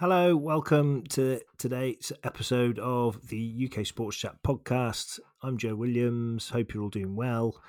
Hello, 0.00 0.34
welcome 0.34 1.04
to 1.10 1.42
today's 1.58 2.10
episode 2.24 2.78
of 2.78 3.28
the 3.28 3.68
UK 3.70 3.84
Sports 3.84 4.16
Chat 4.16 4.42
podcast. 4.42 5.20
I'm 5.42 5.58
Joe 5.58 5.74
Williams. 5.74 6.48
Hope 6.48 6.72
you're 6.72 6.84
all 6.84 6.88
doing 6.88 7.16
well. 7.16 7.60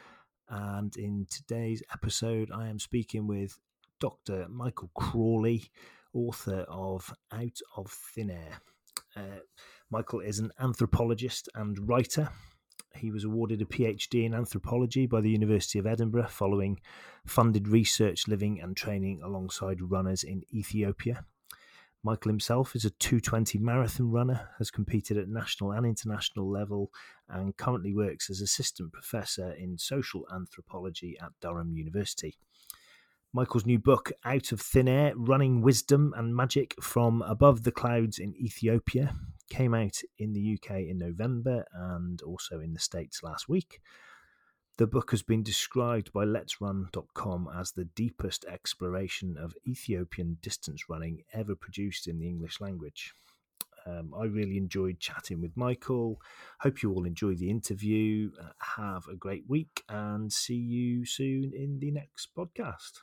And 0.48 0.96
in 0.96 1.28
today's 1.30 1.84
episode, 1.92 2.50
I 2.50 2.70
am 2.70 2.80
speaking 2.80 3.28
with 3.28 3.60
Dr. 4.00 4.48
Michael 4.48 4.92
Crawley, 4.96 5.72
author 6.14 6.66
of 6.70 7.14
Out 7.34 7.60
of 7.76 7.92
Thin 7.92 8.30
Air. 8.30 8.62
Uh, 9.14 9.42
Michael 9.90 10.22
is 10.22 10.40
an 10.40 10.54
anthropologist 10.58 11.50
and 11.54 11.90
writer. 11.90 12.30
He 12.96 13.12
was 13.12 13.26
awarded 13.26 13.62
a 13.62 13.66
PhD 13.66 14.24
in 14.24 14.34
anthropology 14.34 15.06
by 15.06 15.20
the 15.20 15.32
University 15.32 15.80
of 15.80 15.86
Edinburgh 15.86 16.30
following 16.30 16.80
funded 17.26 17.68
research, 17.68 18.30
living, 18.30 18.62
and 18.62 18.78
training 18.78 19.20
alongside 19.22 19.82
runners 19.82 20.24
in 20.24 20.44
Ethiopia. 20.54 21.26
Michael 22.04 22.32
himself 22.32 22.76
is 22.76 22.84
a 22.84 22.90
220 22.90 23.60
marathon 23.60 24.10
runner, 24.10 24.50
has 24.58 24.72
competed 24.72 25.18
at 25.18 25.28
national 25.28 25.72
and 25.72 25.86
international 25.86 26.50
level, 26.50 26.92
and 27.30 27.56
currently 27.58 27.94
works 27.94 28.30
as 28.30 28.42
assistant 28.42 28.92
professor 28.92 29.52
in 29.52 29.78
social 29.78 30.26
anthropology 30.34 31.16
at 31.22 31.32
Durham 31.42 31.74
University. 31.74 32.38
Michael's 33.34 33.66
new 33.66 33.80
book, 33.80 34.12
Out 34.26 34.52
of 34.52 34.60
Thin 34.60 34.88
Air 34.88 35.14
Running 35.16 35.62
Wisdom 35.62 36.14
and 36.18 36.36
Magic 36.36 36.76
from 36.82 37.22
Above 37.22 37.64
the 37.64 37.72
Clouds 37.72 38.18
in 38.18 38.36
Ethiopia, 38.36 39.16
came 39.50 39.74
out 39.74 40.00
in 40.18 40.34
the 40.34 40.58
UK 40.58 40.80
in 40.90 40.98
November 40.98 41.66
and 41.72 42.22
also 42.24 42.60
in 42.60 42.74
the 42.74 42.80
States 42.80 43.22
last 43.22 43.48
week. 43.48 43.80
The 44.82 44.88
book 44.88 45.12
has 45.12 45.22
been 45.22 45.44
described 45.44 46.12
by 46.12 46.26
LetsRun.com 46.26 47.50
as 47.56 47.72
the 47.72 47.86
deepest 47.86 48.46
exploration 48.46 49.38
of 49.38 49.54
Ethiopian 49.68 50.40
distance 50.42 50.90
running 50.90 51.22
ever 51.34 51.54
produced 51.54 52.08
in 52.08 52.18
the 52.18 52.28
English 52.28 52.60
language. 52.60 53.14
Um, 53.86 54.12
I 54.20 54.24
really 54.24 54.58
enjoyed 54.58 55.00
chatting 55.00 55.40
with 55.40 55.56
Michael. 55.56 56.20
Hope 56.62 56.82
you 56.82 56.92
all 56.92 57.06
enjoy 57.06 57.36
the 57.36 57.52
interview. 57.52 58.32
Uh, 58.42 58.54
have 58.80 59.08
a 59.08 59.16
great 59.16 59.44
week 59.48 59.84
and 59.88 60.34
see 60.34 60.56
you 60.56 61.06
soon 61.06 61.54
in 61.56 61.78
the 61.80 61.92
next 61.92 62.30
podcast. 62.36 63.02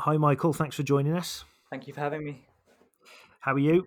Hi, 0.00 0.16
Michael. 0.16 0.54
Thanks 0.54 0.76
for 0.76 0.82
joining 0.82 1.12
us. 1.12 1.44
Thank 1.68 1.86
you 1.86 1.92
for 1.92 2.00
having 2.00 2.24
me. 2.24 2.46
How 3.40 3.52
are 3.52 3.58
you? 3.58 3.84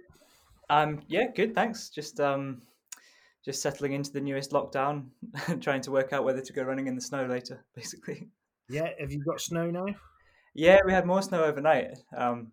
Um, 0.70 1.02
yeah, 1.08 1.26
good. 1.36 1.56
Thanks. 1.56 1.90
Just 1.90 2.20
um, 2.20 2.62
just 3.46 3.62
settling 3.62 3.94
into 3.94 4.12
the 4.12 4.20
newest 4.20 4.52
lockdown, 4.52 5.06
and 5.48 5.62
trying 5.64 5.82
to 5.82 5.92
work 5.92 6.12
out 6.12 6.24
whether 6.24 6.42
to 6.42 6.54
go 6.54 6.64
running 6.64 6.88
in 6.88 6.96
the 6.96 7.02
snow 7.02 7.26
later, 7.26 7.64
basically. 7.76 8.28
Yeah, 8.68 8.90
have 9.00 9.12
you 9.12 9.24
got 9.24 9.40
snow 9.40 9.70
now? 9.70 9.86
Yeah, 10.56 10.80
we 10.86 10.92
had 10.92 11.06
more 11.06 11.22
snow 11.22 11.44
overnight. 11.44 12.00
Um, 12.18 12.52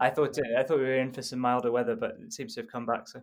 I 0.00 0.10
thought 0.10 0.36
it, 0.36 0.44
I 0.58 0.64
thought 0.64 0.78
we 0.78 0.84
were 0.84 0.98
in 0.98 1.12
for 1.12 1.22
some 1.22 1.38
milder 1.38 1.70
weather, 1.70 1.94
but 1.94 2.16
it 2.20 2.32
seems 2.32 2.54
to 2.54 2.62
have 2.62 2.70
come 2.70 2.86
back. 2.86 3.06
So. 3.06 3.22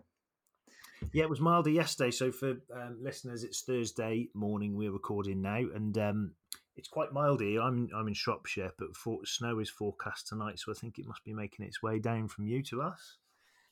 Yeah, 1.12 1.24
it 1.24 1.30
was 1.30 1.40
milder 1.40 1.70
yesterday. 1.70 2.10
So 2.10 2.32
for 2.32 2.56
um, 2.74 2.98
listeners, 3.02 3.44
it's 3.44 3.62
Thursday 3.62 4.28
morning. 4.32 4.76
We're 4.76 4.92
recording 4.92 5.42
now, 5.42 5.62
and 5.74 5.98
um, 5.98 6.32
it's 6.76 6.88
quite 6.88 7.12
mild 7.12 7.42
here. 7.42 7.60
I'm 7.60 7.88
I'm 7.94 8.08
in 8.08 8.14
Shropshire, 8.14 8.72
but 8.78 8.96
for, 8.96 9.18
snow 9.26 9.58
is 9.58 9.68
forecast 9.68 10.28
tonight, 10.28 10.58
so 10.58 10.72
I 10.72 10.74
think 10.74 10.98
it 10.98 11.06
must 11.06 11.24
be 11.24 11.34
making 11.34 11.66
its 11.66 11.82
way 11.82 11.98
down 11.98 12.28
from 12.28 12.46
you 12.46 12.62
to 12.64 12.82
us. 12.82 13.16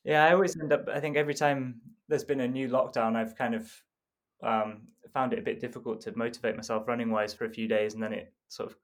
Yeah, 0.05 0.24
I 0.24 0.33
always 0.33 0.58
end 0.60 0.72
up. 0.72 0.88
I 0.88 1.00
think 1.00 1.16
every 1.16 1.34
time 1.34 1.80
there's 2.08 2.24
been 2.24 2.41
a 2.41 2.48
new 2.48 2.69
lockdown, 2.69 3.16
I've 3.16 3.36
kind 3.36 3.55
of 3.55 3.72
um, 4.42 4.83
found 5.12 5.33
it 5.33 5.38
a 5.38 5.42
bit 5.42 5.60
difficult 5.60 6.02
to 6.02 6.16
motivate 6.16 6.56
myself 6.56 6.86
running 6.86 7.10
wise 7.10 7.33
for 7.33 7.47
a 7.47 7.50
few 7.50 7.66
days, 7.66 7.94
and 7.94 8.02
then 8.02 8.12
it 8.12 8.32
sort 8.48 8.70
of 8.70 8.77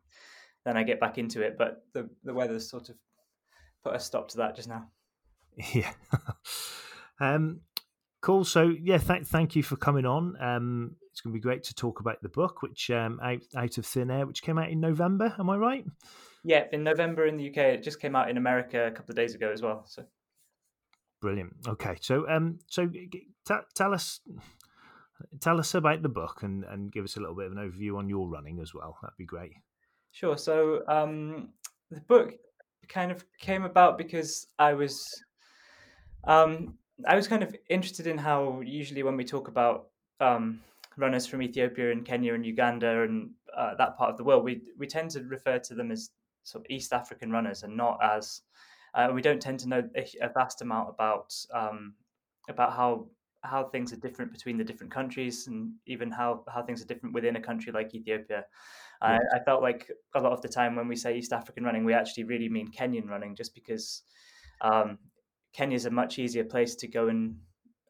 then 0.64 0.76
I 0.76 0.82
get 0.82 1.00
back 1.00 1.18
into 1.18 1.42
it. 1.42 1.56
But 1.58 1.84
the 1.92 2.08
the 2.24 2.34
weather's 2.34 2.68
sort 2.70 2.88
of 2.88 2.96
put 3.84 3.94
a 3.94 4.00
stop 4.00 4.28
to 4.28 4.38
that 4.38 4.56
just 4.56 4.68
now. 4.68 4.88
Yeah. 5.74 5.92
um, 7.20 7.60
cool. 8.22 8.44
So 8.44 8.72
yeah, 8.82 8.98
thank 8.98 9.26
thank 9.26 9.54
you 9.56 9.62
for 9.62 9.76
coming 9.76 10.06
on. 10.06 10.36
Um, 10.40 10.96
it's 11.10 11.20
going 11.20 11.34
to 11.34 11.36
be 11.36 11.42
great 11.42 11.64
to 11.64 11.74
talk 11.74 12.00
about 12.00 12.22
the 12.22 12.28
book, 12.30 12.62
which 12.62 12.90
um, 12.90 13.20
out 13.22 13.40
out 13.54 13.76
of 13.76 13.84
thin 13.84 14.10
air, 14.10 14.26
which 14.26 14.42
came 14.42 14.58
out 14.58 14.70
in 14.70 14.80
November. 14.80 15.34
Am 15.38 15.50
I 15.50 15.56
right? 15.56 15.84
Yeah, 16.44 16.64
in 16.72 16.82
November 16.82 17.26
in 17.26 17.36
the 17.36 17.50
UK. 17.50 17.58
It 17.58 17.82
just 17.82 18.00
came 18.00 18.16
out 18.16 18.30
in 18.30 18.38
America 18.38 18.86
a 18.86 18.90
couple 18.90 19.12
of 19.12 19.16
days 19.16 19.34
ago 19.34 19.50
as 19.52 19.60
well. 19.60 19.84
So 19.86 20.04
Brilliant. 21.20 21.54
Okay, 21.68 21.96
so 22.00 22.28
um, 22.28 22.58
so 22.66 22.88
t- 22.88 23.54
tell 23.74 23.92
us 23.92 24.20
tell 25.40 25.58
us 25.58 25.74
about 25.74 26.02
the 26.02 26.08
book 26.08 26.42
and 26.42 26.64
and 26.64 26.90
give 26.90 27.04
us 27.04 27.16
a 27.16 27.20
little 27.20 27.36
bit 27.36 27.46
of 27.46 27.52
an 27.52 27.58
overview 27.58 27.98
on 27.98 28.08
your 28.08 28.28
running 28.28 28.58
as 28.60 28.72
well. 28.72 28.96
That'd 29.02 29.18
be 29.18 29.26
great. 29.26 29.52
Sure. 30.12 30.38
So 30.38 30.82
um, 30.88 31.50
the 31.90 32.00
book 32.00 32.34
kind 32.88 33.12
of 33.12 33.24
came 33.38 33.64
about 33.64 33.98
because 33.98 34.46
I 34.58 34.72
was 34.72 35.06
um, 36.24 36.78
I 37.06 37.16
was 37.16 37.28
kind 37.28 37.42
of 37.42 37.54
interested 37.68 38.06
in 38.06 38.18
how 38.18 38.60
usually 38.64 39.02
when 39.02 39.16
we 39.16 39.24
talk 39.24 39.48
about 39.48 39.88
um, 40.20 40.60
runners 40.96 41.26
from 41.26 41.42
Ethiopia 41.42 41.92
and 41.92 42.04
Kenya 42.04 42.34
and 42.34 42.44
Uganda 42.44 43.02
and 43.02 43.30
uh, 43.56 43.74
that 43.76 43.96
part 43.96 44.10
of 44.10 44.16
the 44.16 44.24
world, 44.24 44.44
we 44.44 44.62
we 44.78 44.86
tend 44.86 45.10
to 45.10 45.22
refer 45.24 45.58
to 45.58 45.74
them 45.74 45.90
as 45.90 46.10
sort 46.44 46.64
of 46.64 46.70
East 46.70 46.92
African 46.92 47.30
runners 47.30 47.62
and 47.62 47.76
not 47.76 47.98
as 48.02 48.42
uh, 48.94 49.10
we 49.12 49.22
don't 49.22 49.40
tend 49.40 49.60
to 49.60 49.68
know 49.68 49.82
a, 49.94 50.28
vast 50.34 50.62
amount 50.62 50.88
about 50.88 51.34
um, 51.54 51.94
about 52.48 52.72
how 52.72 53.06
how 53.42 53.64
things 53.64 53.92
are 53.92 53.96
different 53.96 54.32
between 54.32 54.58
the 54.58 54.64
different 54.64 54.92
countries 54.92 55.46
and 55.46 55.72
even 55.86 56.10
how, 56.10 56.44
how 56.52 56.62
things 56.62 56.82
are 56.82 56.86
different 56.86 57.14
within 57.14 57.36
a 57.36 57.40
country 57.40 57.72
like 57.72 57.94
Ethiopia. 57.94 58.44
I, 59.00 59.18
I, 59.34 59.38
felt 59.46 59.62
like 59.62 59.90
a 60.14 60.20
lot 60.20 60.32
of 60.32 60.42
the 60.42 60.48
time 60.48 60.76
when 60.76 60.88
we 60.88 60.94
say 60.94 61.16
East 61.16 61.32
African 61.32 61.64
running, 61.64 61.86
we 61.86 61.94
actually 61.94 62.24
really 62.24 62.50
mean 62.50 62.70
Kenyan 62.70 63.08
running, 63.08 63.34
just 63.34 63.54
because 63.54 64.02
um, 64.60 64.98
Kenya 65.54 65.76
is 65.76 65.86
a 65.86 65.90
much 65.90 66.18
easier 66.18 66.44
place 66.44 66.74
to 66.76 66.86
go 66.86 67.08
and 67.08 67.36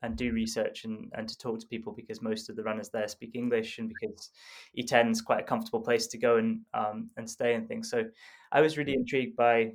and 0.03 0.17
do 0.17 0.32
research 0.32 0.84
and, 0.84 1.11
and 1.15 1.28
to 1.28 1.37
talk 1.37 1.59
to 1.61 1.67
people 1.67 1.93
because 1.93 2.22
most 2.22 2.49
of 2.49 2.56
the 2.56 2.62
runners 2.62 2.88
there 2.88 3.06
speak 3.06 3.32
English 3.34 3.78
and 3.78 3.91
because 3.91 4.31
Iten 4.78 5.11
is 5.11 5.21
quite 5.21 5.41
a 5.41 5.44
comfortable 5.44 5.81
place 5.81 6.06
to 6.06 6.17
go 6.17 6.37
and 6.37 6.61
um, 6.72 7.11
and 7.17 7.28
stay 7.28 7.55
and 7.55 7.69
things. 7.69 7.91
So 7.91 8.05
I 8.53 8.61
was 8.61 8.78
really 8.78 8.94
intrigued 8.94 9.37
by 9.37 9.72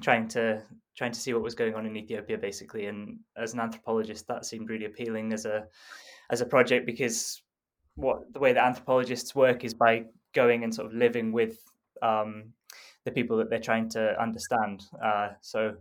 trying 0.00 0.28
to 0.28 0.62
trying 0.96 1.12
to 1.12 1.20
see 1.20 1.32
what 1.32 1.42
was 1.42 1.54
going 1.54 1.74
on 1.74 1.86
in 1.86 1.96
Ethiopia 1.96 2.38
basically. 2.38 2.86
And 2.86 3.18
as 3.36 3.54
an 3.54 3.60
anthropologist 3.60 4.26
that 4.28 4.44
seemed 4.44 4.70
really 4.70 4.84
appealing 4.84 5.32
as 5.32 5.44
a 5.46 5.66
as 6.30 6.40
a 6.40 6.46
project 6.46 6.86
because 6.86 7.42
what 7.94 8.32
the 8.32 8.40
way 8.40 8.52
that 8.52 8.64
anthropologists 8.64 9.34
work 9.34 9.64
is 9.64 9.74
by 9.74 10.04
going 10.34 10.64
and 10.64 10.74
sort 10.74 10.86
of 10.86 10.94
living 10.94 11.32
with 11.32 11.58
um, 12.02 12.52
the 13.04 13.10
people 13.10 13.36
that 13.36 13.50
they're 13.50 13.58
trying 13.58 13.88
to 13.90 14.20
understand. 14.20 14.84
Uh, 15.02 15.30
so 15.40 15.74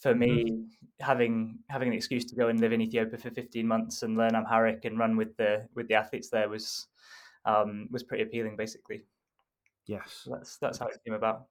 for 0.00 0.14
me 0.14 0.44
mm-hmm. 0.44 0.62
having 1.00 1.58
having 1.68 1.88
an 1.88 1.94
excuse 1.94 2.24
to 2.24 2.34
go 2.34 2.48
and 2.48 2.60
live 2.60 2.72
in 2.72 2.80
Ethiopia 2.80 3.18
for 3.18 3.30
15 3.30 3.66
months 3.66 4.02
and 4.02 4.16
learn 4.16 4.34
Amharic 4.34 4.84
and 4.84 4.98
run 4.98 5.16
with 5.16 5.36
the 5.36 5.66
with 5.74 5.88
the 5.88 5.94
athletes 5.94 6.30
there 6.30 6.48
was 6.48 6.86
um, 7.46 7.88
was 7.90 8.02
pretty 8.02 8.24
appealing 8.24 8.56
basically. 8.56 9.04
Yes. 9.86 10.26
That's 10.30 10.58
that's 10.58 10.78
how 10.78 10.86
it 10.86 10.98
came 11.04 11.14
about 11.14 11.46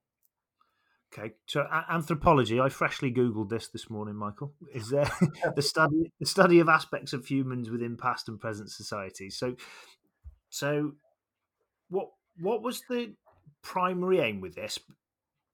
Okay, 1.15 1.33
so 1.45 1.67
anthropology. 1.89 2.59
I 2.59 2.69
freshly 2.69 3.11
googled 3.11 3.49
this 3.49 3.67
this 3.67 3.89
morning. 3.89 4.15
Michael 4.15 4.53
is 4.73 4.89
there 4.89 5.09
the 5.55 5.61
study 5.61 6.11
the 6.19 6.25
study 6.25 6.59
of 6.59 6.69
aspects 6.69 7.13
of 7.13 7.25
humans 7.25 7.69
within 7.69 7.97
past 7.97 8.29
and 8.29 8.39
present 8.39 8.71
societies. 8.71 9.37
So, 9.37 9.55
so 10.49 10.93
what 11.89 12.09
what 12.39 12.63
was 12.63 12.81
the 12.89 13.13
primary 13.61 14.19
aim 14.19 14.41
with 14.41 14.55
this 14.55 14.79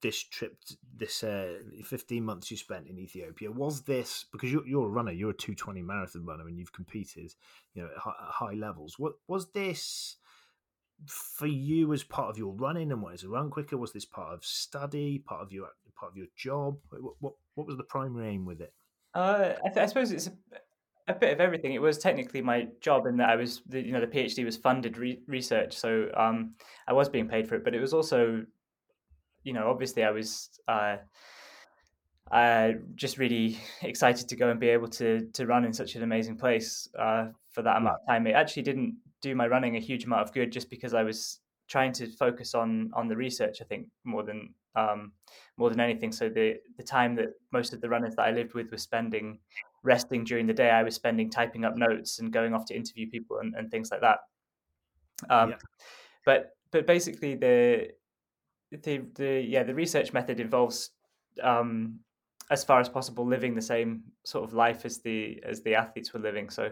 this 0.00 0.22
trip, 0.22 0.56
this 0.96 1.22
uh, 1.22 1.58
fifteen 1.84 2.24
months 2.24 2.50
you 2.50 2.56
spent 2.56 2.86
in 2.86 2.98
Ethiopia? 2.98 3.50
Was 3.50 3.82
this 3.82 4.24
because 4.32 4.50
you're, 4.50 4.66
you're 4.66 4.86
a 4.86 4.90
runner, 4.90 5.12
you're 5.12 5.30
a 5.30 5.34
two 5.34 5.54
twenty 5.54 5.82
marathon 5.82 6.24
runner, 6.24 6.48
and 6.48 6.58
you've 6.58 6.72
competed, 6.72 7.34
you 7.74 7.82
know, 7.82 7.88
at 7.94 8.00
high 8.04 8.54
levels. 8.54 8.98
What 8.98 9.14
was 9.28 9.50
this? 9.52 10.16
For 11.06 11.46
you 11.46 11.92
as 11.92 12.02
part 12.02 12.30
of 12.30 12.38
your 12.38 12.52
running 12.52 12.92
and 12.92 13.02
what 13.02 13.14
is 13.14 13.24
a 13.24 13.28
run 13.28 13.50
quicker? 13.50 13.76
Was 13.76 13.92
this 13.92 14.04
part 14.04 14.34
of 14.34 14.44
study, 14.44 15.18
part 15.18 15.42
of 15.42 15.52
your 15.52 15.68
part 15.98 16.12
of 16.12 16.16
your 16.16 16.26
job? 16.36 16.78
What 16.90 17.14
what, 17.20 17.34
what 17.54 17.66
was 17.66 17.76
the 17.76 17.84
primary 17.84 18.28
aim 18.28 18.44
with 18.44 18.60
it? 18.60 18.72
Uh, 19.14 19.54
I, 19.64 19.68
th- 19.68 19.78
I, 19.78 19.86
suppose 19.86 20.12
it's 20.12 20.28
a, 20.28 20.32
a, 21.08 21.14
bit 21.14 21.32
of 21.32 21.40
everything. 21.40 21.74
It 21.74 21.82
was 21.82 21.98
technically 21.98 22.42
my 22.42 22.68
job 22.80 23.06
in 23.06 23.16
that 23.16 23.28
I 23.28 23.34
was, 23.34 23.60
the, 23.66 23.80
you 23.80 23.90
know, 23.90 24.00
the 24.00 24.06
PhD 24.06 24.44
was 24.44 24.56
funded 24.56 24.98
re- 24.98 25.20
research, 25.26 25.76
so 25.76 26.08
um, 26.16 26.54
I 26.86 26.92
was 26.92 27.08
being 27.08 27.26
paid 27.26 27.48
for 27.48 27.56
it. 27.56 27.64
But 27.64 27.74
it 27.74 27.80
was 27.80 27.92
also, 27.92 28.44
you 29.42 29.52
know, 29.52 29.68
obviously 29.68 30.04
I 30.04 30.10
was. 30.10 30.50
Uh, 30.68 30.96
uh, 32.30 32.74
just 32.94 33.18
really 33.18 33.58
excited 33.82 34.28
to 34.28 34.36
go 34.36 34.50
and 34.50 34.60
be 34.60 34.68
able 34.68 34.86
to 34.86 35.28
to 35.32 35.46
run 35.46 35.64
in 35.64 35.72
such 35.72 35.96
an 35.96 36.04
amazing 36.04 36.36
place 36.36 36.88
uh, 36.96 37.26
for 37.50 37.62
that 37.62 37.76
amount 37.76 37.96
of 38.00 38.06
time. 38.06 38.24
It 38.28 38.32
actually 38.32 38.62
didn't 38.62 38.96
do 39.20 39.34
my 39.34 39.46
running 39.46 39.76
a 39.76 39.80
huge 39.80 40.04
amount 40.04 40.22
of 40.22 40.32
good 40.32 40.52
just 40.52 40.70
because 40.70 40.94
I 40.94 41.02
was 41.02 41.40
trying 41.68 41.92
to 41.92 42.06
focus 42.06 42.54
on 42.54 42.90
on 42.94 43.08
the 43.08 43.16
research. 43.16 43.58
I 43.60 43.64
think 43.64 43.88
more 44.04 44.22
than 44.22 44.54
um, 44.76 45.12
more 45.56 45.70
than 45.70 45.80
anything. 45.80 46.12
So 46.12 46.28
the 46.28 46.56
the 46.76 46.82
time 46.82 47.14
that 47.16 47.30
most 47.52 47.72
of 47.72 47.80
the 47.80 47.88
runners 47.88 48.14
that 48.16 48.26
I 48.26 48.30
lived 48.30 48.54
with 48.54 48.70
were 48.70 48.78
spending 48.78 49.38
resting 49.82 50.24
during 50.24 50.46
the 50.46 50.54
day, 50.54 50.70
I 50.70 50.82
was 50.82 50.94
spending 50.94 51.30
typing 51.30 51.64
up 51.64 51.76
notes 51.76 52.18
and 52.18 52.32
going 52.32 52.54
off 52.54 52.66
to 52.66 52.76
interview 52.76 53.08
people 53.08 53.38
and, 53.38 53.54
and 53.54 53.70
things 53.70 53.90
like 53.90 54.00
that. 54.00 54.18
Um, 55.28 55.50
yeah. 55.50 55.56
But 56.24 56.50
but 56.70 56.86
basically 56.86 57.34
the 57.34 57.90
the 58.70 59.02
the 59.14 59.40
yeah 59.40 59.62
the 59.62 59.74
research 59.74 60.12
method 60.12 60.40
involves 60.40 60.90
um, 61.42 62.00
as 62.50 62.64
far 62.64 62.80
as 62.80 62.88
possible 62.88 63.26
living 63.26 63.54
the 63.54 63.62
same 63.62 64.02
sort 64.24 64.44
of 64.44 64.54
life 64.54 64.84
as 64.84 64.98
the 64.98 65.42
as 65.44 65.62
the 65.62 65.74
athletes 65.74 66.12
were 66.12 66.20
living. 66.20 66.50
So 66.50 66.70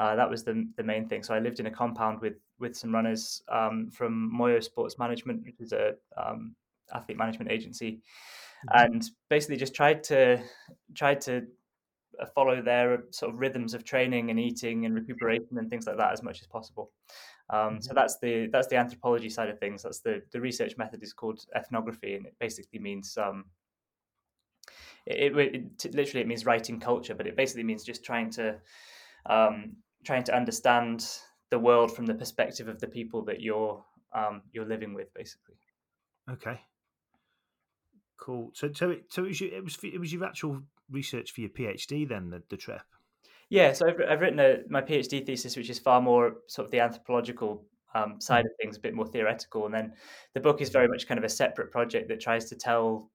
uh, 0.00 0.16
that 0.16 0.30
was 0.30 0.42
the 0.42 0.66
the 0.76 0.82
main 0.82 1.06
thing. 1.06 1.22
So 1.22 1.34
I 1.34 1.40
lived 1.40 1.60
in 1.60 1.66
a 1.66 1.70
compound 1.70 2.22
with 2.22 2.36
with 2.58 2.74
some 2.74 2.90
runners 2.90 3.42
um, 3.50 3.90
from 3.90 4.32
Moyo 4.34 4.64
Sports 4.64 4.98
Management, 4.98 5.44
which 5.44 5.60
is 5.60 5.72
a 5.72 5.92
um, 6.16 6.54
athlete 6.94 7.18
management 7.18 7.52
agency, 7.52 8.00
mm-hmm. 8.70 8.82
and 8.82 9.10
basically 9.28 9.58
just 9.58 9.74
tried 9.74 10.02
to 10.04 10.42
tried 10.94 11.20
to 11.22 11.46
uh, 12.18 12.24
follow 12.34 12.62
their 12.62 13.04
sort 13.10 13.34
of 13.34 13.38
rhythms 13.38 13.74
of 13.74 13.84
training 13.84 14.30
and 14.30 14.40
eating 14.40 14.86
and 14.86 14.94
recuperation 14.94 15.58
and 15.58 15.68
things 15.68 15.86
like 15.86 15.98
that 15.98 16.12
as 16.12 16.22
much 16.22 16.40
as 16.40 16.46
possible. 16.46 16.90
Um, 17.50 17.58
mm-hmm. 17.58 17.80
So 17.82 17.92
that's 17.92 18.18
the 18.20 18.48
that's 18.50 18.68
the 18.68 18.76
anthropology 18.76 19.28
side 19.28 19.50
of 19.50 19.58
things. 19.58 19.82
That's 19.82 20.00
the 20.00 20.22
the 20.32 20.40
research 20.40 20.78
method 20.78 21.02
is 21.02 21.12
called 21.12 21.44
ethnography, 21.54 22.14
and 22.14 22.24
it 22.24 22.34
basically 22.40 22.78
means 22.78 23.18
um, 23.18 23.44
it, 25.04 25.36
it, 25.36 25.62
it, 25.84 25.94
literally 25.94 26.22
it 26.22 26.26
means 26.26 26.46
writing 26.46 26.80
culture, 26.80 27.14
but 27.14 27.26
it 27.26 27.36
basically 27.36 27.64
means 27.64 27.84
just 27.84 28.02
trying 28.02 28.30
to 28.30 28.56
um, 29.26 29.76
trying 30.04 30.24
to 30.24 30.34
understand 30.34 31.06
the 31.50 31.58
world 31.58 31.94
from 31.94 32.06
the 32.06 32.14
perspective 32.14 32.68
of 32.68 32.80
the 32.80 32.86
people 32.86 33.22
that 33.24 33.40
you're 33.40 33.84
um, 34.12 34.42
you're 34.52 34.66
living 34.66 34.94
with, 34.94 35.12
basically. 35.14 35.56
Okay. 36.30 36.60
Cool. 38.16 38.50
So, 38.54 38.70
so 38.72 38.90
it, 38.90 39.04
so 39.08 39.24
it 39.24 39.28
was, 39.28 39.40
your, 39.40 39.52
it 39.52 39.64
was 39.64 39.78
it 39.82 39.98
was 39.98 40.12
your 40.12 40.24
actual 40.24 40.62
research 40.90 41.32
for 41.32 41.40
your 41.40 41.50
PhD 41.50 42.08
then 42.08 42.30
the, 42.30 42.42
the 42.50 42.56
trip. 42.56 42.82
Yeah, 43.48 43.72
so 43.72 43.88
I've, 43.88 44.00
I've 44.08 44.20
written 44.20 44.38
a, 44.38 44.58
my 44.68 44.80
PhD 44.80 45.24
thesis, 45.24 45.56
which 45.56 45.70
is 45.70 45.78
far 45.78 46.00
more 46.00 46.36
sort 46.46 46.66
of 46.66 46.70
the 46.70 46.80
anthropological 46.80 47.64
um, 47.94 48.20
side 48.20 48.44
of 48.44 48.52
things, 48.60 48.76
a 48.76 48.80
bit 48.80 48.94
more 48.94 49.06
theoretical, 49.06 49.64
and 49.64 49.74
then 49.74 49.92
the 50.34 50.40
book 50.40 50.60
is 50.60 50.68
very 50.68 50.86
much 50.86 51.08
kind 51.08 51.18
of 51.18 51.24
a 51.24 51.28
separate 51.28 51.72
project 51.72 52.08
that 52.08 52.20
tries 52.20 52.44
to 52.50 52.56
tell 52.56 53.10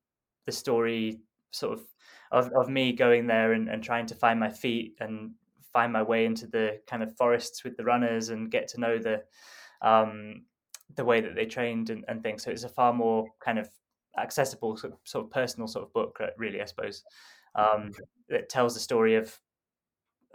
the 0.45 0.51
story 0.51 1.21
sort 1.51 1.77
of 1.77 1.85
of, 2.31 2.51
of 2.57 2.67
me 2.67 2.91
going 2.91 3.27
there 3.27 3.53
and, 3.53 3.69
and 3.69 3.83
trying 3.83 4.07
to 4.07 4.15
find 4.15 4.39
my 4.39 4.49
feet 4.49 4.95
and 4.99 5.31
find 5.75 5.91
my 5.91 6.01
way 6.01 6.25
into 6.25 6.47
the 6.47 6.79
kind 6.87 7.03
of 7.03 7.17
forests 7.17 7.65
with 7.65 7.75
the 7.75 7.83
runners 7.83 8.29
and 8.29 8.49
get 8.49 8.65
to 8.69 8.79
know 8.79 8.97
the 8.97 9.21
um, 9.81 10.45
the 10.95 11.03
way 11.03 11.19
that 11.19 11.35
they 11.35 11.45
trained 11.45 11.89
and, 11.89 12.05
and 12.07 12.23
things. 12.23 12.43
So 12.43 12.51
it's 12.51 12.63
a 12.63 12.69
far 12.69 12.93
more 12.93 13.25
kind 13.43 13.59
of 13.59 13.69
accessible, 14.17 14.77
sort 14.77 14.93
of, 14.93 14.99
sort 15.03 15.25
of 15.25 15.31
personal 15.31 15.67
sort 15.67 15.83
of 15.85 15.91
book, 15.91 16.17
really, 16.37 16.61
I 16.61 16.65
suppose. 16.65 17.03
Um, 17.55 17.91
it 18.29 18.47
tells 18.47 18.73
the 18.73 18.79
story 18.79 19.15
of 19.15 19.37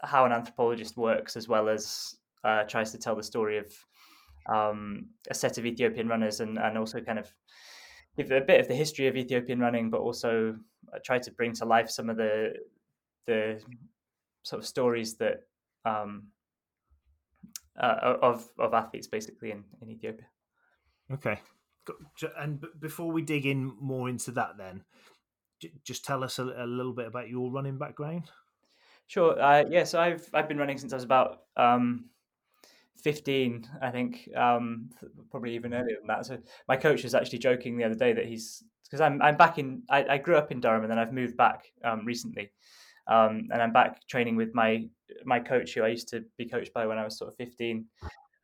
how 0.02 0.26
an 0.26 0.32
anthropologist 0.32 0.98
works 0.98 1.36
as 1.36 1.48
well 1.48 1.70
as 1.70 2.16
uh, 2.44 2.64
tries 2.64 2.92
to 2.92 2.98
tell 2.98 3.16
the 3.16 3.22
story 3.22 3.56
of 3.56 3.72
um, 4.46 5.08
a 5.30 5.34
set 5.34 5.56
of 5.56 5.64
Ethiopian 5.64 6.08
runners 6.08 6.40
and, 6.40 6.58
and 6.58 6.76
also 6.76 7.00
kind 7.00 7.18
of 7.18 7.32
give 8.16 8.30
a 8.30 8.40
bit 8.42 8.60
of 8.60 8.68
the 8.68 8.74
history 8.74 9.06
of 9.06 9.16
Ethiopian 9.16 9.60
running, 9.60 9.88
but 9.88 10.00
also 10.00 10.54
uh, 10.94 10.98
try 11.02 11.18
to 11.18 11.30
bring 11.32 11.54
to 11.54 11.64
life 11.64 11.88
some 11.88 12.10
of 12.10 12.18
the 12.18 12.52
the 13.26 13.62
sort 14.42 14.60
of 14.60 14.66
stories 14.66 15.16
that 15.16 15.42
um, 15.84 16.28
uh, 17.78 18.16
of 18.22 18.48
of 18.58 18.74
athletes 18.74 19.06
basically 19.06 19.50
in, 19.50 19.64
in 19.82 19.90
Ethiopia. 19.90 20.26
Okay, 21.12 21.40
and 22.38 22.64
before 22.80 23.10
we 23.10 23.22
dig 23.22 23.46
in 23.46 23.72
more 23.80 24.08
into 24.08 24.30
that, 24.32 24.56
then 24.58 24.84
just 25.84 26.04
tell 26.04 26.24
us 26.24 26.38
a, 26.38 26.44
a 26.44 26.66
little 26.66 26.92
bit 26.92 27.06
about 27.06 27.28
your 27.28 27.50
running 27.50 27.78
background. 27.78 28.30
Sure. 29.06 29.40
Uh, 29.40 29.60
yes, 29.62 29.68
yeah, 29.70 29.84
so 29.84 30.00
I've 30.00 30.28
I've 30.32 30.48
been 30.48 30.58
running 30.58 30.78
since 30.78 30.92
I 30.92 30.96
was 30.96 31.04
about 31.04 31.40
um, 31.56 32.10
15, 33.02 33.66
I 33.82 33.90
think, 33.90 34.28
um, 34.36 34.90
probably 35.30 35.54
even 35.54 35.74
earlier 35.74 35.96
than 35.98 36.06
that. 36.08 36.26
So 36.26 36.38
my 36.68 36.76
coach 36.76 37.02
was 37.02 37.14
actually 37.14 37.38
joking 37.38 37.76
the 37.76 37.84
other 37.84 37.94
day 37.94 38.12
that 38.12 38.26
he's 38.26 38.62
because 38.84 39.00
I'm 39.00 39.20
I'm 39.22 39.36
back 39.36 39.58
in. 39.58 39.82
I, 39.88 40.04
I, 40.04 40.18
grew 40.18 40.36
up 40.36 40.52
in 40.52 40.60
Durham 40.60 40.82
and 40.82 40.90
then 40.90 40.98
I've 40.98 41.12
moved 41.12 41.36
back 41.36 41.72
um, 41.84 42.04
recently, 42.04 42.50
um, 43.10 43.48
and 43.52 43.60
I'm 43.60 43.72
back 43.72 44.06
training 44.06 44.36
with 44.36 44.54
my 44.54 44.86
my 45.24 45.40
coach 45.40 45.74
who 45.74 45.82
I 45.82 45.88
used 45.88 46.08
to 46.10 46.24
be 46.38 46.48
coached 46.48 46.72
by 46.72 46.86
when 46.86 46.96
I 46.96 47.04
was 47.04 47.18
sort 47.18 47.30
of 47.30 47.36
15, 47.36 47.84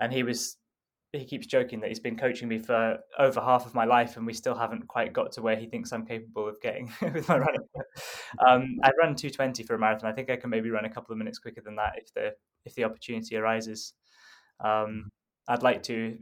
and 0.01 0.13
he 0.13 0.23
was 0.23 0.57
he 1.13 1.25
keeps 1.25 1.47
joking 1.47 1.81
that 1.81 1.89
he's 1.89 2.01
been 2.01 2.17
coaching 2.17 2.49
me 2.49 2.59
for 2.59 2.99
over 3.19 3.41
half 3.41 3.65
of 3.65 3.75
my 3.75 3.85
life 3.85 4.17
and 4.17 4.27
we 4.27 4.33
still 4.33 4.55
haven't 4.55 4.87
quite 4.89 5.13
got 5.13 5.33
to 5.33 5.41
where 5.41 5.57
he 5.57 5.67
thinks 5.67 5.93
I'm 5.93 6.05
capable 6.05 6.49
of 6.49 6.61
getting 6.61 6.93
with 7.01 7.29
my 7.29 7.39
running. 7.39 7.61
um, 8.47 8.77
I 8.83 8.91
run 9.01 9.15
220 9.15 9.63
for 9.63 9.75
a 9.75 9.79
marathon. 9.79 10.11
I 10.11 10.13
think 10.13 10.29
I 10.31 10.37
can 10.37 10.51
maybe 10.51 10.69
run 10.69 10.85
a 10.85 10.91
couple 10.91 11.13
of 11.13 11.19
minutes 11.19 11.39
quicker 11.39 11.63
than 11.63 11.77
that 11.77 11.93
if 11.97 12.13
the 12.13 12.35
if 12.65 12.75
the 12.75 12.85
opportunity 12.85 13.37
arises. 13.37 13.95
Um, 14.61 15.11
I'd 15.49 15.63
like 15.63 15.83
to, 15.85 16.19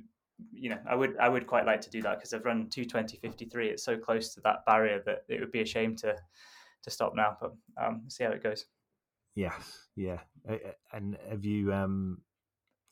you 0.53 0.71
know, 0.71 0.79
I 0.87 0.95
would 0.95 1.17
I 1.19 1.29
would 1.29 1.47
quite 1.47 1.67
like 1.67 1.81
to 1.81 1.91
do 1.91 2.03
that 2.03 2.19
because 2.19 2.35
I've 2.35 2.45
run 2.45 2.69
220 2.69 3.17
53. 3.17 3.69
It's 3.69 3.85
so 3.85 3.97
close 3.97 4.35
to 4.35 4.41
that 4.43 4.67
barrier 4.67 5.03
that 5.07 5.23
it 5.29 5.41
would 5.41 5.53
be 5.53 5.63
a 5.63 5.67
shame 5.67 5.97
to 5.97 6.15
to 6.85 6.91
stop 6.91 7.15
now. 7.15 7.37
But 7.41 7.53
um, 7.83 8.03
see 8.09 8.25
how 8.25 8.31
it 8.31 8.43
goes. 8.43 8.67
Yes, 9.35 9.89
yeah. 9.97 10.21
And 10.93 11.19
have 11.29 11.45
you 11.45 11.73
um 11.73 12.19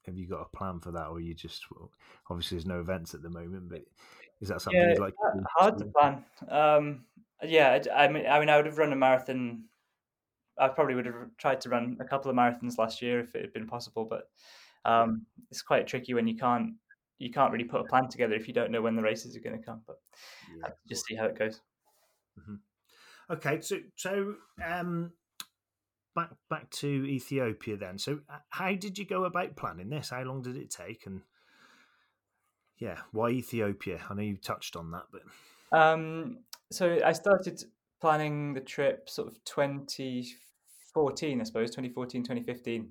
have 0.06 0.16
you 0.16 0.26
got 0.26 0.40
a 0.40 0.56
plan 0.56 0.80
for 0.80 0.90
that, 0.92 1.06
or 1.06 1.20
you 1.20 1.34
just 1.34 1.64
obviously 2.28 2.56
there's 2.56 2.66
no 2.66 2.80
events 2.80 3.14
at 3.14 3.22
the 3.22 3.30
moment, 3.30 3.68
but 3.70 3.82
is 4.40 4.48
that 4.48 4.60
something 4.60 4.80
yeah, 4.80 4.90
you'd 4.90 4.98
like? 4.98 5.14
To 5.14 5.44
hard 5.56 5.78
to 5.78 5.84
plan. 5.86 6.24
Um, 6.48 7.04
yeah, 7.44 7.78
I 7.94 8.08
mean, 8.08 8.26
I 8.26 8.40
mean, 8.40 8.48
I 8.48 8.56
would 8.56 8.66
have 8.66 8.78
run 8.78 8.92
a 8.92 8.96
marathon. 8.96 9.64
I 10.58 10.68
probably 10.68 10.96
would 10.96 11.06
have 11.06 11.14
tried 11.38 11.60
to 11.62 11.68
run 11.68 11.96
a 12.00 12.04
couple 12.04 12.30
of 12.30 12.36
marathons 12.36 12.78
last 12.78 13.00
year 13.00 13.20
if 13.20 13.34
it 13.34 13.42
had 13.42 13.52
been 13.52 13.68
possible, 13.68 14.04
but 14.04 14.28
um, 14.84 15.26
it's 15.50 15.62
quite 15.62 15.86
tricky 15.86 16.14
when 16.14 16.26
you 16.26 16.36
can't 16.36 16.74
you 17.18 17.30
can't 17.30 17.52
really 17.52 17.64
put 17.64 17.80
a 17.80 17.84
plan 17.84 18.08
together 18.08 18.34
if 18.34 18.48
you 18.48 18.54
don't 18.54 18.72
know 18.72 18.82
when 18.82 18.96
the 18.96 19.02
races 19.02 19.36
are 19.36 19.40
going 19.40 19.58
to 19.58 19.64
come. 19.64 19.82
But 19.86 20.00
yeah, 20.58 20.70
just 20.88 21.06
see 21.06 21.14
how 21.14 21.26
it 21.26 21.38
goes. 21.38 21.60
Mm-hmm. 22.38 22.56
Okay, 23.32 23.60
so 23.62 23.76
so 23.96 24.34
um, 24.64 25.12
back 26.14 26.30
back 26.50 26.70
to 26.70 26.86
Ethiopia 26.86 27.76
then. 27.76 27.98
So 27.98 28.20
uh, 28.28 28.38
how 28.50 28.74
did 28.74 28.98
you 28.98 29.06
go 29.06 29.24
about 29.24 29.56
planning 29.56 29.88
this? 29.88 30.10
How 30.10 30.22
long 30.22 30.42
did 30.42 30.56
it 30.56 30.70
take? 30.70 31.06
And 31.06 31.22
yeah, 32.78 32.98
why 33.12 33.30
Ethiopia? 33.30 34.00
I 34.08 34.14
know 34.14 34.22
you 34.22 34.36
touched 34.36 34.76
on 34.76 34.90
that, 34.90 35.04
but 35.10 35.22
um, 35.78 36.40
so 36.70 36.98
I 37.04 37.12
started 37.12 37.62
planning 38.00 38.52
the 38.52 38.60
trip 38.60 39.08
sort 39.08 39.28
of 39.28 39.42
2014, 39.44 41.40
I 41.40 41.44
suppose, 41.44 41.70
2014, 41.70 42.22
2015. 42.24 42.90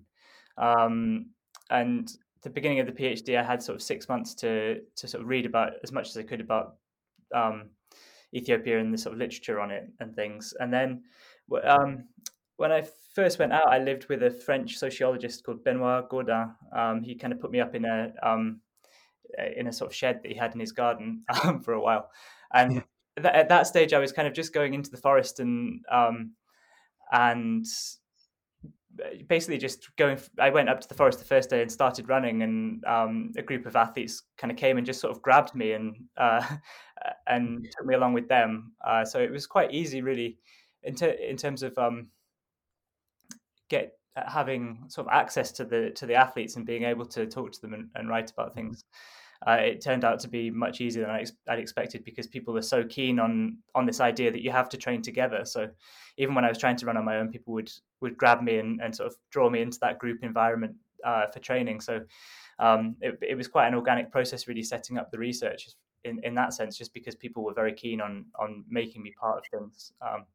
Um, 0.58 1.28
and 1.70 2.12
the 2.42 2.50
beginning 2.50 2.80
of 2.80 2.88
the 2.88 2.94
PhD, 2.94 3.38
I 3.38 3.44
had 3.44 3.62
sort 3.62 3.76
of 3.76 3.84
six 3.84 4.10
months 4.10 4.34
to 4.36 4.80
to 4.96 5.08
sort 5.08 5.22
of 5.22 5.30
read 5.30 5.46
about 5.46 5.74
as 5.84 5.92
much 5.92 6.10
as 6.10 6.18
I 6.18 6.24
could 6.24 6.42
about 6.42 6.78
um, 7.36 7.70
Ethiopia 8.34 8.80
and 8.80 8.94
the 8.94 8.98
sort 8.98 9.14
of 9.14 9.20
literature 9.20 9.60
on 9.60 9.72
it 9.72 9.90
and 10.00 10.16
things. 10.16 10.54
And 10.60 10.74
then 10.74 11.04
um, 11.64 12.06
when 12.58 12.72
I 12.72 12.84
first 13.14 13.40
went 13.40 13.54
out, 13.54 13.68
I 13.68 13.80
lived 13.80 14.08
with 14.08 14.24
a 14.24 14.32
French 14.32 14.78
sociologist 14.78 15.44
called 15.44 15.64
Benoit 15.64 16.10
Gaudin. 16.10 16.54
Um, 16.76 17.04
he 17.04 17.16
kind 17.16 17.34
of 17.34 17.40
put 17.40 17.52
me 17.52 17.60
up 17.60 17.76
in 17.76 17.86
a 17.86 18.14
um, 18.24 18.62
in 19.56 19.68
a 19.68 19.74
sort 19.74 19.92
of 19.92 19.96
shed 19.96 20.22
that 20.22 20.32
he 20.32 20.38
had 20.38 20.54
in 20.54 20.60
his 20.60 20.72
garden 20.72 21.24
um, 21.44 21.62
for 21.62 21.74
a 21.74 21.82
while, 21.82 22.10
and 22.54 22.76
yeah. 22.76 22.82
th- 23.22 23.34
at 23.34 23.50
that 23.50 23.68
stage, 23.68 23.94
I 23.94 24.00
was 24.00 24.12
kind 24.12 24.28
of 24.28 24.34
just 24.34 24.54
going 24.54 24.74
into 24.74 24.92
the 24.92 24.98
forest 24.98 25.40
and 25.40 25.84
um, 25.92 26.34
and 27.12 27.66
basically 29.28 29.58
just 29.58 29.96
going. 29.96 30.18
I 30.40 30.50
went 30.50 30.70
up 30.70 30.82
to 30.82 30.88
the 30.88 30.94
forest 30.94 31.20
the 31.20 31.26
first 31.26 31.50
day 31.50 31.62
and 31.62 31.72
started 31.72 32.10
running, 32.10 32.44
and 32.44 32.84
um, 32.86 33.32
a 33.38 33.42
group 33.42 33.66
of 33.66 33.76
athletes 33.76 34.24
kind 34.38 34.52
of 34.52 34.58
came 34.58 34.78
and 34.78 34.86
just 34.86 35.00
sort 35.00 35.16
of 35.16 35.22
grabbed 35.22 35.56
me 35.56 35.74
and 35.74 35.96
uh, 36.18 36.46
and 37.28 37.66
took 37.78 37.86
me 37.86 37.96
along 37.96 38.14
with 38.14 38.28
them. 38.28 38.74
Uh, 38.86 39.06
so 39.06 39.20
it 39.20 39.32
was 39.32 39.48
quite 39.48 39.74
easy, 39.74 40.02
really, 40.02 40.38
in, 40.84 40.96
ter- 40.96 41.10
in 41.10 41.38
terms 41.38 41.64
of 41.64 41.78
um, 41.78 42.08
get 43.70 43.94
uh, 44.16 44.30
having 44.30 44.84
sort 44.88 45.08
of 45.08 45.14
access 45.14 45.52
to 45.54 45.66
the 45.66 45.92
to 45.92 46.06
the 46.06 46.16
athletes 46.16 46.56
and 46.56 46.66
being 46.66 46.84
able 46.84 47.06
to 47.06 47.26
talk 47.26 47.52
to 47.52 47.62
them 47.62 47.74
and, 47.74 47.90
and 47.96 48.10
write 48.10 48.32
about 48.32 48.56
mm-hmm. 48.56 48.68
Uh, 49.48 49.54
it 49.54 49.82
turned 49.82 50.06
out 50.06 50.20
to 50.20 50.28
be 50.28 50.52
much 50.52 50.82
easier 50.82 51.02
than 51.02 51.12
I 51.12 51.22
ex- 51.22 51.32
I'd 51.48 51.58
expected 51.58 52.06
because 52.06 52.28
people 52.28 52.56
are 52.58 52.62
so 52.62 52.84
keen 52.84 53.20
on 53.20 53.58
on 53.74 53.86
this 53.86 54.00
idea 54.00 54.32
that 54.32 54.44
you 54.44 54.52
have 54.52 54.70
to 54.70 54.78
train 54.78 55.02
together. 55.02 55.46
So 55.46 55.70
even 56.18 56.36
when 56.36 56.46
I 56.46 56.50
was 56.50 56.60
trying 56.60 56.76
to 56.78 56.86
run 56.86 56.98
on 56.98 57.06
my 57.06 57.18
own, 57.18 57.30
people 57.30 57.54
would 57.54 57.72
would 58.02 58.18
grab 58.18 58.42
me 58.42 58.60
and, 58.60 58.82
and 58.82 58.96
sort 58.96 59.08
of 59.08 59.16
draw 59.32 59.50
me 59.50 59.62
into 59.62 59.80
that 59.82 59.98
group 59.98 60.24
environment 60.24 60.76
uh, 61.04 61.26
for 61.34 61.40
training. 61.40 61.82
So 61.82 62.02
um, 62.60 62.96
it, 63.02 63.18
it 63.22 63.36
was 63.36 63.48
quite 63.48 63.68
an 63.68 63.76
organic 63.76 64.12
process, 64.12 64.48
really 64.48 64.64
setting 64.64 64.98
up 64.98 65.10
the 65.10 65.18
research 65.18 65.70
in, 66.04 66.20
in 66.24 66.36
that 66.36 66.54
sense, 66.54 66.78
just 66.78 66.94
because 66.94 67.16
people 67.16 67.44
were 67.44 67.54
very 67.54 67.74
keen 67.74 68.00
on 68.02 68.26
on 68.40 68.64
making 68.70 69.02
me 69.02 69.14
part 69.20 69.40
of 69.40 69.60
things. 69.60 69.92
Um, 70.02 70.26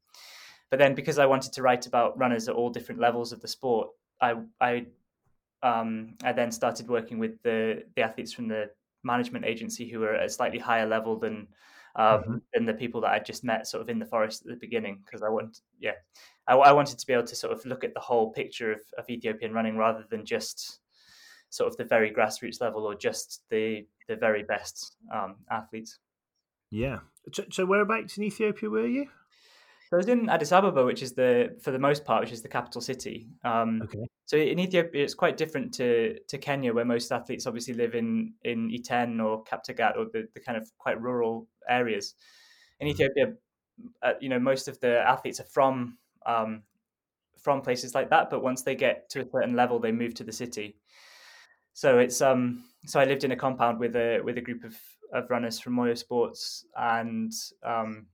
but 0.71 0.79
then 0.81 0.95
because 0.95 1.19
I 1.19 1.27
wanted 1.27 1.53
to 1.53 1.63
write 1.63 1.87
about 1.87 2.19
runners 2.19 2.49
at 2.49 2.57
all 2.57 2.71
different 2.71 3.01
levels 3.01 3.33
of 3.33 3.41
the 3.41 3.49
sport, 3.49 3.91
I 4.21 4.35
I 4.61 4.87
um, 5.63 6.15
I 6.25 6.33
then 6.33 6.51
started 6.51 6.89
working 6.89 7.19
with 7.19 7.41
the 7.43 7.85
the 7.95 8.03
athletes 8.03 8.33
from 8.33 8.49
the 8.49 8.71
management 9.07 9.45
agency 9.45 9.89
who 9.89 10.01
were 10.01 10.15
at 10.15 10.27
a 10.27 10.29
slightly 10.29 10.59
higher 10.59 10.87
level 10.87 11.19
than 11.19 11.47
um, 11.97 12.21
mm-hmm. 12.21 12.37
than 12.53 12.67
the 12.67 12.75
people 12.75 13.01
that 13.03 13.13
I 13.13 13.19
just 13.21 13.43
met 13.43 13.67
sort 13.67 13.83
of 13.83 13.89
in 13.89 13.99
the 13.99 14.05
forest 14.05 14.43
at 14.43 14.49
the 14.49 14.57
beginning 14.57 15.01
because 15.05 15.23
I 15.23 15.31
want 15.31 15.61
yeah 15.81 15.93
I, 16.47 16.55
I, 16.55 16.73
wanted 16.73 16.99
to 16.99 17.07
be 17.07 17.15
able 17.15 17.25
to 17.25 17.37
sort 17.37 17.55
of 17.55 17.65
look 17.65 17.85
at 17.85 17.95
the 17.95 18.01
whole 18.01 18.33
picture 18.33 18.73
of, 18.73 18.81
of 18.99 19.09
Ethiopian 19.09 19.53
running 19.53 19.79
rather 19.79 20.05
than 20.11 20.27
just 20.27 20.81
sort 21.49 21.71
of 21.71 21.77
the 21.79 21.85
very 21.85 22.11
grassroots 22.11 22.61
level 22.61 22.85
or 22.85 22.95
just 22.95 23.45
the 23.51 23.87
the 24.09 24.17
very 24.17 24.43
best 24.43 24.97
um, 25.13 25.37
athletes. 25.51 25.99
Yeah. 26.71 26.99
So, 27.33 27.45
so 27.51 27.65
whereabouts 27.65 28.19
in 28.19 28.25
Ethiopia 28.25 28.69
were 28.69 28.87
you? 28.87 29.07
So 29.89 29.97
I 29.97 29.97
was 29.97 30.09
in 30.09 30.29
Addis 30.29 30.53
Ababa, 30.53 30.85
which 30.85 31.03
is 31.03 31.13
the 31.13 31.57
for 31.63 31.71
the 31.71 31.79
most 31.79 32.05
part, 32.05 32.23
which 32.23 32.33
is 32.33 32.43
the 32.43 32.49
capital 32.49 32.81
city. 32.81 33.29
Um, 33.45 33.83
Okay. 33.85 34.07
So 34.27 34.37
in 34.37 34.59
Ethiopia, 34.59 35.05
it's 35.05 35.15
quite 35.15 35.37
different 35.37 35.73
to 35.75 36.19
to 36.29 36.39
Kenya, 36.39 36.75
where 36.75 36.85
most 36.85 37.13
athletes 37.13 37.47
obviously 37.47 37.75
live 37.75 37.95
in 37.95 38.35
in 38.45 38.71
Iten 38.71 39.25
or 39.25 39.45
Kaptagat 39.45 39.97
or 39.97 40.07
the, 40.13 40.29
the 40.35 40.41
kind 40.41 40.59
of 40.59 40.71
quite 40.79 41.01
rural 41.01 41.49
areas. 41.69 42.15
In 42.81 42.89
Mhm. 42.89 42.91
Ethiopia, 42.93 43.35
uh, 44.03 44.15
you 44.21 44.29
know, 44.29 44.39
most 44.41 44.69
of 44.69 44.81
the 44.81 45.01
athletes 45.01 45.41
are 45.41 45.45
from 45.45 45.99
um, 46.27 46.65
from 47.39 47.63
places 47.63 47.95
like 47.95 48.11
that, 48.11 48.31
but 48.31 48.43
once 48.43 48.63
they 48.63 48.75
get 48.75 49.09
to 49.11 49.21
a 49.21 49.31
certain 49.31 49.55
level, 49.57 49.79
they 49.79 49.93
move 49.93 50.15
to 50.15 50.25
the 50.25 50.33
city. 50.33 50.77
So 51.73 51.99
it's 51.99 52.21
um 52.21 52.65
so 52.87 53.01
I 53.01 53.05
lived 53.05 53.25
in 53.25 53.33
a 53.33 53.37
compound 53.37 53.79
with 53.79 53.97
a 53.97 54.21
with 54.21 54.39
a 54.39 54.41
group 54.41 54.65
of, 54.65 54.77
of 55.13 55.31
runners 55.31 55.61
from 55.61 55.75
Moyo 55.77 55.97
Sports 55.97 56.65
and 56.77 57.33
um, 57.63 58.07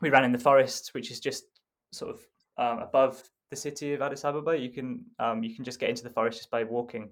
we 0.00 0.10
ran 0.10 0.24
in 0.24 0.32
the 0.32 0.38
forest, 0.38 0.94
which 0.94 1.10
is 1.10 1.20
just 1.20 1.44
sort 1.92 2.14
of 2.14 2.20
um, 2.58 2.78
above 2.80 3.22
the 3.50 3.56
city 3.56 3.94
of 3.94 4.02
Addis 4.02 4.24
Ababa. 4.24 4.58
You 4.58 4.70
can 4.70 5.04
um, 5.18 5.42
you 5.42 5.54
can 5.54 5.64
just 5.64 5.80
get 5.80 5.90
into 5.90 6.02
the 6.02 6.10
forest 6.10 6.38
just 6.38 6.50
by 6.50 6.64
walking. 6.64 7.10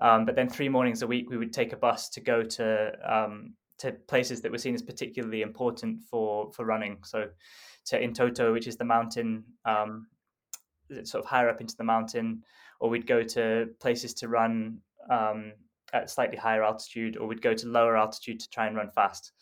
Um, 0.00 0.24
but 0.24 0.34
then 0.34 0.48
three 0.48 0.68
mornings 0.68 1.02
a 1.02 1.06
week, 1.06 1.28
we 1.28 1.36
would 1.36 1.52
take 1.52 1.72
a 1.72 1.76
bus 1.76 2.08
to 2.10 2.20
go 2.20 2.42
to 2.42 2.92
um, 3.04 3.54
to 3.78 3.92
places 3.92 4.40
that 4.40 4.50
were 4.50 4.58
seen 4.58 4.74
as 4.74 4.82
particularly 4.82 5.42
important 5.42 6.02
for 6.10 6.50
for 6.52 6.64
running. 6.64 6.98
So 7.04 7.28
to 7.86 8.00
Entoto, 8.00 8.52
which 8.52 8.66
is 8.66 8.76
the 8.76 8.84
mountain 8.84 9.44
um, 9.64 10.06
sort 11.04 11.24
of 11.24 11.30
higher 11.30 11.48
up 11.48 11.60
into 11.60 11.76
the 11.76 11.84
mountain, 11.84 12.42
or 12.80 12.88
we'd 12.88 13.06
go 13.06 13.22
to 13.22 13.68
places 13.80 14.14
to 14.14 14.28
run 14.28 14.78
um, 15.10 15.52
at 15.92 16.10
slightly 16.10 16.36
higher 16.36 16.62
altitude, 16.62 17.16
or 17.16 17.26
we'd 17.26 17.42
go 17.42 17.54
to 17.54 17.68
lower 17.68 17.96
altitude 17.96 18.40
to 18.40 18.50
try 18.50 18.66
and 18.66 18.76
run 18.76 18.90
fast. 18.90 19.32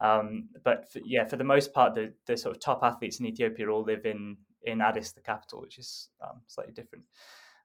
Um, 0.00 0.48
but 0.64 0.90
for, 0.92 1.00
yeah, 1.04 1.24
for 1.26 1.36
the 1.36 1.44
most 1.44 1.72
part, 1.72 1.94
the, 1.94 2.12
the 2.26 2.36
sort 2.36 2.54
of 2.54 2.62
top 2.62 2.80
athletes 2.82 3.18
in 3.18 3.26
Ethiopia 3.26 3.68
all 3.68 3.82
live 3.82 4.06
in 4.06 4.36
in 4.62 4.80
Addis, 4.80 5.12
the 5.12 5.20
capital, 5.20 5.60
which 5.60 5.78
is 5.78 6.08
um, 6.22 6.40
slightly 6.46 6.72
different. 6.72 7.04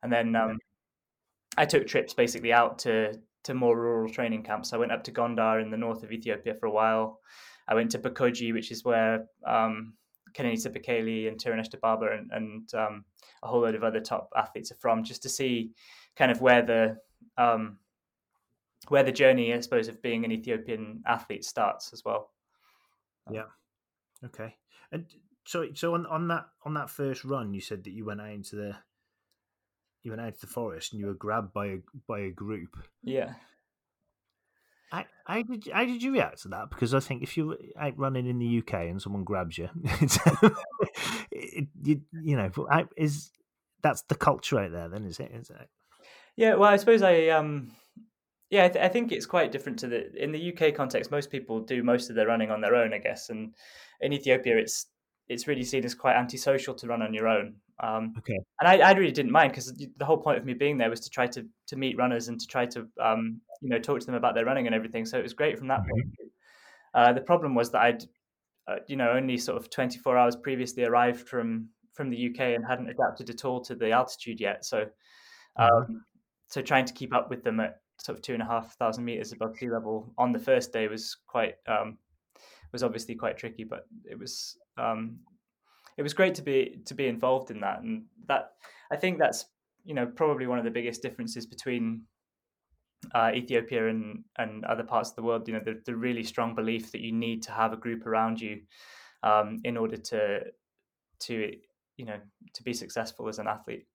And 0.01 0.12
then 0.12 0.35
um, 0.35 0.57
I 1.57 1.65
took 1.65 1.88
trips 1.88 2.13
basically 2.13 2.53
out 2.53 2.79
to 2.79 3.19
to 3.43 3.53
more 3.53 3.77
rural 3.77 4.12
training 4.12 4.43
camps. 4.43 4.71
I 4.71 4.77
went 4.77 4.93
up 4.93 5.03
to 5.03 5.12
Gondar 5.12 5.62
in 5.62 5.69
the 5.69 5.77
north 5.77 6.03
of 6.03 6.12
Ethiopia 6.12 6.55
for 6.55 6.67
a 6.67 6.71
while. 6.71 7.19
I 7.67 7.75
went 7.75 7.91
to 7.91 8.00
Bekoji, 8.00 8.53
which 8.53 8.71
is 8.71 8.85
where 8.85 9.25
um, 9.45 9.93
Kenenisa 10.33 10.69
Bekele 10.69 11.27
and 11.27 11.38
Tirunesh 11.38 11.69
Dibaba 11.69 12.17
and, 12.17 12.31
and 12.31 12.73
um, 12.73 13.05
a 13.41 13.47
whole 13.47 13.62
load 13.62 13.75
of 13.75 13.83
other 13.83 14.00
top 14.00 14.29
athletes 14.35 14.71
are 14.71 14.77
from, 14.79 15.03
just 15.03 15.23
to 15.23 15.29
see 15.29 15.71
kind 16.15 16.31
of 16.31 16.41
where 16.41 16.62
the 16.62 16.97
um, 17.38 17.77
where 18.89 19.03
the 19.03 19.12
journey, 19.12 19.53
I 19.53 19.59
suppose, 19.62 19.88
of 19.88 20.01
being 20.01 20.25
an 20.25 20.31
Ethiopian 20.31 21.03
athlete 21.05 21.45
starts 21.45 21.93
as 21.93 22.03
well. 22.03 22.31
Yeah. 23.31 23.45
Okay. 24.25 24.55
And 24.91 25.05
so, 25.45 25.67
so 25.73 25.93
on, 25.93 26.05
on 26.05 26.27
that 26.29 26.47
on 26.65 26.73
that 26.75 26.89
first 26.89 27.23
run, 27.25 27.53
you 27.53 27.62
said 27.62 27.83
that 27.83 27.91
you 27.91 28.05
went 28.05 28.21
out 28.21 28.31
into 28.31 28.55
the 28.55 28.75
you 30.03 30.12
went 30.12 30.21
out 30.21 30.27
into 30.27 30.41
the 30.41 30.47
forest 30.47 30.93
and 30.93 31.00
you 31.00 31.07
were 31.07 31.13
grabbed 31.13 31.53
by 31.53 31.67
a 31.67 31.77
by 32.07 32.19
a 32.19 32.29
group. 32.29 32.77
Yeah. 33.03 33.33
How, 34.91 35.05
how 35.25 35.41
did 35.41 35.65
you, 35.65 35.73
how 35.73 35.85
did 35.85 36.03
you 36.03 36.13
react 36.13 36.43
to 36.43 36.50
that? 36.50 36.69
Because 36.69 36.93
I 36.93 37.00
think 37.00 37.23
if 37.23 37.35
you're 37.35 37.57
out 37.79 37.97
running 37.97 38.27
in 38.27 38.38
the 38.38 38.59
UK 38.59 38.73
and 38.73 39.01
someone 39.01 39.23
grabs 39.23 39.57
you, 39.57 39.69
it's, 39.83 40.19
it, 41.31 41.67
you 41.83 42.01
you 42.12 42.35
know 42.35 42.51
is 42.95 43.31
that's 43.81 44.03
the 44.03 44.15
culture 44.15 44.59
out 44.59 44.71
there? 44.71 44.89
Then 44.89 45.05
is 45.05 45.19
it? 45.19 45.31
Is 45.33 45.50
it? 45.50 45.69
Yeah, 46.35 46.55
well, 46.55 46.69
I 46.69 46.77
suppose 46.77 47.01
I 47.01 47.29
um 47.29 47.71
yeah, 48.50 48.65
I, 48.65 48.69
th- 48.69 48.85
I 48.85 48.88
think 48.88 49.12
it's 49.12 49.25
quite 49.25 49.51
different 49.51 49.79
to 49.79 49.88
the 49.88 50.23
in 50.23 50.31
the 50.31 50.53
UK 50.53 50.75
context. 50.75 51.09
Most 51.09 51.31
people 51.31 51.59
do 51.59 51.81
most 51.81 52.12
of 52.12 52.15
their 52.15 52.27
running 52.27 52.51
on 52.51 52.62
their 52.62 52.75
own, 52.75 52.93
I 52.93 53.00
guess, 53.00 53.29
and 53.29 53.55
in 54.00 54.13
Ethiopia, 54.13 54.57
it's 54.57 54.85
it's 55.29 55.47
really 55.47 55.63
seen 55.63 55.85
as 55.85 55.95
quite 55.95 56.15
antisocial 56.15 56.73
to 56.75 56.87
run 56.87 57.01
on 57.01 57.13
your 57.13 57.27
own. 57.27 57.55
Um, 57.79 58.13
Okay. 58.19 58.37
and 58.59 58.67
I, 58.67 58.89
I 58.89 58.91
really 58.93 59.11
didn't 59.11 59.31
mind 59.31 59.51
because 59.51 59.73
the 59.97 60.05
whole 60.05 60.17
point 60.17 60.37
of 60.37 60.45
me 60.45 60.53
being 60.53 60.77
there 60.77 60.89
was 60.89 60.99
to 61.01 61.09
try 61.09 61.27
to 61.27 61.45
to 61.67 61.75
meet 61.75 61.97
runners 61.97 62.27
and 62.27 62.39
to 62.39 62.47
try 62.47 62.65
to 62.67 62.87
um, 63.01 63.41
you 63.61 63.69
know 63.69 63.79
talk 63.79 63.99
to 63.99 64.05
them 64.05 64.15
about 64.15 64.35
their 64.35 64.45
running 64.45 64.67
and 64.67 64.75
everything. 64.75 65.05
So 65.05 65.17
it 65.17 65.23
was 65.23 65.33
great 65.33 65.57
from 65.57 65.67
that 65.69 65.79
point. 65.79 66.05
of 66.05 66.11
view. 66.11 66.29
Uh, 66.93 67.13
the 67.13 67.21
problem 67.21 67.55
was 67.55 67.71
that 67.71 67.81
I'd 67.81 68.03
uh, 68.67 68.75
you 68.87 68.95
know 68.95 69.09
only 69.11 69.37
sort 69.37 69.57
of 69.57 69.69
24 69.69 70.17
hours 70.17 70.35
previously 70.35 70.83
arrived 70.83 71.27
from 71.27 71.69
from 71.93 72.09
the 72.09 72.29
UK 72.29 72.39
and 72.55 72.65
hadn't 72.65 72.89
adapted 72.89 73.29
at 73.29 73.45
all 73.45 73.61
to 73.61 73.75
the 73.75 73.91
altitude 73.91 74.39
yet. 74.39 74.65
So 74.65 74.85
um, 75.55 76.05
so 76.47 76.61
trying 76.61 76.85
to 76.85 76.93
keep 76.93 77.13
up 77.13 77.29
with 77.29 77.43
them 77.43 77.59
at 77.59 77.81
sort 77.99 78.17
of 78.17 78.21
two 78.23 78.33
and 78.33 78.41
a 78.41 78.45
half 78.45 78.75
thousand 78.77 79.05
meters 79.05 79.31
above 79.31 79.55
sea 79.57 79.69
level 79.69 80.13
on 80.17 80.31
the 80.31 80.39
first 80.39 80.73
day 80.73 80.87
was 80.87 81.17
quite 81.27 81.55
um, 81.67 81.97
was 82.73 82.83
obviously 82.83 83.15
quite 83.15 83.37
tricky, 83.37 83.63
but 83.63 83.85
it 84.09 84.19
was 84.19 84.57
um, 84.77 85.19
it 85.97 86.03
was 86.03 86.13
great 86.13 86.35
to 86.35 86.41
be 86.41 86.79
to 86.85 86.93
be 86.93 87.07
involved 87.07 87.51
in 87.51 87.59
that, 87.61 87.81
and 87.81 88.05
that 88.27 88.53
I 88.91 88.97
think 88.97 89.19
that's 89.19 89.45
you 89.85 89.93
know 89.93 90.05
probably 90.05 90.47
one 90.47 90.57
of 90.57 90.65
the 90.65 90.71
biggest 90.71 91.01
differences 91.01 91.45
between 91.45 92.03
uh, 93.13 93.31
Ethiopia 93.33 93.87
and 93.87 94.23
and 94.37 94.65
other 94.65 94.83
parts 94.83 95.11
of 95.11 95.15
the 95.15 95.23
world. 95.23 95.47
You 95.47 95.53
know, 95.53 95.61
the, 95.63 95.81
the 95.85 95.95
really 95.95 96.23
strong 96.23 96.55
belief 96.55 96.91
that 96.91 97.01
you 97.01 97.11
need 97.11 97.43
to 97.43 97.51
have 97.51 97.73
a 97.73 97.77
group 97.77 98.05
around 98.05 98.41
you 98.41 98.61
um, 99.21 99.61
in 99.63 99.77
order 99.77 99.97
to 99.97 100.41
to 101.21 101.53
you 101.97 102.05
know 102.05 102.19
to 102.53 102.63
be 102.63 102.73
successful 102.73 103.29
as 103.29 103.39
an 103.39 103.47
athlete. 103.47 103.85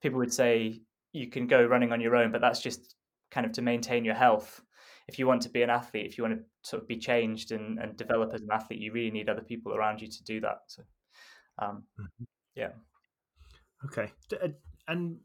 People 0.00 0.18
would 0.18 0.32
say 0.32 0.80
you 1.12 1.28
can 1.28 1.46
go 1.46 1.64
running 1.64 1.92
on 1.92 2.00
your 2.00 2.16
own, 2.16 2.32
but 2.32 2.40
that's 2.40 2.60
just 2.60 2.96
kind 3.30 3.46
of 3.46 3.52
to 3.52 3.62
maintain 3.62 4.04
your 4.04 4.14
health. 4.14 4.62
If 5.08 5.18
you 5.18 5.26
want 5.26 5.42
to 5.42 5.48
be 5.50 5.62
an 5.62 5.70
athlete, 5.70 6.06
if 6.06 6.16
you 6.18 6.24
want 6.24 6.38
to 6.38 6.44
sort 6.62 6.82
of 6.82 6.88
be 6.88 6.98
changed 6.98 7.52
and, 7.52 7.78
and 7.78 7.96
develop 7.96 8.32
as 8.34 8.42
an 8.42 8.50
athlete, 8.52 8.80
you 8.80 8.92
really 8.92 9.10
need 9.10 9.28
other 9.28 9.42
people 9.42 9.74
around 9.74 10.00
you 10.00 10.08
to 10.08 10.24
do 10.24 10.40
that. 10.40 10.58
So, 10.66 10.82
um, 11.58 11.86
Mhm. 11.98 12.26
yeah. 12.54 12.72
Okay. 13.84 14.12
Uh, 14.40 14.48
And 14.88 15.20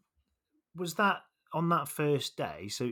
was 0.75 0.95
that 0.95 1.21
on 1.53 1.69
that 1.69 1.87
first 1.87 2.37
day? 2.37 2.67
So, 2.67 2.91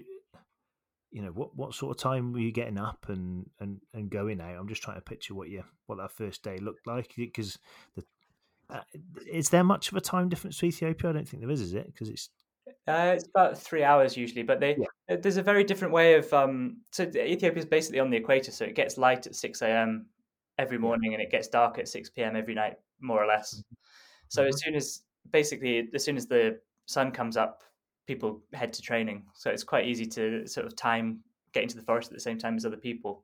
you 1.12 1.22
know, 1.22 1.32
what 1.32 1.56
what 1.56 1.74
sort 1.74 1.96
of 1.96 2.02
time 2.02 2.34
were 2.34 2.40
you 2.40 2.52
getting 2.52 2.78
up 2.78 3.08
and 3.10 3.50
and 3.60 3.82
and 3.94 4.10
going 4.10 4.42
out? 4.42 4.56
I'm 4.58 4.68
just 4.68 4.84
trying 4.84 4.98
to 4.98 5.02
picture 5.02 5.34
what 5.34 5.50
you 5.50 5.64
what 5.86 5.98
that 5.98 6.12
first 6.12 6.44
day 6.44 6.58
looked 6.58 6.88
like 6.88 7.14
because 7.16 7.58
the. 7.96 8.04
Uh, 8.68 8.82
is 9.32 9.52
there 9.52 9.64
much 9.64 9.92
of 9.92 9.98
a 9.98 10.02
time 10.02 10.28
difference 10.28 10.58
to 10.58 10.66
Ethiopia? 10.66 11.12
I 11.12 11.14
don't 11.14 11.30
think 11.30 11.42
there 11.42 11.52
is, 11.52 11.62
is 11.62 11.76
it? 11.76 11.86
Because 11.86 12.10
it's 12.10 12.30
Uh, 12.88 13.14
it's 13.16 13.28
about 13.28 13.58
three 13.58 13.84
hours 13.84 14.16
usually, 14.16 14.44
but 14.44 14.60
they 14.60 14.78
uh, 15.10 15.18
there's 15.22 15.38
a 15.38 15.44
very 15.44 15.64
different 15.64 15.94
way 15.94 16.14
of 16.14 16.32
um. 16.34 16.82
So 16.92 17.04
Ethiopia 17.04 17.60
is 17.60 17.66
basically 17.66 18.00
on 18.00 18.10
the 18.10 18.18
equator, 18.18 18.52
so 18.52 18.66
it 18.66 18.76
gets 18.76 18.98
light 18.98 19.26
at 19.26 19.36
six 19.36 19.62
a.m. 19.62 20.06
every 20.60 20.78
morning, 20.78 21.14
and 21.14 21.22
it 21.22 21.32
gets 21.32 21.48
dark 21.48 21.80
at 21.80 21.88
six 21.88 22.10
p.m. 22.10 22.36
every 22.36 22.54
night, 22.54 22.76
more 23.00 23.24
or 23.24 23.28
less. 23.28 23.64
So 24.28 24.46
as 24.46 24.62
soon 24.62 24.76
as 24.76 25.02
basically 25.32 25.90
as 25.94 26.04
soon 26.04 26.18
as 26.18 26.28
the 26.28 26.60
sun 26.86 27.12
comes 27.12 27.38
up, 27.38 27.64
people 28.06 28.44
head 28.54 28.72
to 28.74 28.82
training. 28.82 29.26
So 29.34 29.50
it's 29.50 29.64
quite 29.64 29.88
easy 29.88 30.06
to 30.08 30.46
sort 30.48 30.68
of 30.68 30.76
time 30.76 31.22
get 31.54 31.64
into 31.64 31.78
the 31.78 31.84
forest 31.84 32.12
at 32.12 32.16
the 32.16 32.22
same 32.22 32.38
time 32.38 32.56
as 32.56 32.66
other 32.66 32.78
people. 32.78 33.24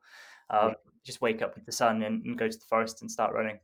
Um, 0.50 0.74
Just 1.04 1.22
wake 1.22 1.42
up 1.42 1.56
with 1.56 1.66
the 1.66 1.72
sun 1.72 2.04
and, 2.04 2.24
and 2.26 2.38
go 2.38 2.48
to 2.48 2.58
the 2.58 2.66
forest 2.66 3.02
and 3.02 3.10
start 3.10 3.34
running. 3.34 3.60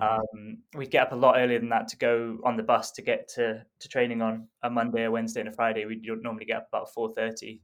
Um, 0.00 0.58
we'd 0.74 0.90
get 0.90 1.06
up 1.06 1.12
a 1.12 1.16
lot 1.16 1.36
earlier 1.38 1.58
than 1.58 1.68
that 1.70 1.88
to 1.88 1.96
go 1.96 2.38
on 2.44 2.56
the 2.56 2.62
bus 2.62 2.92
to 2.92 3.02
get 3.02 3.28
to, 3.34 3.64
to 3.80 3.88
training 3.88 4.22
on 4.22 4.48
a 4.62 4.70
Monday, 4.70 5.04
a 5.04 5.10
Wednesday, 5.10 5.40
and 5.40 5.48
a 5.48 5.52
Friday. 5.52 5.84
We'd 5.84 6.04
normally 6.04 6.44
get 6.44 6.58
up 6.58 6.68
about 6.72 6.92
four 6.92 7.12
thirty 7.14 7.60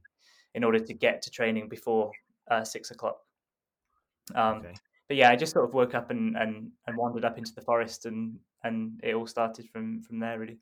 in 0.53 0.63
order 0.63 0.79
to 0.79 0.93
get 0.93 1.21
to 1.23 1.31
training 1.31 1.69
before 1.69 2.11
uh, 2.49 2.63
six 2.63 2.91
o'clock. 2.91 3.17
Um, 4.35 4.57
okay. 4.57 4.73
But 5.07 5.17
yeah, 5.17 5.31
I 5.31 5.35
just 5.35 5.53
sort 5.53 5.65
of 5.65 5.73
woke 5.73 5.95
up 5.95 6.11
and, 6.11 6.35
and, 6.35 6.71
and 6.85 6.97
wandered 6.97 7.23
up 7.25 7.37
into 7.37 7.53
the 7.55 7.61
forest, 7.61 8.05
and, 8.05 8.37
and 8.63 8.99
it 9.01 9.15
all 9.15 9.27
started 9.27 9.69
from 9.69 10.01
from 10.01 10.19
there 10.19 10.37
really. 10.37 10.59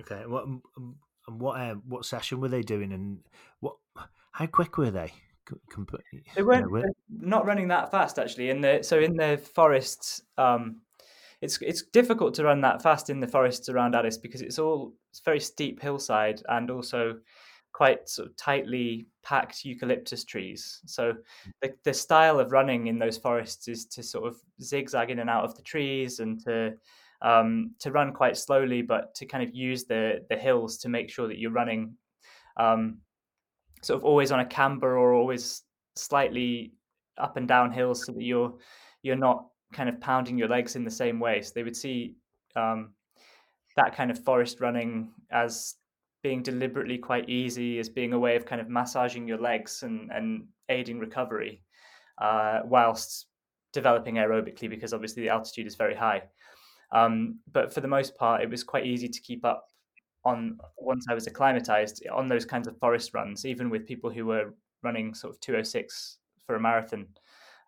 Okay. 0.00 0.24
What 0.26 0.44
um, 0.44 0.62
um, 0.76 0.96
and 1.28 1.40
what 1.40 1.60
uh, 1.60 1.74
what 1.86 2.04
session 2.04 2.40
were 2.40 2.48
they 2.48 2.62
doing, 2.62 2.92
and 2.92 3.20
what 3.60 3.76
how 4.32 4.46
quick 4.46 4.78
were 4.78 4.90
they? 4.90 5.12
They 6.34 6.42
weren't 6.42 6.70
not 7.08 7.46
running 7.46 7.68
that 7.68 7.90
fast 7.90 8.18
actually. 8.18 8.50
In 8.50 8.60
the 8.60 8.82
so 8.82 8.98
in 8.98 9.16
the 9.16 9.40
forests, 9.54 10.22
um, 10.38 10.82
it's 11.40 11.60
it's 11.62 11.82
difficult 11.82 12.34
to 12.34 12.44
run 12.44 12.60
that 12.62 12.82
fast 12.82 13.10
in 13.10 13.20
the 13.20 13.28
forests 13.28 13.68
around 13.68 13.94
Addis 13.94 14.18
because 14.18 14.42
it's 14.42 14.58
all 14.58 14.92
it's 15.10 15.20
very 15.20 15.40
steep 15.40 15.80
hillside 15.80 16.42
and 16.48 16.70
also 16.70 17.18
quite 17.72 18.08
sort 18.08 18.28
of 18.28 18.36
tightly 18.36 19.06
packed 19.22 19.64
eucalyptus 19.64 20.24
trees. 20.24 20.80
So 20.86 21.14
the 21.62 21.72
the 21.84 21.94
style 21.94 22.38
of 22.38 22.52
running 22.52 22.88
in 22.88 22.98
those 22.98 23.18
forests 23.18 23.68
is 23.68 23.86
to 23.86 24.02
sort 24.02 24.26
of 24.26 24.36
zigzag 24.62 25.10
in 25.10 25.18
and 25.20 25.30
out 25.30 25.44
of 25.44 25.56
the 25.56 25.62
trees 25.62 26.20
and 26.20 26.42
to 26.44 26.74
um, 27.22 27.74
to 27.80 27.90
run 27.90 28.12
quite 28.12 28.36
slowly, 28.36 28.82
but 28.82 29.14
to 29.16 29.26
kind 29.26 29.46
of 29.46 29.54
use 29.54 29.84
the 29.84 30.24
the 30.28 30.36
hills 30.36 30.78
to 30.78 30.88
make 30.88 31.10
sure 31.10 31.28
that 31.28 31.38
you're 31.38 31.50
running 31.50 31.94
um, 32.56 32.98
sort 33.82 33.98
of 33.98 34.04
always 34.04 34.32
on 34.32 34.40
a 34.40 34.46
camber 34.46 34.98
or 34.98 35.14
always 35.14 35.62
slightly 35.96 36.72
up 37.18 37.36
and 37.36 37.48
down 37.48 37.72
hills 37.72 38.04
so 38.04 38.12
that 38.12 38.22
you're 38.22 38.54
you're 39.02 39.16
not 39.16 39.46
kind 39.72 39.88
of 39.88 40.00
pounding 40.00 40.36
your 40.38 40.48
legs 40.48 40.76
in 40.76 40.84
the 40.84 40.90
same 40.90 41.20
way. 41.20 41.42
So 41.42 41.52
they 41.54 41.62
would 41.62 41.76
see 41.76 42.16
um, 42.56 42.90
that 43.76 43.94
kind 43.94 44.10
of 44.10 44.22
forest 44.24 44.60
running 44.60 45.10
as 45.30 45.76
being 46.22 46.42
deliberately 46.42 46.98
quite 46.98 47.28
easy, 47.28 47.78
as 47.78 47.88
being 47.88 48.12
a 48.12 48.18
way 48.18 48.36
of 48.36 48.44
kind 48.44 48.60
of 48.60 48.68
massaging 48.68 49.26
your 49.26 49.38
legs 49.38 49.82
and, 49.82 50.10
and 50.10 50.46
aiding 50.68 50.98
recovery, 50.98 51.62
uh, 52.18 52.60
whilst 52.64 53.26
developing 53.72 54.16
aerobically 54.16 54.68
because 54.68 54.92
obviously 54.92 55.22
the 55.22 55.30
altitude 55.30 55.66
is 55.66 55.76
very 55.76 55.94
high. 55.94 56.22
Um, 56.92 57.38
but 57.52 57.72
for 57.72 57.80
the 57.80 57.88
most 57.88 58.16
part, 58.16 58.42
it 58.42 58.50
was 58.50 58.64
quite 58.64 58.84
easy 58.84 59.08
to 59.08 59.20
keep 59.20 59.44
up 59.44 59.69
on 60.24 60.58
once 60.76 61.06
I 61.08 61.14
was 61.14 61.26
acclimatized 61.26 62.06
on 62.12 62.28
those 62.28 62.44
kinds 62.44 62.68
of 62.68 62.78
forest 62.78 63.14
runs, 63.14 63.46
even 63.46 63.70
with 63.70 63.86
people 63.86 64.10
who 64.10 64.26
were 64.26 64.54
running 64.82 65.14
sort 65.14 65.34
of 65.34 65.40
206 65.40 66.18
for 66.46 66.56
a 66.56 66.60
marathon. 66.60 67.06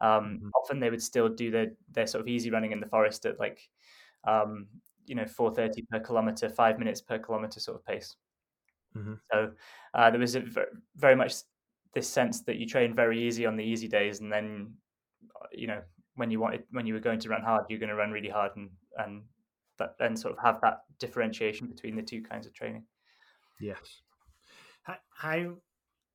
Um, 0.01 0.09
mm-hmm. 0.25 0.49
Often 0.57 0.81
they 0.81 0.91
would 0.91 1.03
still 1.03 1.29
do 1.29 1.51
their 1.51 1.69
their 1.93 2.07
sort 2.07 2.21
of 2.21 2.29
easy 2.29 2.51
running 2.51 2.73
in 2.73 2.81
the 2.81 2.87
forest 2.87 3.25
at 3.25 3.39
like 3.39 3.61
um, 4.25 4.67
you 5.07 5.15
know 5.15 5.25
4:30 5.25 5.89
per 5.89 6.01
kilometer, 6.01 6.49
five 6.49 6.79
minutes 6.79 7.01
per 7.01 7.19
kilometer 7.19 7.61
sort 7.61 7.79
of 7.79 7.87
pace. 7.87 8.17
Mm-hmm. 8.97 9.15
So 9.33 9.53
uh, 9.95 10.11
there 10.11 10.21
was 10.21 10.37
a 10.37 10.43
very 10.97 11.17
much 11.17 11.35
this 11.95 12.09
sense 12.09 12.43
that 12.43 12.57
you 12.57 12.67
train 12.67 12.95
very 12.95 13.23
easy 13.23 13.47
on 13.47 13.57
the 13.57 13.65
easy 13.65 13.89
days, 13.89 14.21
and 14.21 14.33
then 14.33 14.75
uh, 15.41 15.47
you 15.53 15.67
know 15.67 15.81
when 16.17 16.31
you 16.31 16.41
wanted 16.41 16.65
when 16.73 16.87
you 16.87 16.95
were 16.95 17.01
going 17.01 17.21
to 17.21 17.29
run 17.29 17.43
hard, 17.43 17.65
you're 17.69 17.79
going 17.79 17.89
to 17.89 17.95
run 17.95 18.11
really 18.11 18.29
hard, 18.29 18.53
and 18.57 18.71
and 18.99 19.23
that 19.99 20.05
and 20.05 20.19
sort 20.19 20.37
of 20.37 20.43
have 20.43 20.61
that 20.61 20.81
differentiation 20.99 21.67
between 21.67 21.97
the 21.97 22.03
two 22.03 22.23
kinds 22.23 22.47
of 22.47 22.55
training. 22.55 22.85
Yes. 23.61 24.03
How 25.15 25.57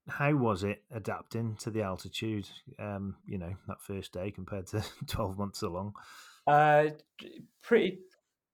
how 0.10 0.34
was 0.36 0.64
it 0.64 0.84
adapting 0.92 1.56
to 1.58 1.70
the 1.70 1.82
altitude? 1.82 2.48
Um, 2.80 3.16
you 3.26 3.38
know, 3.38 3.54
that 3.68 3.82
first 3.82 4.14
day 4.14 4.32
compared 4.32 4.68
to 4.68 4.84
twelve 5.08 5.38
months 5.38 5.62
along. 5.62 5.94
Uh, 6.46 6.90
pretty 7.62 8.00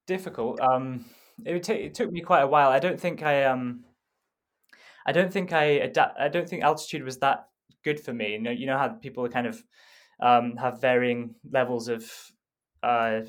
difficult. 0.06 0.60
Um, 0.60 1.04
it 1.44 1.52
would 1.52 1.62
take 1.62 1.80
it 1.80 1.94
took 1.94 2.10
me 2.10 2.20
quite 2.20 2.42
a 2.42 2.46
while. 2.46 2.70
I 2.70 2.78
don't 2.78 3.00
think 3.00 3.22
I 3.22 3.44
um, 3.44 3.84
I 5.06 5.12
don't 5.12 5.32
think 5.32 5.52
I 5.52 5.64
adapt. 5.64 6.18
I 6.18 6.28
don't 6.28 6.48
think 6.48 6.62
altitude 6.62 7.04
was 7.04 7.18
that 7.18 7.48
good 7.84 8.00
for 8.00 8.12
me. 8.12 8.32
You 8.32 8.40
know, 8.40 8.50
you 8.50 8.66
know 8.66 8.78
how 8.78 8.88
people 8.88 9.28
kind 9.28 9.46
of 9.46 9.62
um, 10.20 10.56
have 10.56 10.80
varying 10.80 11.34
levels 11.50 11.88
of 11.88 12.04
uh, 12.82 13.20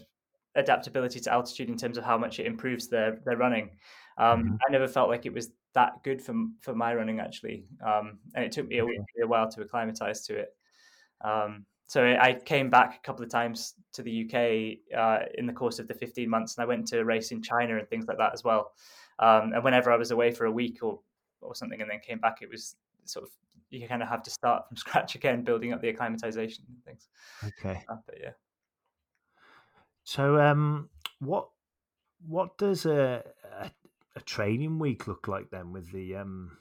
adaptability 0.55 1.19
to 1.19 1.33
altitude 1.33 1.69
in 1.69 1.77
terms 1.77 1.97
of 1.97 2.03
how 2.03 2.17
much 2.17 2.39
it 2.39 2.45
improves 2.45 2.88
their 2.88 3.19
their 3.25 3.38
running. 3.38 3.71
Um, 4.17 4.43
mm-hmm. 4.43 4.55
I 4.67 4.71
never 4.71 4.88
felt 4.88 5.09
like 5.09 5.25
it 5.25 5.33
was 5.33 5.51
that 5.74 6.03
good 6.03 6.21
for 6.21 6.33
for 6.62 6.74
my 6.74 6.93
running 6.95 7.19
actually, 7.19 7.65
um, 7.85 8.19
and 8.33 8.45
it 8.45 8.51
took 8.51 8.67
me 8.67 8.79
a, 8.79 8.85
a, 8.85 9.27
while 9.27 9.50
to 9.51 9.62
acclimatize 9.62 10.25
to 10.27 10.38
it. 10.38 10.50
Um, 11.21 11.65
so 11.88 12.03
I 12.03 12.33
came 12.33 12.69
back 12.69 12.97
a 12.97 13.05
couple 13.05 13.24
of 13.24 13.29
times 13.29 13.75
to 13.93 14.01
the 14.01 14.25
UK 14.25 14.97
uh, 14.97 15.25
in 15.38 15.45
the 15.45 15.53
course 15.53 15.77
of 15.77 15.88
the 15.88 15.93
15 15.93 16.27
months, 16.27 16.57
and 16.57 16.63
I 16.63 16.67
went 16.67 16.88
to 16.88 17.00
a 17.00 17.05
race 17.05 17.31
in 17.31 17.43
China 17.43 17.77
and 17.77 17.88
things 17.89 18.07
like 18.07 18.17
that 18.17 18.33
as 18.33 18.43
well. 18.43 18.71
Um, 19.19 19.53
and 19.53 19.63
whenever 19.63 19.91
I 19.91 19.97
was 19.97 20.12
away 20.12 20.31
for 20.31 20.45
a 20.45 20.51
week 20.51 20.79
or 20.81 21.00
or 21.41 21.53
something, 21.53 21.81
and 21.81 21.89
then 21.89 22.00
came 22.00 22.19
back, 22.19 22.39
it 22.41 22.50
was 22.50 22.75
sort 23.03 23.25
of 23.25 23.31
you 23.69 23.88
kind 23.88 24.01
of 24.01 24.07
have 24.07 24.24
to 24.24 24.29
start 24.29 24.67
from 24.67 24.77
scratch 24.83 25.15
again, 25.15 25.43
building 25.43 25.74
up 25.74 25.81
the 25.81 25.89
acclimatization 25.89 26.63
and 26.69 26.83
things. 26.85 27.07
Okay. 27.43 27.83
Uh, 27.89 27.97
but 28.05 28.15
yeah. 28.21 28.31
So, 30.05 30.39
um, 30.39 30.89
what 31.19 31.50
what 32.25 32.57
does 32.57 32.85
a, 32.85 33.24
a, 33.59 33.71
a 34.15 34.21
training 34.21 34.79
week 34.79 35.07
look 35.07 35.27
like 35.27 35.50
then 35.50 35.74
with 35.74 35.91
the 35.91 36.15
um, 36.15 36.57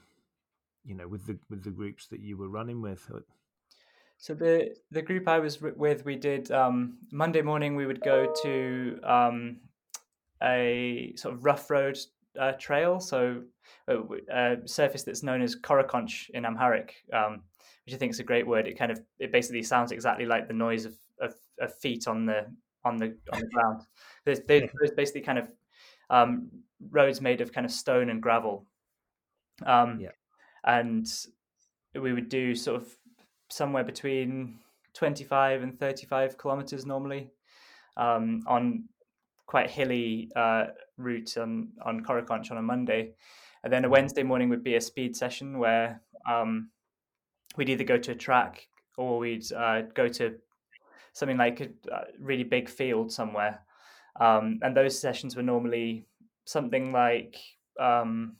you 0.83 0.95
know, 0.95 1.07
with 1.07 1.25
the 1.25 1.37
with 1.49 1.63
the 1.63 1.71
groups 1.71 2.07
that 2.07 2.19
you 2.19 2.37
were 2.37 2.49
running 2.49 2.81
with? 2.81 3.09
So 4.17 4.33
the 4.33 4.75
the 4.91 5.01
group 5.01 5.27
I 5.27 5.39
was 5.39 5.61
with, 5.61 6.05
we 6.05 6.15
did 6.15 6.51
um, 6.51 6.97
Monday 7.11 7.41
morning. 7.41 7.75
We 7.75 7.85
would 7.85 8.01
go 8.01 8.33
to 8.43 8.99
um, 9.03 9.57
a 10.41 11.13
sort 11.15 11.35
of 11.35 11.45
rough 11.45 11.69
road 11.69 11.97
uh, 12.39 12.53
trail, 12.53 12.99
so 12.99 13.43
a, 13.87 13.97
a, 14.31 14.67
surface 14.67 15.03
that's 15.03 15.23
known 15.23 15.41
as 15.41 15.55
Korokonch 15.55 16.29
in 16.31 16.45
Amharic, 16.45 16.95
um, 17.13 17.41
which 17.85 17.93
I 17.95 17.97
think 17.97 18.11
is 18.11 18.19
a 18.19 18.23
great 18.23 18.47
word. 18.47 18.67
It 18.67 18.77
kind 18.77 18.91
of 18.91 18.99
it 19.19 19.31
basically 19.31 19.63
sounds 19.63 19.91
exactly 19.91 20.25
like 20.25 20.47
the 20.47 20.53
noise 20.53 20.85
of, 20.85 20.95
of, 21.21 21.35
of 21.59 21.75
feet 21.75 22.07
on 22.07 22.25
the 22.25 22.47
on 22.85 22.97
the 22.97 23.17
on 23.33 23.41
the 23.41 23.47
ground. 23.53 23.81
There's, 24.23 24.39
there's 24.47 24.91
basically 24.95 25.21
kind 25.21 25.39
of 25.39 25.51
um, 26.09 26.49
roads 26.91 27.21
made 27.21 27.41
of 27.41 27.51
kind 27.51 27.65
of 27.65 27.71
stone 27.71 28.09
and 28.09 28.21
gravel. 28.21 28.65
Um, 29.65 29.99
yeah. 29.99 30.09
And 30.63 31.07
we 31.99 32.13
would 32.13 32.29
do 32.29 32.55
sort 32.55 32.81
of 32.81 32.95
somewhere 33.49 33.83
between 33.83 34.59
25 34.93 35.63
and 35.63 35.79
35 35.79 36.37
kilometers 36.37 36.85
normally 36.85 37.29
um, 37.97 38.43
on 38.47 38.85
quite 39.45 39.69
hilly 39.69 40.31
uh, 40.35 40.65
route 40.97 41.37
on, 41.37 41.69
on 41.83 42.03
Korokonch 42.03 42.51
on 42.51 42.57
a 42.57 42.61
Monday. 42.61 43.13
And 43.63 43.71
then 43.71 43.85
a 43.85 43.89
Wednesday 43.89 44.23
morning 44.23 44.49
would 44.49 44.63
be 44.63 44.75
a 44.75 44.81
speed 44.81 45.15
session 45.15 45.57
where 45.59 46.01
um, 46.29 46.69
we'd 47.57 47.69
either 47.69 47.83
go 47.83 47.97
to 47.97 48.11
a 48.11 48.15
track 48.15 48.67
or 48.97 49.19
we'd 49.19 49.51
uh, 49.53 49.83
go 49.93 50.07
to 50.07 50.35
something 51.15 51.37
like 51.37 51.61
a, 51.61 51.69
really 52.19 52.43
big 52.43 52.69
field 52.69 53.09
somewhere. 53.09 53.61
Um, 54.19 54.59
and 54.61 54.75
those 54.75 54.99
sessions 54.99 55.35
were 55.35 55.43
normally 55.43 56.05
something 56.43 56.91
like 56.91 57.37
um, 57.79 58.35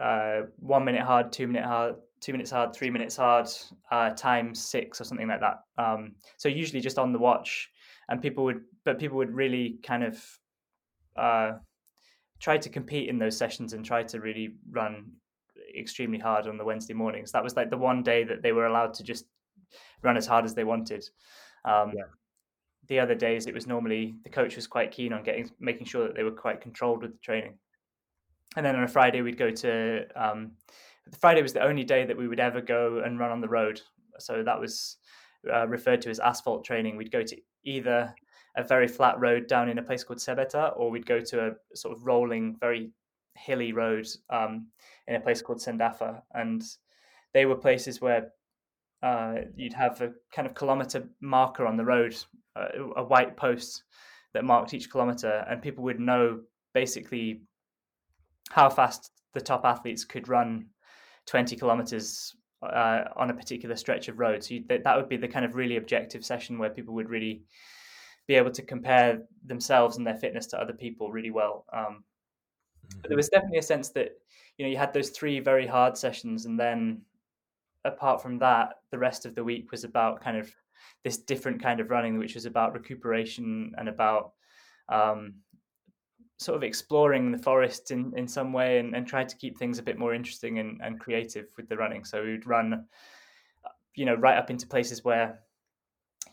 uh, 0.00 0.42
one 0.58 0.84
minute 0.84 1.02
hard, 1.02 1.32
two 1.32 1.48
minute 1.48 1.64
hard, 1.64 1.96
two 2.20 2.30
minutes 2.30 2.50
hard, 2.50 2.72
three 2.72 2.90
minutes 2.90 3.16
hard, 3.16 3.48
uh, 3.90 4.10
times 4.10 4.62
six 4.62 5.00
or 5.00 5.04
something 5.04 5.26
like 5.26 5.40
that. 5.40 5.58
Um, 5.76 6.14
so 6.36 6.48
usually 6.48 6.80
just 6.80 6.98
on 6.98 7.12
the 7.12 7.18
watch, 7.18 7.70
and 8.08 8.22
people 8.22 8.44
would, 8.44 8.62
but 8.84 9.00
people 9.00 9.16
would 9.18 9.34
really 9.34 9.78
kind 9.82 10.04
of 10.04 10.24
uh, 11.16 11.52
try 12.38 12.56
to 12.56 12.68
compete 12.68 13.08
in 13.08 13.18
those 13.18 13.36
sessions 13.36 13.72
and 13.72 13.84
try 13.84 14.04
to 14.04 14.20
really 14.20 14.54
run 14.70 15.10
extremely 15.76 16.20
hard 16.20 16.46
on 16.46 16.56
the 16.56 16.64
Wednesday 16.64 16.94
mornings. 16.94 17.32
That 17.32 17.42
was 17.42 17.56
like 17.56 17.70
the 17.70 17.76
one 17.76 18.04
day 18.04 18.22
that 18.22 18.42
they 18.42 18.52
were 18.52 18.66
allowed 18.66 18.94
to 18.94 19.02
just 19.02 19.24
run 20.02 20.16
as 20.16 20.26
hard 20.26 20.44
as 20.44 20.54
they 20.54 20.64
wanted. 20.64 21.08
Um, 21.64 21.92
yeah. 21.96 22.04
The 22.88 23.00
other 23.00 23.14
days, 23.16 23.46
it 23.46 23.54
was 23.54 23.66
normally 23.66 24.14
the 24.22 24.30
coach 24.30 24.54
was 24.54 24.66
quite 24.66 24.92
keen 24.92 25.12
on 25.12 25.24
getting 25.24 25.50
making 25.58 25.86
sure 25.86 26.06
that 26.06 26.14
they 26.14 26.22
were 26.22 26.30
quite 26.30 26.60
controlled 26.60 27.02
with 27.02 27.12
the 27.12 27.18
training. 27.18 27.58
And 28.56 28.64
then 28.64 28.76
on 28.76 28.84
a 28.84 28.88
Friday, 28.88 29.22
we'd 29.22 29.36
go 29.36 29.50
to 29.50 30.04
um, 30.14 30.52
Friday 31.20 31.42
was 31.42 31.52
the 31.52 31.62
only 31.62 31.84
day 31.84 32.04
that 32.04 32.16
we 32.16 32.28
would 32.28 32.40
ever 32.40 32.60
go 32.60 33.02
and 33.04 33.18
run 33.18 33.30
on 33.30 33.40
the 33.40 33.48
road. 33.48 33.80
So 34.18 34.42
that 34.42 34.60
was 34.60 34.96
uh, 35.52 35.66
referred 35.68 36.00
to 36.02 36.10
as 36.10 36.20
asphalt 36.20 36.64
training. 36.64 36.96
We'd 36.96 37.12
go 37.12 37.22
to 37.22 37.36
either 37.64 38.14
a 38.56 38.64
very 38.64 38.88
flat 38.88 39.18
road 39.20 39.46
down 39.46 39.68
in 39.68 39.78
a 39.78 39.82
place 39.82 40.02
called 40.02 40.18
Sebeta, 40.18 40.72
or 40.76 40.90
we'd 40.90 41.06
go 41.06 41.20
to 41.20 41.48
a 41.48 41.76
sort 41.76 41.96
of 41.96 42.06
rolling, 42.06 42.56
very 42.58 42.90
hilly 43.36 43.72
road 43.72 44.06
um, 44.30 44.68
in 45.06 45.14
a 45.14 45.20
place 45.20 45.42
called 45.42 45.58
Sendafa. 45.58 46.22
And 46.32 46.62
they 47.34 47.46
were 47.46 47.56
places 47.56 48.00
where 48.00 48.32
uh, 49.02 49.34
you'd 49.54 49.72
have 49.72 50.00
a 50.00 50.12
kind 50.32 50.46
of 50.46 50.54
kilometer 50.54 51.08
marker 51.20 51.66
on 51.66 51.76
the 51.76 51.84
road, 51.84 52.16
uh, 52.54 52.68
a 52.96 53.04
white 53.04 53.36
post 53.36 53.84
that 54.34 54.44
marked 54.44 54.74
each 54.74 54.90
kilometer, 54.90 55.44
and 55.48 55.62
people 55.62 55.84
would 55.84 56.00
know 56.00 56.40
basically 56.74 57.42
how 58.50 58.68
fast 58.68 59.10
the 59.34 59.40
top 59.40 59.64
athletes 59.64 60.04
could 60.04 60.28
run 60.28 60.66
20 61.26 61.56
kilometers 61.56 62.36
uh, 62.62 63.04
on 63.16 63.30
a 63.30 63.34
particular 63.34 63.76
stretch 63.76 64.08
of 64.08 64.18
road. 64.18 64.42
So 64.42 64.54
you, 64.54 64.64
that, 64.68 64.96
would 64.96 65.08
be 65.08 65.16
the 65.16 65.28
kind 65.28 65.44
of 65.44 65.54
really 65.54 65.76
objective 65.76 66.24
session 66.24 66.58
where 66.58 66.70
people 66.70 66.94
would 66.94 67.10
really 67.10 67.42
be 68.26 68.34
able 68.34 68.50
to 68.50 68.62
compare 68.62 69.22
themselves 69.44 69.96
and 69.96 70.06
their 70.06 70.16
fitness 70.16 70.46
to 70.48 70.60
other 70.60 70.72
people 70.72 71.10
really 71.10 71.30
well. 71.30 71.64
Um, 71.72 71.80
mm-hmm. 71.80 73.00
But 73.02 73.08
there 73.08 73.16
was 73.16 73.28
definitely 73.28 73.58
a 73.58 73.62
sense 73.62 73.90
that 73.90 74.10
you 74.56 74.64
know 74.64 74.70
you 74.70 74.76
had 74.76 74.92
those 74.92 75.10
three 75.10 75.38
very 75.40 75.66
hard 75.66 75.96
sessions, 75.96 76.46
and 76.46 76.58
then 76.58 77.02
apart 77.86 78.22
from 78.22 78.38
that, 78.38 78.80
the 78.90 78.98
rest 78.98 79.26
of 79.26 79.34
the 79.34 79.44
week 79.44 79.70
was 79.70 79.84
about 79.84 80.20
kind 80.20 80.36
of 80.36 80.52
this 81.04 81.18
different 81.18 81.62
kind 81.62 81.80
of 81.80 81.90
running, 81.90 82.18
which 82.18 82.34
was 82.34 82.46
about 82.46 82.74
recuperation 82.74 83.72
and 83.78 83.88
about 83.88 84.32
um, 84.88 85.34
sort 86.38 86.56
of 86.56 86.62
exploring 86.62 87.32
the 87.32 87.38
forest 87.38 87.90
in, 87.90 88.12
in 88.16 88.28
some 88.28 88.52
way 88.52 88.78
and, 88.78 88.94
and 88.94 89.06
trying 89.06 89.26
to 89.26 89.36
keep 89.36 89.56
things 89.56 89.78
a 89.78 89.82
bit 89.82 89.98
more 89.98 90.14
interesting 90.14 90.58
and, 90.58 90.80
and 90.82 91.00
creative 91.00 91.46
with 91.56 91.68
the 91.68 91.76
running. 91.76 92.04
So 92.04 92.22
we'd 92.22 92.46
run, 92.46 92.84
you 93.94 94.04
know, 94.04 94.14
right 94.14 94.36
up 94.36 94.50
into 94.50 94.66
places 94.66 95.04
where 95.04 95.40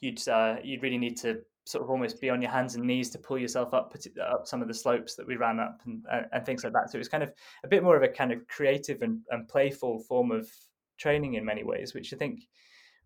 you'd 0.02 0.28
uh, 0.28 0.58
you'd 0.64 0.84
really 0.84 0.98
need 0.98 1.18
to 1.18 1.42
sort 1.66 1.84
of 1.84 1.90
almost 1.90 2.20
be 2.20 2.30
on 2.30 2.42
your 2.42 2.52
hands 2.52 2.76
and 2.76 2.84
knees 2.84 3.10
to 3.12 3.18
pull 3.18 3.38
yourself 3.38 3.74
up 3.74 3.96
up 4.22 4.46
some 4.46 4.62
of 4.62 4.68
the 4.68 4.74
slopes 4.74 5.16
that 5.16 5.26
we 5.26 5.38
ran 5.38 5.60
up 5.60 5.80
and, 5.86 6.04
and 6.34 6.46
things 6.46 6.64
like 6.64 6.74
that. 6.74 6.92
So 6.92 6.98
it 6.98 7.00
was 7.00 7.08
kind 7.08 7.24
of 7.24 7.32
a 7.64 7.70
bit 7.70 7.84
more 7.84 7.96
of 7.96 8.04
a 8.04 8.10
kind 8.10 8.34
of 8.34 8.46
creative 8.48 9.02
and, 9.02 9.22
and 9.30 9.48
playful 9.48 10.00
form 10.00 10.32
of 10.32 10.50
training 10.98 11.36
in 11.36 11.46
many 11.46 11.64
ways, 11.64 11.94
which 11.94 12.14
I 12.14 12.18
think 12.18 12.42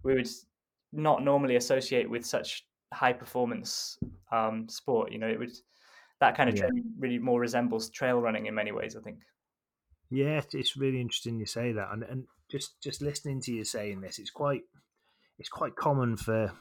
we 0.04 0.13
would 0.13 0.30
not 0.93 1.23
normally 1.23 1.56
associate 1.56 2.10
with 2.10 2.26
such 2.26 2.65
high 2.93 3.13
performance 3.13 3.97
um, 4.32 4.67
sport. 4.69 5.12
You 5.12 5.19
know, 5.19 5.28
it 5.28 5.39
would 5.39 5.52
that 6.19 6.36
kind 6.36 6.50
of 6.50 6.56
yeah. 6.56 6.62
training 6.62 6.86
really 6.97 7.19
more 7.19 7.39
resembles 7.39 7.89
trail 7.89 8.19
running 8.19 8.45
in 8.45 8.56
many 8.56 8.71
ways. 8.71 8.95
I 8.95 9.02
think. 9.02 9.19
Yeah, 10.10 10.41
it's 10.54 10.78
really 10.78 11.02
interesting 11.02 11.39
you 11.39 11.45
say 11.45 11.73
that, 11.73 11.89
and 11.91 12.04
and 12.04 12.26
just 12.50 12.82
just 12.82 13.02
listening 13.02 13.41
to 13.41 13.52
you 13.52 13.63
saying 13.63 14.02
this, 14.02 14.19
it's 14.19 14.32
quite 14.32 14.62
it's 15.38 15.50
quite 15.50 15.76
common 15.76 16.17
for 16.17 16.54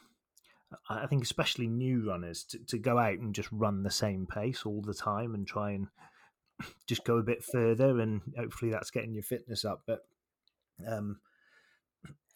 I 0.89 1.07
think 1.07 1.23
especially 1.23 1.69
new 1.69 2.09
runners 2.09 2.45
to, 2.51 2.59
to 2.67 2.79
go 2.79 2.99
out 2.99 3.19
and 3.19 3.35
just 3.35 3.49
run 3.53 3.83
the 3.83 3.91
same 3.91 4.27
pace 4.27 4.67
all 4.67 4.83
the 4.83 4.95
time 4.95 5.35
and 5.35 5.47
try 5.47 5.71
and 5.71 5.87
just 6.89 7.05
go 7.05 7.19
a 7.19 7.23
bit 7.23 7.45
further 7.45 8.01
and 8.01 8.21
hopefully 8.37 8.71
that's 8.71 8.91
getting 8.91 9.15
your 9.15 9.23
fitness 9.23 9.65
up. 9.65 9.83
But 9.87 10.01
um, 10.87 11.21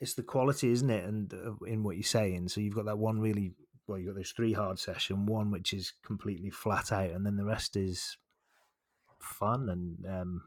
it's 0.00 0.14
the 0.14 0.22
quality, 0.22 0.70
isn't 0.70 0.90
it? 0.90 1.04
And 1.04 1.32
uh, 1.34 1.64
in 1.66 1.82
what 1.82 1.96
you're 1.96 2.02
saying, 2.02 2.48
so 2.48 2.60
you've 2.60 2.74
got 2.74 2.86
that 2.86 2.98
one 2.98 3.20
really 3.20 3.52
well, 3.86 3.98
you've 3.98 4.08
got 4.08 4.16
those 4.16 4.30
three 4.30 4.52
hard 4.52 4.78
session, 4.78 5.26
one 5.26 5.50
which 5.50 5.72
is 5.72 5.92
completely 6.04 6.50
flat 6.50 6.92
out, 6.92 7.10
and 7.10 7.26
then 7.26 7.36
the 7.36 7.44
rest 7.44 7.76
is 7.76 8.16
fun 9.18 9.68
and 9.68 10.06
um, 10.06 10.42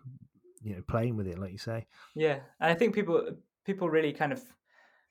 you 0.61 0.75
know 0.75 0.81
playing 0.87 1.15
with 1.17 1.27
it, 1.27 1.39
like 1.39 1.51
you 1.51 1.57
say. 1.57 1.85
Yeah, 2.15 2.39
and 2.59 2.71
I 2.71 2.73
think 2.73 2.95
people 2.95 3.27
people 3.65 3.89
really 3.89 4.13
kind 4.13 4.31
of 4.31 4.41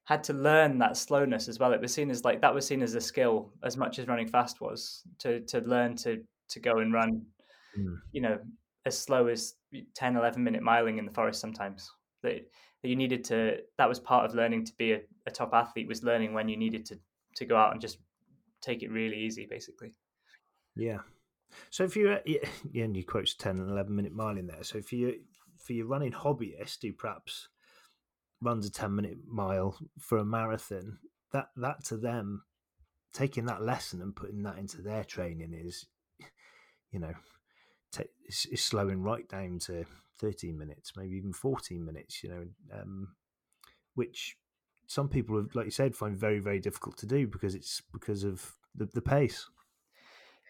had 0.04 0.24
to 0.24 0.32
learn 0.32 0.78
that 0.78 0.96
slowness 0.96 1.48
as 1.48 1.58
well. 1.58 1.72
It 1.72 1.80
was 1.80 1.94
seen 1.94 2.10
as 2.10 2.24
like 2.24 2.40
that 2.40 2.54
was 2.54 2.66
seen 2.66 2.82
as 2.82 2.94
a 2.94 3.00
skill 3.00 3.52
as 3.62 3.76
much 3.76 3.98
as 3.98 4.08
running 4.08 4.28
fast 4.28 4.60
was 4.60 5.02
to 5.20 5.40
to 5.40 5.60
learn 5.60 5.96
to 5.98 6.22
to 6.48 6.60
go 6.60 6.78
and 6.78 6.92
run, 6.92 7.22
mm. 7.78 7.96
you 8.12 8.20
know, 8.20 8.38
as 8.84 8.98
slow 8.98 9.28
as 9.28 9.54
10, 9.94 10.16
11 10.16 10.42
minute 10.42 10.62
miling 10.62 10.98
in 10.98 11.06
the 11.06 11.12
forest 11.12 11.40
sometimes. 11.40 11.90
That, 12.22 12.46
that 12.82 12.88
you 12.88 12.96
needed 12.96 13.24
to 13.24 13.58
that 13.78 13.88
was 13.88 14.00
part 14.00 14.24
of 14.24 14.34
learning 14.34 14.64
to 14.64 14.72
be 14.76 14.92
a, 14.92 15.00
a 15.26 15.30
top 15.30 15.54
athlete 15.54 15.88
was 15.88 16.02
learning 16.02 16.32
when 16.32 16.48
you 16.48 16.56
needed 16.56 16.84
to 16.86 16.98
to 17.36 17.44
go 17.44 17.56
out 17.56 17.72
and 17.72 17.80
just 17.80 17.98
take 18.60 18.82
it 18.82 18.90
really 18.90 19.18
easy, 19.18 19.46
basically. 19.48 19.94
Yeah. 20.76 20.98
So 21.70 21.84
if 21.84 21.96
you're 21.96 22.20
yeah, 22.24 22.48
and 22.84 22.96
you 22.96 23.04
quote 23.04 23.28
10 23.38 23.58
and 23.58 23.70
11 23.70 23.94
minute 23.94 24.12
mile 24.12 24.38
in 24.38 24.46
there. 24.46 24.62
So 24.62 24.78
if 24.78 24.92
you 24.92 25.20
for 25.58 25.74
your 25.74 25.86
running 25.86 26.12
hobbyist 26.12 26.82
who 26.82 26.92
perhaps 26.92 27.48
runs 28.40 28.66
a 28.66 28.72
10 28.72 28.94
minute 28.94 29.18
mile 29.28 29.76
for 29.98 30.18
a 30.18 30.24
marathon, 30.24 30.98
that 31.32 31.48
that 31.56 31.84
to 31.86 31.96
them 31.96 32.42
taking 33.12 33.44
that 33.46 33.62
lesson 33.62 34.00
and 34.00 34.16
putting 34.16 34.42
that 34.42 34.58
into 34.58 34.80
their 34.80 35.04
training 35.04 35.52
is 35.54 35.86
you 36.90 36.98
know 36.98 37.12
t- 37.92 38.04
is 38.26 38.64
slowing 38.64 39.02
right 39.02 39.28
down 39.28 39.58
to 39.58 39.84
13 40.18 40.56
minutes, 40.58 40.92
maybe 40.96 41.16
even 41.16 41.32
14 41.32 41.84
minutes, 41.84 42.22
you 42.22 42.30
know, 42.30 42.44
um, 42.72 43.08
which 43.94 44.36
some 44.86 45.08
people 45.08 45.36
have, 45.36 45.54
like 45.54 45.64
you 45.64 45.70
said, 45.70 45.94
find 45.94 46.16
very, 46.16 46.38
very 46.38 46.60
difficult 46.60 46.96
to 46.98 47.06
do 47.06 47.26
because 47.26 47.54
it's 47.54 47.82
because 47.92 48.24
of 48.24 48.54
the, 48.74 48.86
the 48.86 49.02
pace. 49.02 49.48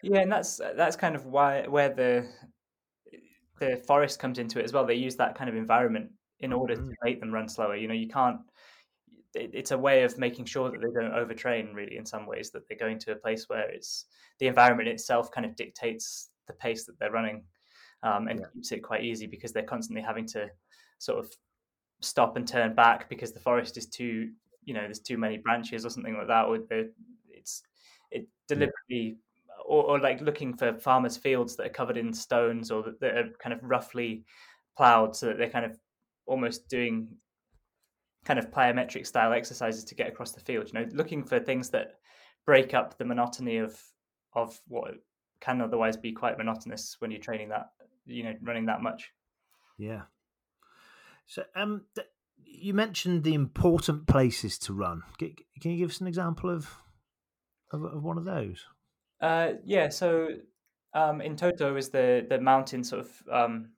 Yeah, 0.01 0.19
and 0.19 0.31
that's 0.31 0.59
that's 0.75 0.97
kind 0.97 1.15
of 1.15 1.25
why 1.25 1.65
where 1.67 1.89
the 1.89 2.27
the 3.59 3.81
forest 3.87 4.19
comes 4.19 4.37
into 4.37 4.59
it 4.59 4.65
as 4.65 4.73
well. 4.73 4.85
They 4.85 4.95
use 4.95 5.15
that 5.15 5.35
kind 5.35 5.49
of 5.49 5.55
environment 5.55 6.11
in 6.41 6.51
order 6.51 6.75
mm-hmm. 6.75 6.89
to 6.89 6.95
make 7.03 7.21
them 7.21 7.31
run 7.31 7.47
slower. 7.47 7.75
You 7.75 7.87
know, 7.87 7.93
you 7.93 8.09
can't. 8.09 8.39
It, 9.33 9.51
it's 9.53 9.71
a 9.71 9.77
way 9.77 10.03
of 10.03 10.17
making 10.17 10.45
sure 10.45 10.69
that 10.69 10.81
they 10.81 11.01
don't 11.01 11.13
overtrain. 11.13 11.73
Really, 11.73 11.95
in 11.95 12.05
some 12.05 12.25
ways, 12.25 12.51
that 12.51 12.67
they're 12.67 12.77
going 12.77 12.99
to 12.99 13.13
a 13.13 13.15
place 13.15 13.45
where 13.47 13.69
it's 13.69 14.05
the 14.39 14.47
environment 14.47 14.89
itself 14.89 15.31
kind 15.31 15.45
of 15.45 15.55
dictates 15.55 16.29
the 16.47 16.53
pace 16.53 16.85
that 16.85 16.99
they're 16.99 17.11
running, 17.11 17.43
um, 18.03 18.27
and 18.27 18.39
yeah. 18.39 18.45
keeps 18.53 18.71
it 18.71 18.83
quite 18.83 19.03
easy 19.03 19.25
because 19.25 19.51
they're 19.51 19.63
constantly 19.63 20.03
having 20.03 20.27
to 20.27 20.49
sort 20.99 21.19
of 21.19 21.31
stop 22.01 22.35
and 22.37 22.47
turn 22.47 22.75
back 22.75 23.09
because 23.09 23.31
the 23.31 23.39
forest 23.39 23.77
is 23.77 23.87
too 23.87 24.29
you 24.65 24.73
know 24.73 24.81
there's 24.81 24.99
too 24.99 25.17
many 25.17 25.37
branches 25.37 25.85
or 25.85 25.89
something 25.89 26.15
like 26.17 26.27
that 26.27 26.45
or 26.45 26.57
the, 26.57 26.91
it's 27.29 27.63
it 28.11 28.27
deliberately 28.47 29.17
or, 29.65 29.83
or, 29.83 29.99
like 29.99 30.19
looking 30.19 30.53
for 30.53 30.77
farmers 30.77 31.15
fields 31.15 31.55
that 31.55 31.67
are 31.67 31.69
covered 31.69 31.95
in 31.95 32.11
stones 32.11 32.69
or 32.69 32.83
that, 32.83 32.99
that 32.99 33.17
are 33.17 33.29
kind 33.39 33.53
of 33.53 33.59
roughly 33.63 34.25
plowed 34.75 35.15
so 35.15 35.27
that 35.27 35.37
they're 35.37 35.49
kind 35.49 35.65
of 35.65 35.79
almost 36.25 36.67
doing 36.67 37.07
kind 38.25 38.39
of 38.39 38.51
plyometric 38.51 39.07
style 39.07 39.31
exercises 39.31 39.83
to 39.85 39.95
get 39.95 40.07
across 40.07 40.31
the 40.31 40.39
field 40.41 40.67
you 40.67 40.79
know 40.79 40.87
looking 40.91 41.23
for 41.23 41.39
things 41.39 41.69
that 41.69 41.95
break 42.45 42.73
up 42.73 42.97
the 42.97 43.05
monotony 43.05 43.57
of 43.57 43.81
of 44.33 44.59
what 44.67 44.95
can 45.43 45.61
otherwise 45.61 45.97
be 45.97 46.11
quite 46.11 46.37
monotonous 46.37 46.95
when 46.99 47.11
you're 47.11 47.19
training 47.19 47.49
that 47.49 47.71
you 48.05 48.23
know 48.23 48.33
running 48.41 48.65
that 48.65 48.81
much 48.81 49.11
yeah 49.77 50.03
so, 51.25 51.43
um, 51.55 51.85
th- 51.95 52.07
you 52.45 52.73
mentioned 52.73 53.23
the 53.23 53.33
important 53.33 54.07
places 54.07 54.57
to 54.59 54.73
run. 54.73 55.03
Can, 55.17 55.35
can 55.61 55.71
you 55.71 55.77
give 55.77 55.89
us 55.89 56.01
an 56.01 56.07
example 56.07 56.49
of 56.49 56.69
of, 57.71 57.83
of 57.83 58.03
one 58.03 58.17
of 58.17 58.25
those? 58.25 58.65
Uh, 59.21 59.53
yeah. 59.65 59.89
So, 59.89 60.27
um, 60.93 61.19
Entoto 61.19 61.77
is 61.77 61.89
the 61.89 62.25
the 62.29 62.39
mountain 62.39 62.83
sort 62.83 63.05
of 63.05 63.11
um, 63.31 63.69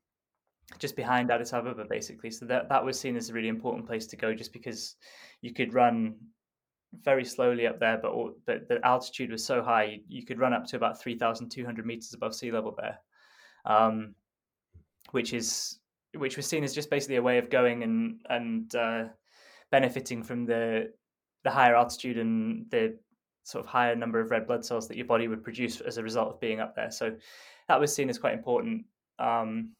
just 0.79 0.95
behind 0.95 1.31
Addis 1.31 1.53
Ababa, 1.53 1.85
basically. 1.85 2.31
So 2.31 2.45
that 2.47 2.69
that 2.69 2.83
was 2.83 2.99
seen 2.99 3.15
as 3.15 3.29
a 3.29 3.33
really 3.33 3.47
important 3.47 3.87
place 3.87 4.07
to 4.07 4.17
go, 4.17 4.33
just 4.33 4.53
because 4.53 4.95
you 5.41 5.53
could 5.53 5.73
run 5.73 6.15
very 7.03 7.25
slowly 7.25 7.67
up 7.67 7.79
there, 7.79 7.97
but 8.01 8.13
but 8.45 8.67
the 8.67 8.79
altitude 8.85 9.31
was 9.31 9.45
so 9.45 9.61
high, 9.61 9.83
you, 9.83 9.99
you 10.07 10.25
could 10.25 10.39
run 10.39 10.53
up 10.53 10.65
to 10.67 10.75
about 10.75 11.01
three 11.01 11.17
thousand 11.17 11.49
two 11.49 11.65
hundred 11.65 11.85
meters 11.85 12.13
above 12.13 12.35
sea 12.35 12.51
level 12.51 12.75
there, 12.77 12.99
um, 13.65 14.15
which 15.11 15.33
is 15.33 15.79
which 16.15 16.37
was 16.37 16.45
seen 16.45 16.63
as 16.63 16.73
just 16.73 16.89
basically 16.89 17.17
a 17.17 17.21
way 17.21 17.37
of 17.37 17.49
going 17.49 17.83
and 17.83 18.19
and 18.29 18.75
uh, 18.75 19.05
benefiting 19.71 20.23
from 20.23 20.45
the 20.45 20.91
the 21.43 21.51
higher 21.51 21.75
altitude 21.75 22.17
and 22.17 22.69
the 22.71 22.97
sort 23.43 23.63
of 23.63 23.69
higher 23.69 23.95
number 23.95 24.19
of 24.19 24.31
red 24.31 24.47
blood 24.47 24.65
cells 24.65 24.87
that 24.87 24.97
your 24.97 25.05
body 25.05 25.27
would 25.27 25.43
produce 25.43 25.79
as 25.81 25.97
a 25.97 26.03
result 26.03 26.29
of 26.29 26.39
being 26.39 26.59
up 26.59 26.75
there. 26.75 26.89
So 26.89 27.15
that 27.67 27.79
was 27.79 27.93
seen 27.93 28.09
as 28.09 28.17
quite 28.17 28.33
important 28.33 28.85
um, 29.19 29.73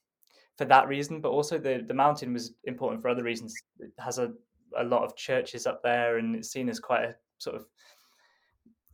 for 0.57 0.65
that 0.65 0.87
reason, 0.87 1.21
but 1.21 1.29
also 1.29 1.57
the 1.57 1.83
the 1.87 1.93
mountain 1.93 2.33
was 2.33 2.53
important 2.65 3.01
for 3.01 3.09
other 3.09 3.23
reasons. 3.23 3.53
It 3.79 3.91
has 3.99 4.19
a 4.19 4.33
a 4.77 4.83
lot 4.83 5.03
of 5.03 5.15
churches 5.15 5.65
up 5.65 5.81
there, 5.83 6.17
and 6.17 6.35
it's 6.35 6.51
seen 6.51 6.69
as 6.69 6.79
quite 6.79 7.03
a 7.03 7.15
sort 7.37 7.55
of 7.55 7.65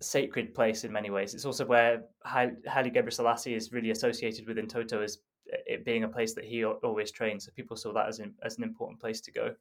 sacred 0.02 0.54
place 0.54 0.84
in 0.84 0.92
many 0.92 1.10
ways. 1.10 1.34
It's 1.34 1.46
also 1.46 1.66
where 1.66 2.04
Haile 2.26 2.56
Gebrselassie 2.66 3.56
is 3.56 3.72
really 3.72 3.92
associated 3.92 4.48
with 4.48 4.58
Entoto 4.58 5.04
as 5.04 5.20
it 5.46 5.86
being 5.86 6.04
a 6.04 6.08
place 6.08 6.34
that 6.34 6.46
he 6.46 6.64
always 6.66 7.12
trained. 7.12 7.42
So 7.42 7.52
people 7.56 7.78
saw 7.78 7.94
that 7.94 8.08
as 8.08 8.20
an, 8.20 8.34
as 8.44 8.58
an 8.58 8.64
important 8.64 9.00
place 9.00 9.22
to 9.22 9.32
go. 9.32 9.56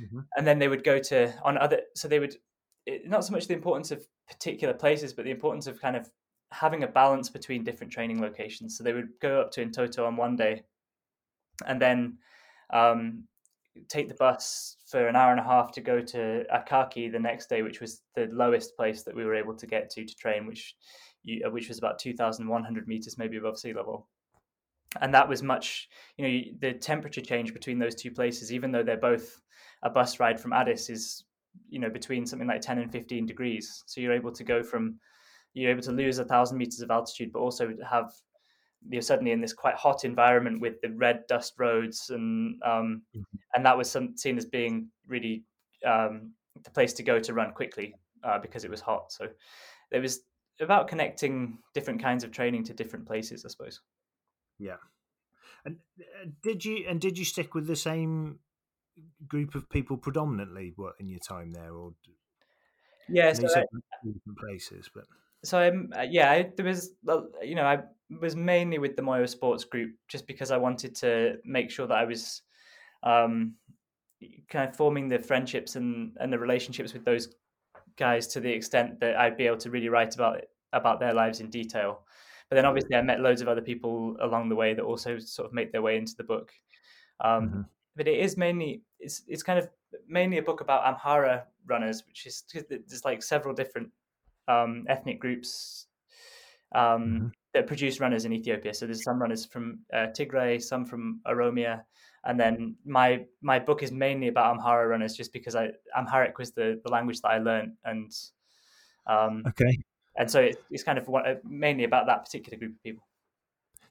Mm-hmm. 0.00 0.20
And 0.36 0.46
then 0.46 0.58
they 0.58 0.68
would 0.68 0.84
go 0.84 0.98
to 0.98 1.32
on 1.42 1.58
other. 1.58 1.80
So 1.94 2.06
they 2.06 2.20
would 2.20 2.36
not 3.04 3.24
so 3.24 3.32
much 3.32 3.48
the 3.48 3.54
importance 3.54 3.90
of 3.90 4.06
particular 4.28 4.74
places, 4.74 5.12
but 5.12 5.24
the 5.24 5.30
importance 5.30 5.66
of 5.66 5.80
kind 5.80 5.96
of 5.96 6.10
having 6.52 6.84
a 6.84 6.88
balance 6.88 7.28
between 7.28 7.64
different 7.64 7.92
training 7.92 8.20
locations. 8.20 8.76
So 8.76 8.84
they 8.84 8.92
would 8.92 9.08
go 9.20 9.40
up 9.40 9.50
to 9.52 9.64
Entoto 9.64 10.06
on 10.06 10.16
one 10.16 10.36
day, 10.36 10.62
and 11.66 11.80
then 11.80 12.18
um, 12.72 13.24
take 13.88 14.08
the 14.08 14.14
bus 14.14 14.76
for 14.86 15.08
an 15.08 15.16
hour 15.16 15.30
and 15.30 15.40
a 15.40 15.44
half 15.44 15.72
to 15.72 15.80
go 15.80 16.00
to 16.00 16.44
Akaki 16.54 17.10
the 17.10 17.18
next 17.18 17.48
day, 17.48 17.62
which 17.62 17.80
was 17.80 18.02
the 18.14 18.28
lowest 18.32 18.76
place 18.76 19.02
that 19.02 19.14
we 19.14 19.24
were 19.24 19.34
able 19.34 19.54
to 19.54 19.66
get 19.66 19.90
to 19.90 20.04
to 20.04 20.14
train, 20.16 20.46
which 20.46 20.74
uh, 21.44 21.50
which 21.50 21.68
was 21.68 21.78
about 21.78 21.98
two 21.98 22.14
thousand 22.14 22.48
one 22.48 22.64
hundred 22.64 22.88
meters, 22.88 23.18
maybe 23.18 23.36
above 23.36 23.58
sea 23.58 23.72
level. 23.72 24.08
And 25.00 25.12
that 25.14 25.28
was 25.28 25.42
much 25.42 25.88
you 26.16 26.26
know 26.26 26.40
the 26.60 26.78
temperature 26.78 27.20
change 27.20 27.52
between 27.52 27.78
those 27.78 27.94
two 27.94 28.10
places 28.10 28.52
even 28.52 28.70
though 28.72 28.82
they're 28.82 28.96
both 28.96 29.40
a 29.82 29.90
bus 29.90 30.20
ride 30.20 30.40
from 30.40 30.52
addis 30.52 30.88
is 30.88 31.24
you 31.68 31.78
know 31.78 31.90
between 31.90 32.26
something 32.26 32.48
like 32.48 32.60
10 32.60 32.78
and 32.78 32.92
15 32.92 33.26
degrees. 33.26 33.84
So 33.86 34.00
you're 34.00 34.12
able 34.12 34.32
to 34.32 34.44
go 34.44 34.62
from 34.62 34.98
you're 35.54 35.70
able 35.70 35.82
to 35.82 35.92
lose 35.92 36.18
a 36.18 36.24
thousand 36.24 36.58
meters 36.58 36.80
of 36.80 36.90
altitude 36.90 37.32
but 37.32 37.40
also 37.40 37.72
have 37.88 38.12
you're 38.88 39.02
suddenly 39.02 39.32
in 39.32 39.40
this 39.40 39.52
quite 39.52 39.74
hot 39.74 40.04
environment 40.04 40.60
with 40.60 40.80
the 40.80 40.90
red 40.90 41.26
dust 41.28 41.54
roads 41.58 42.10
and 42.10 42.60
um, 42.64 43.02
mm-hmm. 43.16 43.22
and 43.54 43.64
that 43.66 43.76
was 43.76 43.90
some, 43.90 44.16
seen 44.16 44.38
as 44.38 44.44
being 44.44 44.88
really 45.06 45.44
um, 45.84 46.32
the 46.64 46.70
place 46.70 46.92
to 46.94 47.02
go 47.02 47.18
to 47.18 47.34
run 47.34 47.52
quickly 47.52 47.94
uh, 48.24 48.38
because 48.38 48.64
it 48.64 48.70
was 48.70 48.80
hot 48.80 49.12
so 49.12 49.28
it 49.90 50.00
was 50.00 50.20
about 50.60 50.88
connecting 50.88 51.58
different 51.74 52.00
kinds 52.00 52.24
of 52.24 52.30
training 52.30 52.64
to 52.64 52.72
different 52.72 53.06
places 53.06 53.44
i 53.44 53.48
suppose 53.48 53.80
yeah. 54.58 54.76
And 55.64 55.78
uh, 56.00 56.28
did 56.42 56.64
you 56.64 56.84
and 56.88 57.00
did 57.00 57.18
you 57.18 57.24
stick 57.24 57.54
with 57.54 57.66
the 57.66 57.76
same 57.76 58.38
group 59.26 59.54
of 59.54 59.68
people 59.68 59.96
predominantly 59.96 60.72
what 60.76 60.94
in 60.98 61.08
your 61.08 61.18
time 61.18 61.52
there 61.52 61.74
or 61.74 61.92
yeah 63.08 63.30
so 63.34 63.46
I, 63.46 63.64
different 64.02 64.38
places 64.38 64.88
but 64.94 65.04
so 65.46 65.58
i'm 65.58 65.92
uh, 65.96 66.02
yeah 66.02 66.30
I, 66.30 66.50
there 66.56 66.66
was 66.66 66.92
you 67.42 67.54
know 67.54 67.64
i 67.64 67.78
was 68.20 68.36
mainly 68.36 68.78
with 68.78 68.96
the 68.96 69.02
moyo 69.02 69.28
sports 69.28 69.64
group 69.64 69.92
just 70.08 70.26
because 70.26 70.50
i 70.50 70.56
wanted 70.56 70.94
to 70.96 71.36
make 71.44 71.70
sure 71.70 71.86
that 71.86 71.98
i 71.98 72.04
was 72.04 72.42
um 73.02 73.54
kind 74.48 74.68
of 74.68 74.76
forming 74.76 75.08
the 75.08 75.18
friendships 75.18 75.76
and 75.76 76.16
and 76.20 76.32
the 76.32 76.38
relationships 76.38 76.92
with 76.92 77.04
those 77.04 77.34
guys 77.96 78.26
to 78.28 78.40
the 78.40 78.50
extent 78.50 79.00
that 79.00 79.16
i'd 79.16 79.36
be 79.36 79.46
able 79.46 79.56
to 79.56 79.70
really 79.70 79.88
write 79.88 80.14
about 80.14 80.38
it, 80.38 80.50
about 80.72 81.00
their 81.00 81.14
lives 81.14 81.40
in 81.40 81.50
detail 81.50 82.06
but 82.48 82.56
then 82.56 82.64
obviously 82.64 82.94
I 82.94 83.02
met 83.02 83.20
loads 83.20 83.40
of 83.40 83.48
other 83.48 83.60
people 83.60 84.16
along 84.20 84.48
the 84.48 84.54
way 84.54 84.74
that 84.74 84.82
also 84.82 85.18
sort 85.18 85.46
of 85.46 85.52
make 85.52 85.72
their 85.72 85.82
way 85.82 85.96
into 85.96 86.14
the 86.16 86.24
book. 86.24 86.52
Um, 87.20 87.48
mm-hmm. 87.48 87.60
But 87.96 88.08
it 88.08 88.18
is 88.18 88.36
mainly 88.36 88.82
it's 89.00 89.22
it's 89.26 89.42
kind 89.42 89.58
of 89.58 89.68
mainly 90.06 90.38
a 90.38 90.42
book 90.42 90.60
about 90.60 90.84
Amhara 90.84 91.44
runners, 91.66 92.04
which 92.06 92.26
is 92.26 92.44
there's 92.68 93.04
like 93.04 93.22
several 93.22 93.54
different 93.54 93.88
um, 94.48 94.84
ethnic 94.88 95.20
groups 95.20 95.86
um, 96.74 96.82
mm-hmm. 96.82 97.26
that 97.54 97.66
produce 97.66 98.00
runners 98.00 98.24
in 98.24 98.32
Ethiopia. 98.32 98.74
So 98.74 98.86
there's 98.86 99.04
some 99.04 99.20
runners 99.20 99.46
from 99.46 99.80
uh, 99.92 100.08
Tigray, 100.16 100.60
some 100.62 100.84
from 100.84 101.20
Oromia, 101.26 101.82
and 102.24 102.38
then 102.38 102.76
my 102.84 103.24
my 103.42 103.58
book 103.58 103.82
is 103.82 103.92
mainly 103.92 104.28
about 104.28 104.56
Amhara 104.56 104.88
runners, 104.88 105.14
just 105.14 105.32
because 105.32 105.54
I 105.54 105.70
Amharic 105.96 106.38
was 106.38 106.52
the 106.52 106.80
the 106.84 106.90
language 106.90 107.20
that 107.22 107.28
I 107.28 107.38
learned, 107.38 107.72
and 107.84 108.12
um, 109.06 109.42
okay, 109.48 109.78
and 110.16 110.30
so 110.30 110.40
it, 110.40 110.56
it's 110.70 110.82
kind 110.82 110.98
of 110.98 111.06
what, 111.08 111.26
uh, 111.26 111.34
mainly 111.44 111.84
about 111.84 112.06
that 112.06 112.24
particular 112.24 112.58
group 112.58 112.72
of 112.72 112.82
people. 112.82 113.04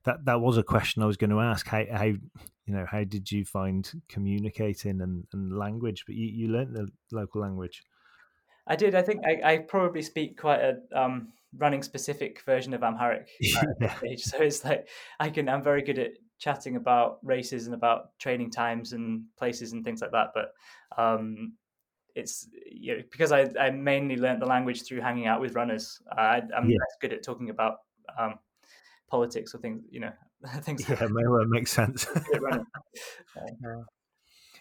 that 0.05 0.23
that 0.25 0.39
was 0.39 0.57
a 0.57 0.63
question 0.63 1.03
I 1.03 1.07
was 1.07 1.17
going 1.17 1.31
to 1.31 1.41
ask. 1.41 1.67
How 1.67 1.83
how 1.91 2.05
you 2.05 2.19
know 2.67 2.85
how 2.89 3.03
did 3.03 3.31
you 3.31 3.43
find 3.43 3.91
communicating 4.07 5.01
and, 5.01 5.25
and 5.33 5.57
language? 5.57 6.05
But 6.05 6.15
you 6.15 6.27
you 6.27 6.47
learned 6.47 6.75
the 6.75 6.87
local 7.11 7.41
language. 7.41 7.83
I 8.67 8.75
did. 8.75 8.95
I 8.95 9.01
think 9.01 9.21
I, 9.25 9.53
I 9.53 9.57
probably 9.59 10.01
speak 10.01 10.39
quite 10.39 10.59
a 10.59 10.77
um, 10.93 11.33
running 11.57 11.83
specific 11.83 12.41
version 12.41 12.73
of 12.73 12.83
Amharic. 12.83 13.29
yeah. 13.39 13.63
So 14.17 14.37
it's 14.39 14.63
like 14.63 14.87
I 15.19 15.29
can. 15.29 15.49
I'm 15.49 15.63
very 15.63 15.81
good 15.81 15.99
at 15.99 16.11
chatting 16.37 16.75
about 16.75 17.19
races 17.23 17.65
and 17.65 17.75
about 17.75 18.17
training 18.19 18.51
times 18.51 18.93
and 18.93 19.23
places 19.37 19.71
and 19.73 19.83
things 19.83 20.01
like 20.01 20.11
that. 20.11 20.31
But 20.33 20.53
um, 20.97 21.53
it's 22.15 22.47
you 22.71 22.97
know, 22.97 23.03
because 23.11 23.31
I, 23.31 23.49
I 23.59 23.69
mainly 23.71 24.17
learned 24.17 24.41
the 24.41 24.45
language 24.45 24.83
through 24.83 25.01
hanging 25.01 25.27
out 25.27 25.41
with 25.41 25.55
runners. 25.55 26.01
I, 26.11 26.37
am 26.37 26.69
yeah. 26.69 26.77
less 26.79 26.95
good 27.01 27.13
at 27.13 27.23
talking 27.23 27.49
about 27.49 27.77
um, 28.17 28.35
politics 29.09 29.53
or 29.53 29.59
things, 29.59 29.83
you 29.89 29.99
know, 29.99 30.11
things. 30.61 30.87
Yeah, 30.87 31.07
may 31.09 31.27
well 31.27 31.45
make 31.45 31.67
sense. 31.67 32.07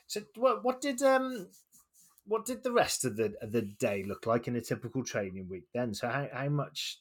so, 0.06 0.20
what 0.36 0.64
what 0.64 0.80
did 0.80 1.02
um 1.02 1.48
what 2.26 2.46
did 2.46 2.62
the 2.62 2.72
rest 2.72 3.04
of 3.04 3.16
the 3.16 3.34
of 3.40 3.52
the 3.52 3.62
day 3.62 4.04
look 4.06 4.26
like 4.26 4.48
in 4.48 4.56
a 4.56 4.60
typical 4.60 5.04
training 5.04 5.48
week 5.48 5.64
then? 5.74 5.94
So, 5.94 6.08
how 6.08 6.28
how 6.32 6.48
much 6.48 6.98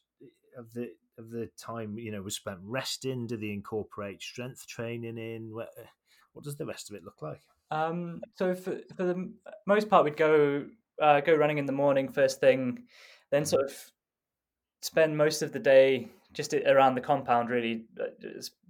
of 0.57 0.73
the 0.73 0.91
of 1.17 1.29
the 1.29 1.49
time 1.57 1.97
you 1.97 2.12
know 2.12 2.21
was 2.21 2.36
spent 2.36 2.59
resting? 2.62 3.27
Do 3.27 3.38
they 3.38 3.51
incorporate 3.51 4.21
strength 4.21 4.67
training 4.67 5.17
in? 5.17 5.53
What, 5.53 5.69
what 6.33 6.43
does 6.43 6.57
the 6.57 6.65
rest 6.65 6.89
of 6.89 6.95
it 6.95 7.03
look 7.03 7.21
like? 7.21 7.41
Um, 7.71 8.21
so 8.36 8.53
for 8.53 8.79
for 8.95 9.03
the 9.03 9.31
most 9.65 9.89
part, 9.89 10.03
we'd 10.03 10.17
go 10.17 10.65
uh, 11.01 11.21
go 11.21 11.33
running 11.33 11.57
in 11.57 11.65
the 11.65 11.71
morning 11.71 12.12
first 12.12 12.39
thing, 12.39 12.83
then 13.31 13.43
mm-hmm. 13.43 13.49
sort 13.49 13.65
of 13.65 13.91
spend 14.81 15.17
most 15.17 15.41
of 15.41 15.51
the 15.53 15.59
day 15.59 16.09
just 16.33 16.53
around 16.53 16.95
the 16.95 17.01
compound. 17.01 17.49
Really, 17.49 17.86
uh, 17.99 18.07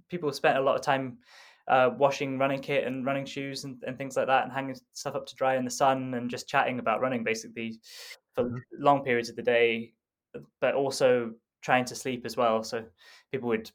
people 0.08 0.32
spent 0.32 0.58
a 0.58 0.62
lot 0.62 0.76
of 0.76 0.82
time 0.82 1.18
uh, 1.68 1.90
washing 1.96 2.38
running 2.38 2.60
kit 2.60 2.86
and 2.86 3.06
running 3.06 3.24
shoes 3.24 3.64
and, 3.64 3.82
and 3.86 3.96
things 3.96 4.16
like 4.16 4.26
that, 4.26 4.44
and 4.44 4.52
hanging 4.52 4.76
stuff 4.92 5.14
up 5.14 5.26
to 5.26 5.34
dry 5.34 5.56
in 5.56 5.64
the 5.64 5.70
sun, 5.70 6.14
and 6.14 6.30
just 6.30 6.48
chatting 6.48 6.78
about 6.78 7.00
running 7.00 7.24
basically 7.24 7.80
for 8.34 8.44
mm-hmm. 8.44 8.56
long 8.78 9.02
periods 9.02 9.28
of 9.28 9.36
the 9.36 9.42
day, 9.42 9.92
but 10.60 10.74
also 10.74 11.32
trying 11.62 11.84
to 11.86 11.94
sleep 11.94 12.26
as 12.26 12.36
well. 12.36 12.62
So 12.62 12.84
people 13.32 13.48
would, 13.48 13.70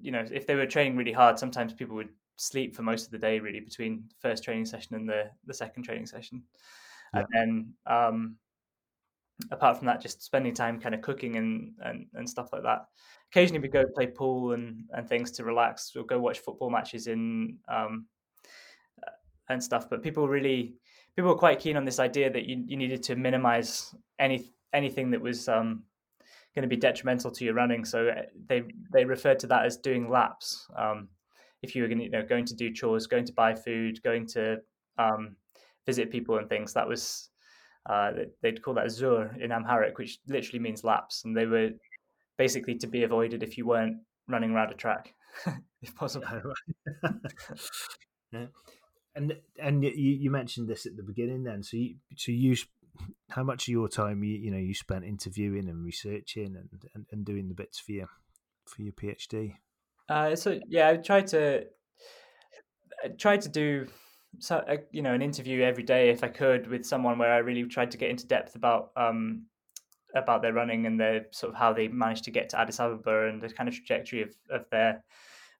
you 0.00 0.10
know, 0.10 0.24
if 0.30 0.46
they 0.46 0.54
were 0.54 0.66
training 0.66 0.96
really 0.96 1.12
hard, 1.12 1.38
sometimes 1.38 1.72
people 1.72 1.96
would 1.96 2.10
sleep 2.36 2.76
for 2.76 2.82
most 2.82 3.06
of 3.06 3.12
the 3.12 3.18
day 3.18 3.38
really 3.38 3.60
between 3.60 4.04
the 4.08 4.28
first 4.28 4.44
training 4.44 4.66
session 4.66 4.94
and 4.94 5.08
the 5.08 5.30
the 5.46 5.54
second 5.54 5.82
training 5.82 6.06
session 6.06 6.42
yeah. 7.14 7.20
and 7.20 7.28
then 7.32 7.74
um, 7.86 8.36
apart 9.50 9.76
from 9.76 9.86
that 9.86 10.00
just 10.00 10.22
spending 10.22 10.54
time 10.54 10.80
kind 10.80 10.94
of 10.94 11.02
cooking 11.02 11.36
and, 11.36 11.72
and 11.80 12.06
and 12.14 12.28
stuff 12.28 12.48
like 12.52 12.62
that. 12.62 12.86
Occasionally 13.30 13.60
we 13.60 13.68
go 13.68 13.84
play 13.94 14.06
pool 14.06 14.52
and 14.52 14.84
and 14.92 15.08
things 15.08 15.30
to 15.32 15.44
relax. 15.44 15.92
We'll 15.94 16.04
go 16.04 16.18
watch 16.18 16.38
football 16.40 16.70
matches 16.70 17.06
in 17.06 17.58
um, 17.68 18.06
uh, 19.06 19.10
and 19.48 19.62
stuff 19.62 19.88
but 19.90 20.02
people 20.02 20.28
really 20.28 20.74
people 21.16 21.30
were 21.30 21.38
quite 21.38 21.58
keen 21.58 21.76
on 21.76 21.84
this 21.84 21.98
idea 21.98 22.30
that 22.30 22.44
you, 22.44 22.62
you 22.66 22.76
needed 22.76 23.02
to 23.04 23.16
minimize 23.16 23.94
any 24.18 24.52
anything 24.72 25.10
that 25.10 25.20
was 25.20 25.48
um, 25.48 25.82
going 26.54 26.62
to 26.62 26.68
be 26.68 26.76
detrimental 26.76 27.30
to 27.30 27.44
your 27.44 27.54
running. 27.54 27.84
So 27.84 28.08
uh, 28.08 28.22
they 28.48 28.62
they 28.92 29.04
referred 29.04 29.38
to 29.40 29.46
that 29.48 29.64
as 29.64 29.76
doing 29.76 30.10
laps. 30.10 30.66
Um, 30.76 31.08
if 31.62 31.74
you 31.74 31.82
were 31.82 31.88
going 31.88 31.98
to, 31.98 32.04
you 32.04 32.10
know, 32.10 32.22
going 32.22 32.44
to 32.46 32.54
do 32.54 32.72
chores, 32.72 33.06
going 33.06 33.24
to 33.26 33.32
buy 33.32 33.54
food, 33.54 34.02
going 34.02 34.26
to 34.28 34.58
um, 34.98 35.36
visit 35.86 36.10
people 36.10 36.38
and 36.38 36.48
things, 36.48 36.72
that 36.74 36.86
was 36.86 37.30
uh, 37.88 38.10
they'd 38.42 38.62
call 38.62 38.74
that 38.74 38.90
zur 38.90 39.34
in 39.40 39.52
Amharic, 39.52 39.98
which 39.98 40.18
literally 40.26 40.58
means 40.58 40.84
laps, 40.84 41.24
and 41.24 41.36
they 41.36 41.46
were 41.46 41.70
basically 42.36 42.76
to 42.76 42.86
be 42.86 43.04
avoided 43.04 43.42
if 43.42 43.56
you 43.56 43.66
weren't 43.66 43.98
running 44.28 44.50
around 44.50 44.72
a 44.72 44.74
track, 44.74 45.14
if 45.82 45.94
possible. 45.94 46.26
yeah. 48.32 48.46
And 49.14 49.36
and 49.58 49.82
you, 49.82 49.90
you 49.90 50.30
mentioned 50.30 50.68
this 50.68 50.84
at 50.84 50.96
the 50.96 51.02
beginning, 51.02 51.44
then. 51.44 51.62
So 51.62 51.76
you 51.76 51.96
so 52.16 52.32
you 52.32 52.56
how 53.30 53.42
much 53.42 53.64
of 53.64 53.72
your 53.72 53.88
time 53.88 54.22
you 54.24 54.36
you 54.36 54.50
know 54.50 54.58
you 54.58 54.74
spent 54.74 55.04
interviewing 55.04 55.68
and 55.68 55.84
researching 55.84 56.56
and, 56.56 56.68
and, 56.94 57.06
and 57.10 57.24
doing 57.24 57.48
the 57.48 57.54
bits 57.54 57.78
for 57.78 57.92
your 57.92 58.08
for 58.66 58.82
your 58.82 58.92
PhD? 58.92 59.54
Uh, 60.08 60.36
so 60.36 60.58
yeah, 60.68 60.88
I 60.88 60.96
tried 60.96 61.28
to 61.28 61.64
I 63.02 63.08
tried 63.08 63.42
to 63.42 63.48
do 63.48 63.86
so 64.38 64.56
uh, 64.56 64.76
you 64.90 65.02
know 65.02 65.12
an 65.12 65.22
interview 65.22 65.62
every 65.62 65.82
day 65.82 66.10
if 66.10 66.22
I 66.24 66.28
could 66.28 66.66
with 66.66 66.84
someone 66.84 67.18
where 67.18 67.32
I 67.32 67.38
really 67.38 67.64
tried 67.64 67.90
to 67.92 67.98
get 67.98 68.10
into 68.10 68.26
depth 68.26 68.54
about 68.54 68.90
um, 68.96 69.46
about 70.14 70.42
their 70.42 70.52
running 70.52 70.86
and 70.86 70.98
their 70.98 71.26
sort 71.30 71.52
of 71.52 71.58
how 71.58 71.72
they 71.72 71.88
managed 71.88 72.24
to 72.24 72.30
get 72.30 72.48
to 72.50 72.60
Addis 72.60 72.80
Ababa 72.80 73.28
and 73.28 73.40
the 73.40 73.48
kind 73.48 73.68
of 73.68 73.74
trajectory 73.74 74.22
of, 74.22 74.34
of 74.50 74.68
their 74.70 75.02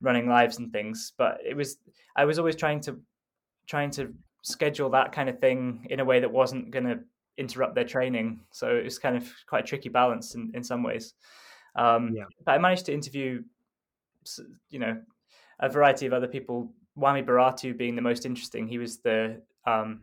running 0.00 0.28
lives 0.28 0.58
and 0.58 0.72
things. 0.72 1.12
But 1.16 1.38
it 1.44 1.56
was 1.56 1.78
I 2.16 2.24
was 2.24 2.38
always 2.38 2.56
trying 2.56 2.80
to 2.82 3.00
trying 3.66 3.90
to 3.92 4.12
schedule 4.42 4.90
that 4.90 5.12
kind 5.12 5.28
of 5.28 5.40
thing 5.40 5.86
in 5.90 6.00
a 6.00 6.04
way 6.04 6.20
that 6.20 6.30
wasn't 6.30 6.70
going 6.70 6.86
to 6.86 7.00
interrupt 7.36 7.74
their 7.74 7.84
training. 7.84 8.40
So 8.52 8.68
it 8.68 8.84
was 8.84 8.98
kind 8.98 9.16
of 9.16 9.30
quite 9.46 9.64
a 9.64 9.66
tricky 9.66 9.88
balance 9.88 10.34
in, 10.34 10.52
in 10.54 10.62
some 10.62 10.82
ways. 10.82 11.14
Um, 11.74 12.12
yeah. 12.14 12.24
But 12.44 12.52
I 12.52 12.58
managed 12.58 12.86
to 12.86 12.94
interview 12.94 13.42
you 14.70 14.78
know, 14.78 15.00
a 15.60 15.68
variety 15.68 16.06
of 16.06 16.12
other 16.12 16.28
people. 16.28 16.72
Wami 16.98 17.24
Biratu 17.24 17.76
being 17.76 17.96
the 17.96 18.02
most 18.02 18.26
interesting. 18.26 18.66
He 18.66 18.78
was 18.78 18.98
the 18.98 19.42
um, 19.66 20.02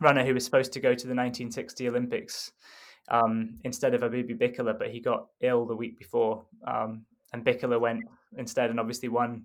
runner 0.00 0.24
who 0.24 0.34
was 0.34 0.44
supposed 0.44 0.72
to 0.72 0.80
go 0.80 0.90
to 0.90 1.06
the 1.06 1.14
1960 1.14 1.88
Olympics 1.88 2.52
um, 3.10 3.58
instead 3.64 3.94
of 3.94 4.02
Abebe 4.02 4.38
Bikila, 4.38 4.78
but 4.78 4.90
he 4.90 5.00
got 5.00 5.26
ill 5.40 5.66
the 5.66 5.76
week 5.76 5.98
before, 5.98 6.44
um, 6.66 7.04
and 7.32 7.44
Bikila 7.44 7.80
went 7.80 8.02
instead, 8.36 8.70
and 8.70 8.80
obviously 8.80 9.08
won 9.08 9.44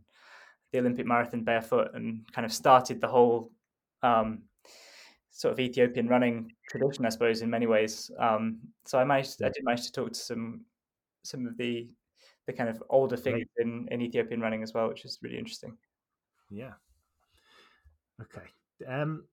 the 0.72 0.80
Olympic 0.80 1.06
marathon 1.06 1.44
barefoot, 1.44 1.92
and 1.94 2.22
kind 2.32 2.46
of 2.46 2.54
started 2.54 3.02
the 3.02 3.08
whole 3.08 3.52
um, 4.04 4.44
sort 5.32 5.52
of 5.52 5.60
Ethiopian 5.60 6.08
running 6.08 6.52
tradition, 6.70 7.06
I 7.06 7.10
suppose, 7.10 7.42
in 7.42 7.50
many 7.50 7.68
ways. 7.68 8.12
Um, 8.20 8.60
so 8.86 9.00
I 9.00 9.04
managed, 9.04 9.42
I 9.44 9.50
did 9.50 9.64
manage 9.64 9.86
to 9.86 9.92
talk 9.92 10.14
to 10.14 10.20
some 10.20 10.62
some 11.24 11.48
of 11.48 11.58
the 11.58 11.90
the 12.46 12.54
kind 12.54 12.70
of 12.70 12.82
older 12.90 13.18
figures 13.18 13.48
in, 13.58 13.88
in 13.90 14.02
Ethiopian 14.02 14.40
running 14.40 14.62
as 14.62 14.74
well, 14.74 14.88
which 14.88 15.04
is 15.04 15.18
really 15.24 15.40
interesting. 15.40 15.76
Yeah. 16.56 16.74
Okay. 18.22 18.48
Um, 18.88 19.26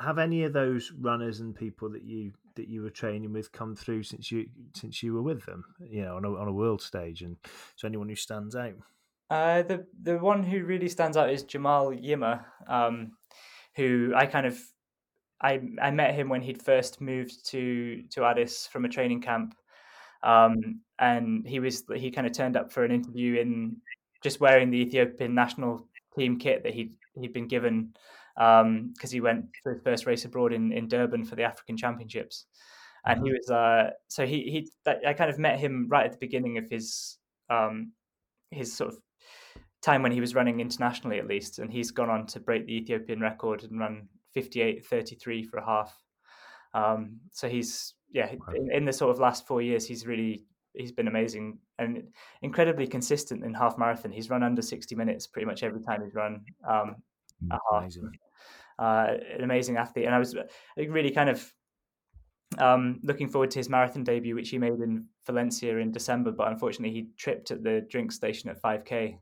have 0.00 0.18
any 0.18 0.44
of 0.44 0.52
those 0.52 0.92
runners 1.00 1.40
and 1.40 1.54
people 1.54 1.88
that 1.90 2.04
you 2.04 2.32
that 2.56 2.68
you 2.68 2.82
were 2.82 2.90
training 2.90 3.32
with 3.32 3.52
come 3.52 3.74
through 3.74 4.02
since 4.02 4.30
you 4.30 4.46
since 4.74 5.02
you 5.02 5.14
were 5.14 5.22
with 5.22 5.44
them? 5.46 5.64
You 5.80 6.02
know, 6.02 6.16
on 6.16 6.24
a 6.24 6.34
on 6.34 6.48
a 6.48 6.52
world 6.52 6.82
stage, 6.82 7.22
and 7.22 7.36
so 7.76 7.88
anyone 7.88 8.08
who 8.08 8.16
stands 8.16 8.54
out. 8.54 8.74
Uh, 9.30 9.62
the 9.62 9.86
the 10.02 10.18
one 10.18 10.42
who 10.42 10.64
really 10.64 10.88
stands 10.88 11.16
out 11.16 11.30
is 11.30 11.42
Jemal 11.42 11.92
Yimer, 11.92 12.44
um, 12.68 13.12
who 13.74 14.12
I 14.14 14.26
kind 14.26 14.46
of 14.46 14.58
I 15.40 15.60
I 15.80 15.90
met 15.90 16.14
him 16.14 16.28
when 16.28 16.42
he'd 16.42 16.62
first 16.62 17.00
moved 17.00 17.46
to 17.50 18.02
to 18.10 18.24
Addis 18.24 18.66
from 18.66 18.84
a 18.84 18.90
training 18.90 19.22
camp, 19.22 19.54
um, 20.22 20.82
and 20.98 21.46
he 21.46 21.60
was 21.60 21.84
he 21.94 22.10
kind 22.10 22.26
of 22.26 22.34
turned 22.34 22.56
up 22.56 22.70
for 22.70 22.84
an 22.84 22.92
interview 22.92 23.40
in 23.40 23.78
just 24.26 24.40
wearing 24.40 24.70
the 24.70 24.78
Ethiopian 24.78 25.36
national 25.36 25.86
team 26.18 26.36
kit 26.36 26.64
that 26.64 26.74
he 26.74 26.90
he'd 27.14 27.32
been 27.32 27.46
given 27.46 27.94
because 28.34 28.60
um, 28.62 28.92
he 29.08 29.20
went 29.20 29.44
for 29.62 29.72
his 29.72 29.82
first 29.82 30.04
race 30.04 30.24
abroad 30.24 30.52
in, 30.52 30.72
in 30.72 30.88
Durban 30.88 31.24
for 31.24 31.36
the 31.36 31.44
African 31.44 31.76
Championships, 31.76 32.46
and 33.04 33.20
he 33.22 33.28
mm-hmm. 33.28 33.36
was 33.36 33.50
uh, 33.50 33.90
so 34.08 34.26
he 34.26 34.38
he 34.50 34.68
I 35.06 35.12
kind 35.12 35.30
of 35.30 35.38
met 35.38 35.60
him 35.60 35.86
right 35.88 36.04
at 36.04 36.10
the 36.10 36.18
beginning 36.18 36.58
of 36.58 36.68
his 36.68 37.18
um, 37.48 37.92
his 38.50 38.76
sort 38.76 38.94
of 38.94 38.98
time 39.80 40.02
when 40.02 40.10
he 40.10 40.20
was 40.20 40.34
running 40.34 40.58
internationally 40.58 41.20
at 41.20 41.28
least, 41.28 41.60
and 41.60 41.72
he's 41.72 41.92
gone 41.92 42.10
on 42.10 42.26
to 42.26 42.40
break 42.40 42.66
the 42.66 42.76
Ethiopian 42.78 43.20
record 43.20 43.62
and 43.62 43.78
run 43.78 44.08
58.33 44.36 45.46
for 45.46 45.58
a 45.58 45.64
half. 45.64 45.96
Um, 46.74 47.20
so 47.30 47.48
he's 47.48 47.94
yeah, 48.12 48.28
in, 48.56 48.72
in, 48.72 48.84
the 48.84 48.92
sort 48.92 49.12
of 49.12 49.20
last 49.20 49.46
four 49.46 49.62
years, 49.62 49.86
he's 49.86 50.04
really 50.04 50.44
he's 50.76 50.92
been 50.92 51.08
amazing 51.08 51.58
and 51.78 52.02
incredibly 52.42 52.86
consistent 52.86 53.44
in 53.44 53.54
half 53.54 53.78
marathon. 53.78 54.12
He's 54.12 54.30
run 54.30 54.42
under 54.42 54.62
sixty 54.62 54.94
minutes 54.94 55.26
pretty 55.26 55.46
much 55.46 55.62
every 55.62 55.82
time 55.82 56.02
he's 56.02 56.14
run 56.14 56.44
um, 56.68 56.96
a 57.50 57.58
half. 57.70 57.92
Uh, 58.78 59.16
an 59.34 59.42
amazing 59.42 59.76
athlete, 59.76 60.04
and 60.04 60.14
I 60.14 60.18
was 60.18 60.36
really 60.76 61.10
kind 61.10 61.30
of 61.30 61.52
um, 62.58 63.00
looking 63.02 63.28
forward 63.28 63.50
to 63.52 63.58
his 63.58 63.68
marathon 63.68 64.04
debut, 64.04 64.34
which 64.34 64.50
he 64.50 64.58
made 64.58 64.74
in 64.74 65.06
Valencia 65.26 65.78
in 65.78 65.92
December. 65.92 66.30
But 66.30 66.48
unfortunately, 66.48 66.94
he 66.94 67.08
tripped 67.16 67.50
at 67.50 67.62
the 67.62 67.86
drink 67.88 68.12
station 68.12 68.50
at 68.50 68.60
5k 68.60 69.18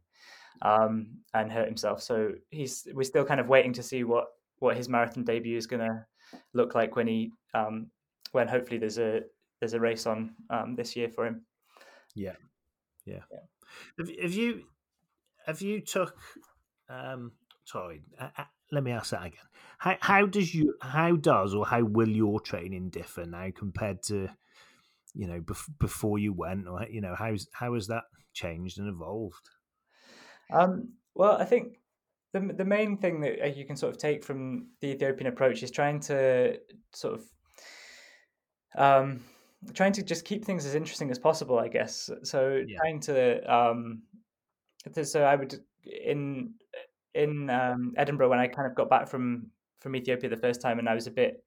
um, 0.62 1.18
and 1.34 1.50
hurt 1.50 1.66
himself. 1.66 2.02
So 2.02 2.32
he's 2.50 2.86
we're 2.94 3.04
still 3.04 3.24
kind 3.24 3.40
of 3.40 3.48
waiting 3.48 3.72
to 3.74 3.82
see 3.82 4.04
what 4.04 4.26
what 4.58 4.76
his 4.76 4.88
marathon 4.88 5.24
debut 5.24 5.56
is 5.56 5.66
going 5.66 5.82
to 5.82 6.04
look 6.52 6.74
like 6.74 6.96
when 6.96 7.06
he 7.06 7.32
um, 7.54 7.88
when 8.32 8.48
hopefully 8.48 8.78
there's 8.78 8.98
a 8.98 9.22
there's 9.64 9.72
a 9.72 9.81
race 9.81 10.07
on 10.07 10.35
um, 10.50 10.77
this 10.77 10.94
year 10.94 11.09
for 11.09 11.24
him. 11.27 11.46
Yeah, 12.14 12.35
yeah. 13.07 13.22
yeah. 13.33 13.38
Have, 13.98 14.11
have, 14.22 14.33
you 14.35 14.64
have 15.46 15.62
you 15.62 15.81
took? 15.81 16.14
Um, 16.90 17.33
sorry, 17.64 18.03
uh, 18.20 18.29
uh, 18.37 18.44
let 18.70 18.85
me 18.85 18.92
ask 18.92 19.11
that 19.12 19.24
again. 19.24 19.40
How 19.79 19.96
how 20.00 20.27
does 20.27 20.55
you 20.55 20.74
how 20.83 21.16
does 21.16 21.55
or 21.55 21.64
how 21.64 21.83
will 21.83 22.11
your 22.11 22.40
training 22.40 22.90
differ 22.90 23.24
now 23.24 23.48
compared 23.57 24.03
to 24.05 24.29
you 25.14 25.27
know 25.27 25.40
bef- 25.40 25.79
before 25.81 26.18
you 26.18 26.35
went, 26.35 26.68
or 26.68 26.87
you 26.90 27.00
know 27.00 27.14
how's 27.18 27.48
how 27.55 27.72
has 27.72 27.87
that 27.87 28.05
changed 28.35 28.79
and 28.79 28.88
evolved? 28.88 29.48
Um, 30.53 30.92
well, 31.14 31.38
I 31.40 31.46
think 31.46 31.79
the 32.35 32.40
the 32.40 32.66
main 32.66 32.98
thing 32.98 33.22
that 33.22 33.42
uh, 33.42 33.46
you 33.46 33.64
can 33.64 33.77
sort 33.77 33.94
of 33.94 33.98
take 33.98 34.22
from 34.24 34.72
the 34.83 34.88
Ethiopian 34.88 35.27
approach 35.27 35.62
is 35.62 35.70
trying 35.70 36.00
to 36.00 36.59
sort 36.92 37.14
of 37.14 37.24
um, 38.77 39.20
trying 39.72 39.92
to 39.92 40.03
just 40.03 40.24
keep 40.24 40.44
things 40.44 40.66
as 40.66 40.74
interesting 40.74 41.11
as 41.11 41.18
possible, 41.18 41.59
I 41.59 41.68
guess. 41.68 42.11
So 42.22 42.62
Yeah. 42.66 42.79
trying 42.79 43.00
to 43.00 43.55
um, 43.55 44.03
so 45.03 45.22
I 45.24 45.35
would 45.37 45.59
in 45.85 46.55
in 47.14 47.48
um, 47.50 47.94
Edinburgh 47.96 48.29
when 48.31 48.38
I 48.38 48.48
kind 48.48 48.66
of 48.68 48.74
got 48.74 48.90
back 48.90 49.09
from 49.09 49.50
from 49.81 49.96
Ethiopia 49.96 50.29
the 50.31 50.37
first 50.37 50.61
time, 50.61 50.79
and 50.79 50.88
I 50.88 50.94
was 50.94 51.07
a 51.07 51.11
bit 51.11 51.44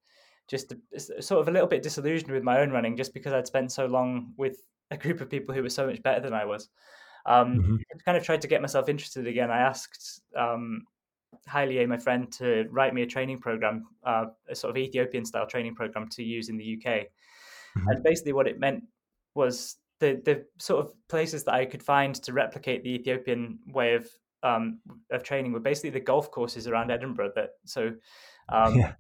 just 0.47 0.71
a- 0.93 1.21
sort 1.21 1.41
of 1.41 1.47
a 1.47 1.51
little 1.51 1.67
bit 1.67 1.84
disillusioned 1.84 2.32
with 2.32 2.43
my 2.43 2.60
own 2.60 2.71
running, 2.71 2.95
just 2.95 3.13
because 3.13 3.34
I'd 3.34 3.47
spent 3.47 3.71
so 3.71 3.86
long 3.86 4.34
with 4.38 4.58
a 4.91 4.97
group 4.97 5.19
of 5.19 5.30
people 5.30 5.53
who 5.53 5.62
were 5.62 5.69
so 5.69 5.86
much 5.86 6.01
better 6.01 6.21
than 6.21 6.34
I 6.34 6.45
was. 6.45 6.69
Um, 7.25 7.62
Mhm. 7.62 7.80
I 7.93 7.97
kind 8.06 8.17
of 8.17 8.23
tried 8.23 8.41
to 8.41 8.47
get 8.47 8.62
myself 8.62 8.88
interested 8.88 9.27
again. 9.27 9.51
I 9.51 9.58
asked 9.60 10.21
um, 10.36 10.86
Haile, 11.47 11.86
my 11.88 11.97
friend, 11.97 12.32
to 12.34 12.65
write 12.69 12.93
me 12.93 13.01
a 13.01 13.06
training 13.08 13.39
program, 13.39 13.88
uh, 14.03 14.27
a 14.47 14.56
sort 14.56 14.71
of 14.71 14.77
Ethiopian 14.77 15.25
style 15.25 15.45
training 15.45 15.75
program 15.75 16.08
to 16.10 16.23
use 16.23 16.47
in 16.47 16.56
the 16.58 16.63
UK. 16.77 17.10
Mhm. 17.77 17.91
And 17.95 18.03
basically, 18.03 18.33
what 18.33 18.47
it 18.47 18.59
meant 18.59 18.83
was 19.35 19.77
the 19.99 20.21
the 20.25 20.45
sort 20.59 20.85
of 20.85 20.93
places 21.07 21.43
that 21.45 21.53
I 21.53 21.65
could 21.65 21.83
find 21.83 22.15
to 22.23 22.33
replicate 22.33 22.83
the 22.83 22.93
Ethiopian 22.95 23.59
way 23.67 23.95
of 23.95 24.09
um, 24.43 24.79
of 25.11 25.23
training 25.23 25.51
were 25.53 25.59
basically 25.59 25.89
the 25.91 25.99
golf 25.99 26.29
courses 26.31 26.67
around 26.67 26.91
Edinburgh. 26.91 27.31
That 27.35 27.51
so. 27.65 27.93
Um, 28.49 28.75
Yeah. 28.75 28.93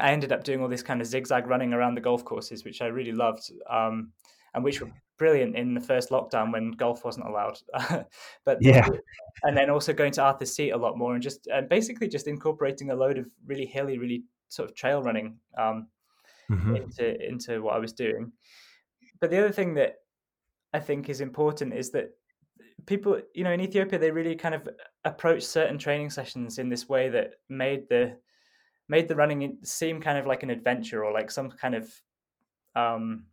I 0.00 0.12
ended 0.12 0.30
up 0.30 0.44
doing 0.44 0.60
all 0.62 0.68
this 0.68 0.82
kind 0.82 1.00
of 1.00 1.08
zigzag 1.08 1.48
running 1.48 1.72
around 1.72 1.96
the 1.96 2.00
golf 2.00 2.24
courses, 2.24 2.64
which 2.64 2.80
I 2.82 2.86
really 2.86 3.10
loved, 3.10 3.50
um, 3.68 4.12
and 4.54 4.62
which 4.62 4.80
were 4.80 4.92
brilliant 5.18 5.56
in 5.56 5.74
the 5.74 5.80
first 5.80 6.10
lockdown 6.10 6.52
when 6.52 6.70
golf 6.70 7.04
wasn't 7.04 7.26
allowed. 7.26 7.58
but 8.44 8.58
Yeah. 8.60 8.88
and 9.42 9.56
then 9.56 9.70
also 9.70 9.92
going 9.92 10.12
to 10.12 10.22
Arthur's 10.22 10.54
Seat 10.54 10.70
a 10.70 10.76
lot 10.76 10.96
more, 10.96 11.14
and 11.14 11.22
just 11.22 11.48
and 11.48 11.68
basically 11.68 12.06
just 12.06 12.28
incorporating 12.28 12.90
a 12.90 12.94
load 12.94 13.18
of 13.18 13.26
really 13.44 13.66
hilly, 13.66 13.98
really 13.98 14.22
sort 14.48 14.70
of 14.70 14.76
trail 14.76 15.02
running 15.02 15.40
um, 15.56 15.88
Mhm. 16.48 16.82
into 16.82 17.26
into 17.28 17.62
what 17.62 17.76
I 17.76 17.78
was 17.78 17.92
doing. 17.92 18.32
But 19.20 19.30
the 19.30 19.38
other 19.38 19.52
thing 19.52 19.74
that 19.74 19.96
I 20.74 20.80
think 20.80 21.08
is 21.08 21.20
important 21.22 21.74
is 21.74 21.90
that 21.92 22.10
people, 22.86 23.20
you 23.34 23.44
know, 23.44 23.52
in 23.52 23.60
Ethiopia, 23.62 23.98
they 23.98 24.10
really 24.12 24.36
kind 24.36 24.54
of 24.54 24.68
approach 25.04 25.44
certain 25.44 25.78
training 25.78 26.10
sessions 26.10 26.58
in 26.58 26.68
this 26.70 26.88
way 26.88 27.10
that 27.10 27.36
made 27.48 27.88
the 27.88 28.18
made 28.88 29.08
the 29.08 29.16
running 29.16 29.58
seem 29.64 30.00
kind 30.02 30.18
of 30.18 30.26
like 30.26 30.42
an 30.44 30.50
adventure 30.50 31.04
or 31.04 31.12
like 31.12 31.30
some 31.30 31.50
kind 31.50 31.74
of 31.76 32.02
um 32.76 33.26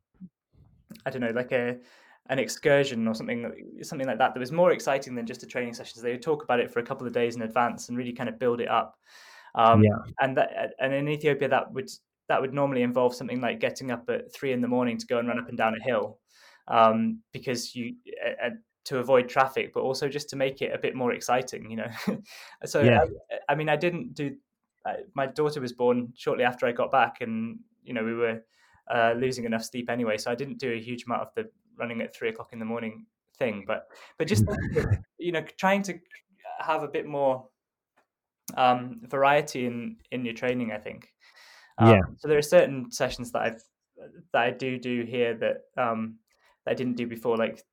I 1.05 1.09
don't 1.09 1.21
know, 1.21 1.31
like 1.31 1.51
a 1.51 1.79
an 2.27 2.39
excursion 2.39 3.07
or 3.07 3.13
something 3.13 3.79
something 3.83 4.07
like 4.07 4.17
that 4.17 4.33
that 4.33 4.39
was 4.39 4.51
more 4.51 4.71
exciting 4.71 5.13
than 5.13 5.27
just 5.27 5.43
a 5.43 5.47
training 5.47 5.75
session. 5.75 5.95
So 5.97 6.01
they 6.01 6.11
would 6.13 6.23
talk 6.23 6.43
about 6.43 6.59
it 6.59 6.71
for 6.71 6.79
a 6.79 6.83
couple 6.83 7.05
of 7.05 7.13
days 7.13 7.35
in 7.35 7.43
advance 7.43 7.87
and 7.89 7.97
really 7.97 8.13
kind 8.13 8.29
of 8.29 8.39
build 8.39 8.61
it 8.61 8.67
up. 8.69 8.97
Um, 9.55 9.81
Yeah. 9.81 10.15
And 10.21 10.37
that 10.37 10.73
and 10.79 10.93
in 10.93 11.07
Ethiopia 11.09 11.49
that 11.49 11.71
would 11.73 11.89
that 12.29 12.41
would 12.41 12.53
normally 12.53 12.81
involve 12.81 13.15
something 13.15 13.41
like 13.41 13.59
getting 13.59 13.91
up 13.91 14.09
at 14.09 14.33
three 14.33 14.51
in 14.51 14.61
the 14.61 14.67
morning 14.67 14.97
to 14.97 15.05
go 15.05 15.19
and 15.19 15.27
run 15.27 15.39
up 15.39 15.49
and 15.49 15.57
down 15.57 15.75
a 15.75 15.83
hill 15.83 16.19
um, 16.67 17.21
because 17.31 17.75
you 17.75 17.95
uh, 18.43 18.49
to 18.85 18.99
avoid 18.99 19.27
traffic, 19.27 19.73
but 19.73 19.81
also 19.81 20.07
just 20.07 20.29
to 20.29 20.35
make 20.35 20.61
it 20.61 20.73
a 20.73 20.77
bit 20.77 20.95
more 20.95 21.11
exciting, 21.11 21.69
you 21.69 21.77
know. 21.77 21.87
so 22.65 22.81
Yeah. 22.81 23.05
I, 23.31 23.53
I 23.53 23.55
mean, 23.55 23.69
I 23.69 23.75
didn't 23.75 24.13
do. 24.13 24.35
I, 24.85 24.97
my 25.15 25.25
daughter 25.25 25.59
was 25.59 25.73
born 25.73 26.13
shortly 26.15 26.43
after 26.43 26.65
I 26.65 26.71
got 26.71 26.91
back, 26.91 27.21
and 27.21 27.59
you 27.83 27.93
know 27.93 28.03
we 28.03 28.13
were 28.13 28.41
uh, 28.93 29.13
losing 29.17 29.45
enough 29.45 29.65
sleep 29.65 29.89
anyway, 29.89 30.17
so 30.17 30.31
I 30.31 30.35
didn't 30.35 30.59
do 30.59 30.71
a 30.71 30.79
huge 30.79 31.05
amount 31.05 31.23
of 31.23 31.29
the 31.35 31.49
running 31.77 32.01
at 32.01 32.15
three 32.15 32.29
o'clock 32.29 32.49
in 32.53 32.59
the 32.59 32.65
morning 32.65 33.05
thing. 33.37 33.65
But 33.67 33.87
but 34.17 34.27
just 34.27 34.45
you 35.17 35.31
know 35.31 35.43
trying 35.57 35.81
to 35.83 35.99
have 36.59 36.83
a 36.83 36.87
bit 36.87 37.05
more 37.05 37.47
um, 38.55 39.01
variety 39.03 39.65
in 39.65 39.97
in 40.11 40.25
your 40.25 40.35
training, 40.35 40.71
I 40.71 40.77
think. 40.77 41.11
Um, 41.77 41.89
Yeah. 41.93 42.01
So 42.17 42.27
there 42.27 42.37
are 42.37 42.41
certain 42.41 42.91
sessions 42.91 43.31
that 43.31 43.41
I've 43.41 43.63
that 44.33 44.41
I 44.41 44.51
do 44.51 44.77
do 44.77 45.03
here 45.03 45.33
that 45.35 45.61
um, 45.77 46.19
that 46.65 46.71
I 46.71 46.73
didn't 46.73 46.97
do 46.97 47.07
before, 47.07 47.37
like 47.37 47.63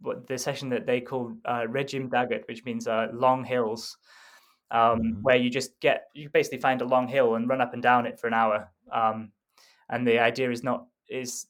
what 0.00 0.26
the 0.26 0.36
session 0.38 0.68
that 0.70 0.86
they 0.86 1.00
call 1.00 1.36
uh, 1.44 1.62
rejim 1.68 2.08
dagat, 2.10 2.46
which 2.48 2.64
means 2.64 2.88
uh, 2.88 3.08
long 3.12 3.44
hills, 3.44 3.96
um, 4.70 5.00
Mhm. 5.00 5.22
where 5.22 5.36
you 5.36 5.50
just 5.50 5.78
get 5.80 6.08
you 6.14 6.28
basically 6.30 6.58
find 6.58 6.82
a 6.82 6.84
long 6.86 7.08
hill 7.08 7.34
and 7.36 7.48
run 7.48 7.60
up 7.60 7.72
and 7.74 7.82
down 7.82 8.06
it 8.06 8.18
for 8.18 8.26
an 8.26 8.34
hour. 8.34 8.72
Um, 8.90 9.32
and 9.88 10.06
the 10.06 10.18
idea 10.18 10.50
is 10.50 10.62
not 10.64 10.86
is 11.08 11.46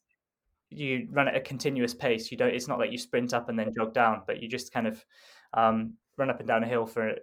you 0.71 1.09
run 1.11 1.29
at 1.29 1.37
a 1.37 1.41
continuous 1.41 1.95
pace. 1.95 2.31
You 2.31 2.37
don't. 2.39 2.55
It's 2.55 2.69
not 2.69 2.79
like 2.79 2.93
you 2.93 2.99
sprint 2.99 3.35
up 3.35 3.49
and 3.49 3.59
then 3.59 3.73
jog 3.75 3.95
down, 3.95 4.23
but 4.27 4.43
you 4.43 4.49
just 4.49 4.73
kind 4.73 4.87
of 4.87 5.05
um, 5.55 5.97
run 6.17 6.31
up 6.31 6.39
and 6.41 6.49
down 6.49 6.65
a 6.65 6.69
hill 6.69 6.87
for 6.87 7.15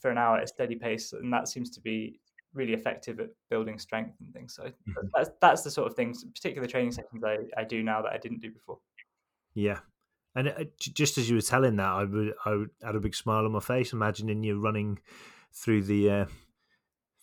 for 0.00 0.10
an 0.10 0.18
hour 0.18 0.38
at 0.38 0.44
a 0.44 0.46
steady 0.46 0.76
pace, 0.76 1.12
and 1.12 1.32
that 1.32 1.48
seems 1.48 1.70
to 1.70 1.80
be 1.80 2.20
really 2.54 2.72
effective 2.72 3.20
at 3.20 3.30
building 3.50 3.78
strength 3.78 4.14
and 4.20 4.32
things. 4.32 4.54
So 4.54 4.64
Mhm. 4.88 5.10
that's 5.14 5.30
that's 5.40 5.62
the 5.62 5.70
sort 5.70 5.88
of 5.88 5.96
things, 5.96 6.24
particular 6.24 6.66
training 6.68 6.92
sessions 6.92 7.22
I, 7.24 7.38
I 7.56 7.64
do 7.64 7.82
now 7.82 8.00
that 8.02 8.12
I 8.12 8.18
didn't 8.18 8.40
do 8.40 8.50
before. 8.50 8.78
Yeah. 9.54 9.80
And 10.36 10.48
uh, 10.48 10.64
just 10.78 11.18
as 11.18 11.28
you 11.28 11.36
were 11.36 11.42
telling 11.42 11.76
that, 11.76 11.88
I 11.88 12.04
would, 12.04 12.34
I 12.44 12.50
would 12.50 12.70
had 12.82 12.96
a 12.96 13.00
big 13.00 13.14
smile 13.14 13.44
on 13.44 13.52
my 13.52 13.60
face, 13.60 13.92
imagining 13.92 14.42
you 14.42 14.58
running 14.58 14.98
through 15.52 15.82
the 15.84 16.10
uh, 16.10 16.26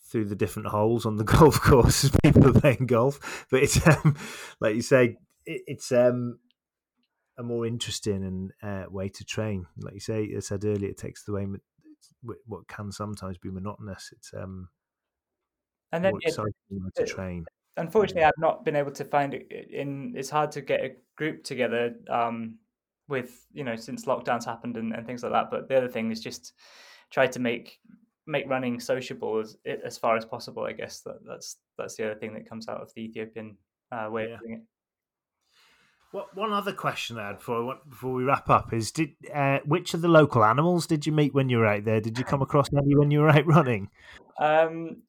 through 0.08 0.26
the 0.26 0.36
different 0.36 0.68
holes 0.68 1.04
on 1.06 1.16
the 1.16 1.24
golf 1.36 1.60
course 1.60 2.04
as 2.04 2.10
people 2.22 2.46
are 2.48 2.60
playing 2.60 2.86
golf. 2.86 3.46
But 3.50 3.62
it's 3.64 3.86
um, 3.86 4.16
like 4.60 4.74
you 4.76 4.82
say, 4.82 5.16
it, 5.44 5.62
it's 5.66 5.92
um, 5.92 6.38
a 7.36 7.42
more 7.42 7.66
interesting 7.66 8.24
and 8.24 8.52
uh, 8.62 8.90
way 8.90 9.08
to 9.10 9.24
train. 9.24 9.66
Like 9.78 9.94
you 9.94 10.00
say, 10.00 10.32
I 10.34 10.40
said 10.40 10.64
earlier, 10.64 10.90
it 10.90 10.98
takes 10.98 11.26
away 11.28 11.46
what 12.46 12.68
can 12.68 12.92
sometimes 12.92 13.38
be 13.38 13.50
monotonous. 13.50 14.10
It's 14.12 14.32
um, 14.34 14.68
And 15.92 16.04
then 16.04 16.14
it, 16.22 16.34
to 16.34 16.50
it- 16.96 17.06
train. 17.06 17.44
unfortunately, 17.76 18.24
I've 18.24 18.32
not 18.38 18.64
been 18.64 18.76
able 18.76 18.92
to 18.92 19.04
find 19.04 19.34
it 19.34 19.46
in. 19.70 20.14
It's 20.16 20.30
hard 20.30 20.50
to 20.52 20.60
get 20.60 20.80
a 20.80 20.96
group 21.16 21.44
together 21.44 21.94
um, 22.08 22.56
with 23.08 23.46
you 23.52 23.64
know 23.64 23.76
since 23.76 24.06
lockdowns 24.06 24.44
happened 24.44 24.76
and, 24.76 24.92
and 24.94 25.06
things 25.06 25.22
like 25.22 25.32
that. 25.32 25.50
But 25.50 25.68
the 25.68 25.76
other 25.76 25.88
thing 25.88 26.10
is 26.10 26.20
just 26.20 26.54
try 27.10 27.26
to 27.26 27.38
make 27.38 27.78
make 28.26 28.48
running 28.48 28.80
sociable 28.80 29.38
as 29.40 29.56
as 29.84 29.98
far 29.98 30.16
as 30.16 30.24
possible. 30.24 30.64
I 30.64 30.72
guess 30.72 31.00
that 31.00 31.16
that's 31.26 31.56
that's 31.76 31.96
the 31.96 32.06
other 32.10 32.18
thing 32.18 32.32
that 32.34 32.48
comes 32.48 32.68
out 32.68 32.80
of 32.80 32.92
the 32.94 33.02
Ethiopian 33.02 33.56
uh, 33.90 34.08
way 34.10 34.28
Yeah. 34.28 34.34
of 34.34 34.40
doing 34.40 34.52
it. 34.54 34.62
What 36.12 36.36
one 36.36 36.52
other 36.52 36.72
question 36.74 37.18
I 37.18 37.28
had 37.28 37.38
before 37.38 37.78
before 37.88 38.12
we 38.12 38.24
wrap 38.24 38.50
up 38.50 38.72
is: 38.74 38.92
Did 38.92 39.10
uh, 39.34 39.60
which 39.64 39.94
of 39.94 40.02
the 40.02 40.08
local 40.08 40.44
animals 40.44 40.86
did 40.86 41.06
you 41.06 41.12
meet 41.12 41.32
when 41.32 41.48
you 41.48 41.56
were 41.58 41.66
out 41.66 41.84
there? 41.86 42.00
Did 42.02 42.18
you 42.18 42.24
come 42.32 42.42
across 42.42 42.68
any 42.72 42.94
when 42.94 43.10
you 43.10 43.20
were 43.20 43.30
out 43.30 43.46
running? 43.46 43.88
Um, 44.38 45.02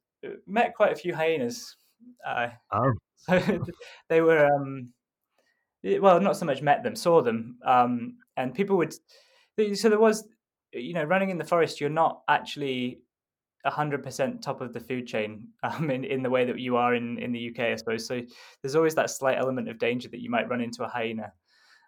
met 0.47 0.75
quite 0.75 0.91
a 0.91 0.95
few 0.95 1.13
hyenas. 1.13 1.75
Uh, 2.25 2.49
Oh, 2.71 2.93
so 3.17 3.65
they 4.09 4.21
were 4.21 4.45
um 4.45 4.91
well 5.99 6.19
not 6.19 6.37
so 6.37 6.45
much 6.45 6.61
met 6.61 6.83
them 6.83 6.95
saw 6.95 7.21
them 7.21 7.57
um 7.65 8.17
and 8.37 8.53
people 8.53 8.77
would 8.77 8.93
so 8.93 9.89
there 9.89 9.99
was 9.99 10.27
you 10.73 10.93
know 10.93 11.03
running 11.03 11.29
in 11.29 11.37
the 11.37 11.43
forest 11.45 11.79
you're 11.79 11.89
not 11.89 12.21
actually 12.27 12.99
100% 13.65 14.41
top 14.41 14.59
of 14.59 14.73
the 14.73 14.79
food 14.79 15.07
chain 15.07 15.47
um 15.63 15.89
in, 15.89 16.03
in 16.03 16.21
the 16.23 16.29
way 16.29 16.45
that 16.45 16.59
you 16.59 16.75
are 16.75 16.95
in 16.95 17.17
in 17.17 17.31
the 17.31 17.39
UK 17.39 17.71
I 17.71 17.75
suppose 17.75 18.05
so 18.05 18.21
there's 18.61 18.75
always 18.75 18.95
that 18.95 19.09
slight 19.09 19.37
element 19.37 19.69
of 19.69 19.77
danger 19.77 20.09
that 20.09 20.19
you 20.19 20.29
might 20.29 20.49
run 20.49 20.61
into 20.61 20.83
a 20.83 20.89
hyena 20.89 21.31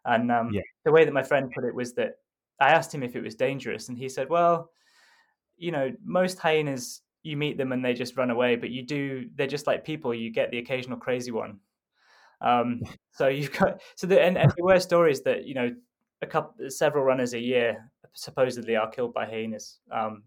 and 0.05 0.31
um 0.31 0.53
Yeah. 0.53 0.61
the 0.85 0.91
way 0.91 1.03
that 1.03 1.13
my 1.13 1.23
friend 1.23 1.51
put 1.53 1.65
it 1.65 1.75
was 1.75 1.93
that 1.95 2.13
I 2.61 2.69
asked 2.69 2.93
him 2.93 3.03
if 3.03 3.15
it 3.15 3.23
was 3.23 3.35
dangerous 3.35 3.89
and 3.89 3.97
he 3.97 4.07
said 4.07 4.29
well 4.29 4.69
you 5.57 5.71
know 5.71 5.91
most 6.03 6.39
hyenas 6.39 7.01
you 7.25 7.35
meet 7.37 7.57
them 7.57 7.71
and 7.71 7.83
they 7.83 7.93
just 7.93 8.17
run 8.17 8.29
away 8.29 8.55
but 8.55 8.69
you 8.69 8.83
do 8.83 9.27
they're 9.35 9.47
just 9.47 9.67
like 9.67 9.83
people 9.83 10.13
you 10.13 10.31
get 10.31 10.51
the 10.51 10.59
occasional 10.59 10.97
crazy 10.97 11.31
one. 11.31 11.59
Um 12.41 12.81
so 13.11 13.27
you've 13.27 13.51
got 13.53 13.81
so 13.95 14.07
the 14.07 14.21
and, 14.21 14.37
and 14.37 14.51
there 14.55 14.65
were 14.65 14.79
stories 14.79 15.21
that 15.23 15.45
you 15.45 15.53
know 15.53 15.75
a 16.21 16.27
couple 16.27 16.69
several 16.69 17.03
runners 17.03 17.33
a 17.33 17.39
year 17.39 17.91
supposedly 18.13 18.75
are 18.75 18.89
killed 18.89 19.13
by 19.13 19.25
hyenas 19.25 19.79
um 19.91 20.23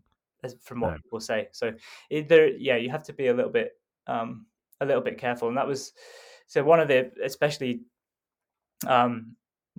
from 0.60 0.80
what 0.80 0.96
people 1.02 1.20
say. 1.20 1.48
So 1.52 1.72
there 2.10 2.48
yeah 2.48 2.76
you 2.76 2.90
have 2.90 3.02
to 3.04 3.12
be 3.12 3.28
a 3.28 3.34
little 3.34 3.50
bit 3.52 3.72
um 4.06 4.46
a 4.80 4.86
little 4.86 5.02
bit 5.02 5.18
careful. 5.18 5.48
And 5.48 5.56
that 5.56 5.66
was 5.66 5.92
so 6.46 6.62
one 6.64 6.80
of 6.80 6.88
the 6.88 7.10
especially 7.24 7.80
um 8.86 9.34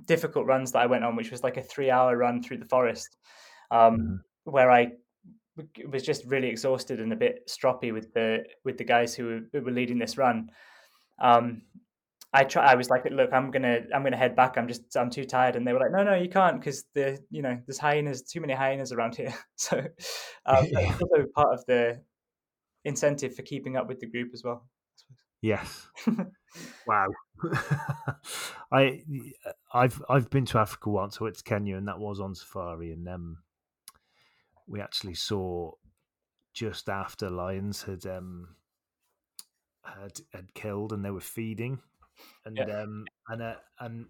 difficult 0.05 0.45
runs 0.45 0.71
that 0.71 0.79
i 0.79 0.85
went 0.85 1.03
on 1.03 1.15
which 1.15 1.31
was 1.31 1.43
like 1.43 1.57
a 1.57 1.63
three 1.63 1.89
hour 1.89 2.15
run 2.17 2.41
through 2.41 2.57
the 2.57 2.65
forest 2.65 3.17
um 3.71 3.97
Mhm. 3.97 4.19
where 4.43 4.71
i 4.71 4.91
was 5.89 6.03
just 6.03 6.25
really 6.25 6.47
exhausted 6.47 6.99
and 6.99 7.13
a 7.13 7.15
bit 7.15 7.49
stroppy 7.49 7.93
with 7.93 8.13
the 8.13 8.45
with 8.63 8.77
the 8.77 8.83
guys 8.83 9.15
who 9.15 9.25
were, 9.25 9.39
who 9.51 9.61
were 9.61 9.71
leading 9.71 9.99
this 9.99 10.17
run. 10.17 10.49
Um, 11.21 11.63
I 12.31 12.43
try. 12.43 12.63
I 12.63 12.75
was 12.75 12.89
like, 12.89 13.05
look, 13.09 13.33
I'm 13.33 13.49
gonna 13.49 13.79
I'm 13.93 14.03
gonna 14.03 14.17
head 14.17 14.35
back. 14.35 14.57
I'm 14.57 14.67
just 14.67 14.95
I'm 14.95 15.09
too 15.09 15.25
tired. 15.25 15.55
And 15.55 15.65
they 15.65 15.73
were 15.73 15.79
like, 15.79 15.91
no, 15.91 16.03
no, 16.03 16.15
you 16.15 16.29
can't 16.29 16.59
because 16.59 16.85
the 16.93 17.19
you 17.31 17.41
know 17.41 17.59
there's 17.65 17.79
hyenas, 17.79 18.21
too 18.21 18.39
many 18.39 18.53
hyenas 18.53 18.91
around 18.91 19.15
here. 19.15 19.33
So 19.55 19.77
um, 20.45 20.67
that's 20.71 21.01
also 21.01 21.25
part 21.35 21.53
of 21.53 21.65
the 21.67 22.01
incentive 22.85 23.35
for 23.35 23.41
keeping 23.41 23.77
up 23.77 23.87
with 23.87 23.99
the 23.99 24.07
group 24.07 24.29
as 24.33 24.43
well. 24.43 24.67
yes. 25.41 25.87
Wow. 26.87 27.05
I 28.71 29.03
I've 29.71 30.01
I've 30.09 30.31
been 30.31 30.45
to 30.47 30.57
Africa 30.57 30.89
once. 30.89 31.19
I 31.19 31.25
went 31.25 31.37
to 31.37 31.43
Kenya, 31.43 31.77
and 31.77 31.87
that 31.87 31.99
was 31.99 32.19
on 32.19 32.33
safari, 32.33 32.91
and 32.91 33.07
um, 33.07 33.37
we 34.69 34.79
actually 34.79 35.15
saw 35.15 35.71
just 36.53 36.87
after 36.89 37.29
lions 37.29 37.83
had 37.83 38.05
um 38.05 38.55
had 39.83 40.19
had 40.33 40.53
killed, 40.53 40.93
and 40.93 41.03
they 41.03 41.11
were 41.11 41.19
feeding, 41.19 41.79
and 42.45 42.57
Yeah. 42.57 42.83
um 42.83 43.05
and 43.27 43.41
uh, 43.41 43.55
and 43.79 44.05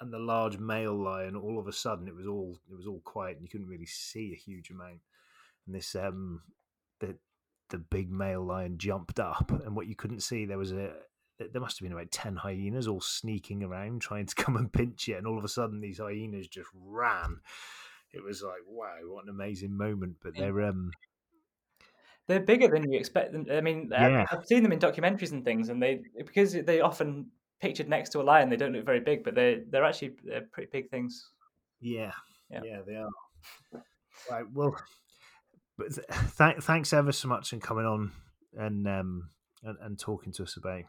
and 0.00 0.12
the 0.12 0.18
large 0.18 0.58
male 0.58 0.94
lion 0.94 1.36
all 1.36 1.58
of 1.58 1.66
a 1.66 1.72
sudden 1.72 2.06
it 2.06 2.14
was 2.14 2.26
all 2.26 2.58
it 2.70 2.74
was 2.74 2.86
all 2.86 3.00
quiet 3.00 3.36
and 3.36 3.42
you 3.42 3.48
couldn't 3.48 3.68
really 3.68 3.86
see 3.86 4.30
a 4.32 4.36
huge 4.36 4.68
amount 4.68 5.00
and 5.64 5.74
this 5.74 5.94
um 5.94 6.42
the 7.00 7.16
the 7.70 7.78
big 7.78 8.10
male 8.10 8.44
lion 8.44 8.76
jumped 8.76 9.18
up 9.18 9.50
and 9.50 9.74
what 9.74 9.86
you 9.86 9.96
couldn't 9.96 10.20
see 10.20 10.44
there 10.44 10.58
was 10.58 10.72
a 10.72 10.92
there 11.38 11.60
must 11.60 11.78
have 11.78 11.84
been 11.84 11.96
about 11.96 12.10
10 12.10 12.36
hyenas 12.36 12.86
all 12.86 13.00
sneaking 13.00 13.62
around 13.62 14.02
trying 14.02 14.26
to 14.26 14.34
come 14.42 14.56
and 14.56 14.70
pinch 14.70 15.08
it 15.08 15.14
and 15.16 15.26
all 15.26 15.38
of 15.38 15.44
a 15.44 15.48
sudden 15.48 15.80
these 15.80 15.98
hyenas 15.98 16.46
just 16.46 16.68
ran 16.74 17.40
it 18.12 18.22
was 18.22 18.42
like 18.42 18.60
wow 18.68 18.94
what 19.06 19.24
an 19.24 19.30
amazing 19.30 19.76
moment 19.76 20.16
but 20.22 20.34
they're 20.36 20.62
um 20.62 20.90
They're 22.28 22.40
bigger 22.40 22.68
than 22.68 22.90
you 22.90 22.98
expect 22.98 23.32
them. 23.32 23.46
I 23.50 23.60
mean, 23.60 23.88
Yeah. 23.92 24.26
I've 24.32 24.44
seen 24.46 24.62
them 24.64 24.72
in 24.72 24.80
documentaries 24.80 25.30
and 25.30 25.44
things, 25.44 25.68
and 25.68 25.80
they 25.80 26.02
because 26.16 26.52
they 26.54 26.80
often 26.80 27.30
pictured 27.60 27.88
next 27.88 28.10
to 28.10 28.20
a 28.20 28.24
lion, 28.24 28.48
they 28.50 28.56
don't 28.56 28.72
look 28.72 28.84
very 28.84 28.98
big, 29.00 29.22
but 29.22 29.34
they 29.36 29.62
they're 29.70 29.84
actually 29.84 30.16
they're 30.24 30.48
pretty 30.52 30.70
big 30.72 30.90
things. 30.90 31.30
yeah 31.80 32.12
Yeah. 32.50 32.62
yeah 32.64 32.80
they 32.86 32.96
are 32.96 33.10
right 34.30 34.46
well 34.52 34.74
but 35.78 35.94
th- 35.94 36.06
th- 36.38 36.62
thanks 36.62 36.92
ever 36.92 37.12
so 37.12 37.28
much 37.28 37.50
for 37.50 37.58
coming 37.58 37.84
on 37.86 38.12
and 38.54 38.88
um 38.88 39.30
and, 39.62 39.76
and 39.80 39.98
talking 39.98 40.32
to 40.32 40.42
us 40.42 40.56
about 40.56 40.82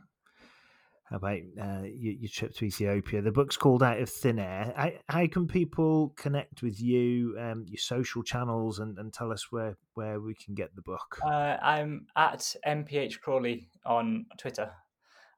about 1.12 1.39
uh, 1.62 1.84
your, 1.84 2.14
your 2.14 2.30
trip 2.30 2.53
to 2.55 2.66
Ethiopia. 2.66 3.22
The 3.22 3.32
book's 3.32 3.58
called 3.58 3.82
Out 3.82 3.99
of 3.99 4.10
Thin 4.10 4.39
Air. 4.39 4.74
How, 4.76 4.91
how 5.08 5.28
can 5.28 5.47
people 5.47 6.14
connect 6.18 6.62
with 6.62 6.82
you, 6.82 7.38
um, 7.39 7.66
your 7.68 7.78
social 7.78 8.24
channels, 8.24 8.80
and, 8.80 8.97
and 8.97 9.14
tell 9.14 9.32
us 9.32 9.51
where, 9.51 9.78
where 9.93 10.20
we 10.20 10.36
can 10.36 10.53
get 10.53 10.76
the 10.76 10.82
book? 10.82 11.20
Uh, 11.26 11.58
I'm 11.62 12.08
at 12.16 12.55
mph 12.66 13.20
Crawley 13.22 13.70
on 13.86 14.26
Twitter. 14.38 14.72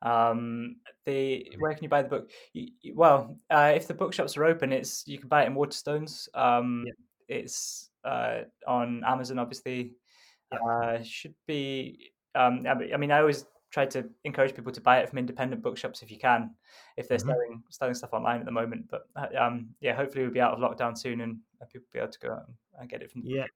Um, 0.02 0.78
the 1.06 1.46
where 1.60 1.74
can 1.74 1.84
you 1.84 1.90
buy 1.90 2.04
the 2.04 2.10
book? 2.10 2.32
Well, 2.96 3.38
uh, 3.50 3.74
if 3.76 3.88
the 3.88 3.94
bookshops 3.94 4.38
are 4.38 4.46
open, 4.46 4.72
it's 4.72 5.04
you 5.06 5.18
can 5.18 5.28
buy 5.28 5.44
it 5.44 5.48
in 5.48 5.56
Waterstones. 5.56 6.28
Um, 6.34 6.84
Yep. 6.86 6.96
It's 7.28 7.92
uh, 8.04 8.40
on 8.66 9.04
Amazon, 9.06 9.38
obviously. 9.38 9.94
Yep. 10.52 10.62
Uh, 10.68 11.04
should 11.04 11.36
be. 11.46 12.12
Um, 12.34 12.66
I 12.66 12.94
I 12.94 12.98
mean, 12.98 13.12
I 13.12 13.20
always 13.20 13.46
try 13.72 13.86
to 13.86 14.10
encourage 14.24 14.56
people 14.56 14.72
to 14.72 14.82
buy 14.82 15.00
it 15.00 15.08
from 15.10 15.20
independent 15.20 15.62
bookshops 15.62 16.02
if 16.02 16.10
you 16.12 16.18
can, 16.18 16.56
if 16.98 17.08
they're 17.08 17.18
Mhm. 17.20 17.28
selling 17.28 17.64
selling 17.70 17.94
stuff 17.94 18.14
online 18.14 18.40
at 18.40 18.46
the 18.46 18.52
moment. 18.52 18.90
But 18.90 19.08
uh, 19.16 19.28
um, 19.40 19.76
yeah, 19.80 19.96
hopefully 19.96 20.24
we'll 20.24 20.34
be 20.34 20.42
out 20.42 20.54
of 20.54 20.60
lockdown 20.60 20.98
soon 20.98 21.22
and 21.22 21.40
uh, 21.62 21.66
people 21.66 21.86
will 21.88 22.00
be 22.00 22.00
able 22.00 22.12
to 22.12 22.20
go 22.20 22.32
out 22.34 22.48
and- 22.48 22.58
and 22.80 22.90
get 22.90 23.02
it 23.04 23.12
from. 23.12 23.22
Yeah. 23.26 23.48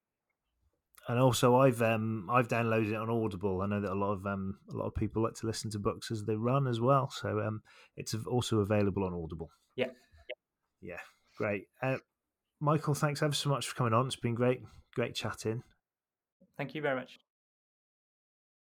And 1.08 1.20
also, 1.20 1.56
I've 1.58 1.82
um 1.82 2.30
I've 2.30 2.48
downloaded 2.48 2.90
it 2.92 2.96
on 2.96 3.10
Audible. 3.10 3.62
I 3.62 3.66
know 3.68 3.82
that 3.82 3.92
a 3.92 3.96
lot 3.96 4.14
of 4.14 4.26
um 4.26 4.60
a 4.70 4.74
lot 4.74 4.86
of 4.86 4.96
people 4.96 5.22
like 5.24 5.34
to 5.36 5.48
listen 5.48 5.70
to 5.72 5.80
books 5.80 6.12
as 6.12 6.24
they 6.26 6.36
run 6.38 6.66
as 6.68 6.80
well. 6.80 7.10
So 7.10 7.42
um 7.42 7.62
it's 7.98 8.14
also 8.28 8.60
available 8.60 9.04
on 9.04 9.14
Audible. 9.14 9.50
Yeah. 9.76 9.92
Yeah, 10.80 11.00
great. 11.38 11.68
Uh, 11.82 11.98
Michael, 12.60 12.94
thanks 12.94 13.22
ever 13.22 13.34
so 13.34 13.50
much 13.50 13.68
for 13.68 13.76
coming 13.76 13.94
on. 13.94 14.06
It's 14.08 14.16
been 14.16 14.36
great, 14.36 14.62
great 14.94 15.16
chatting. 15.16 15.64
Thank 16.58 16.76
you 16.76 16.82
very 16.82 16.96
much. 16.96 17.20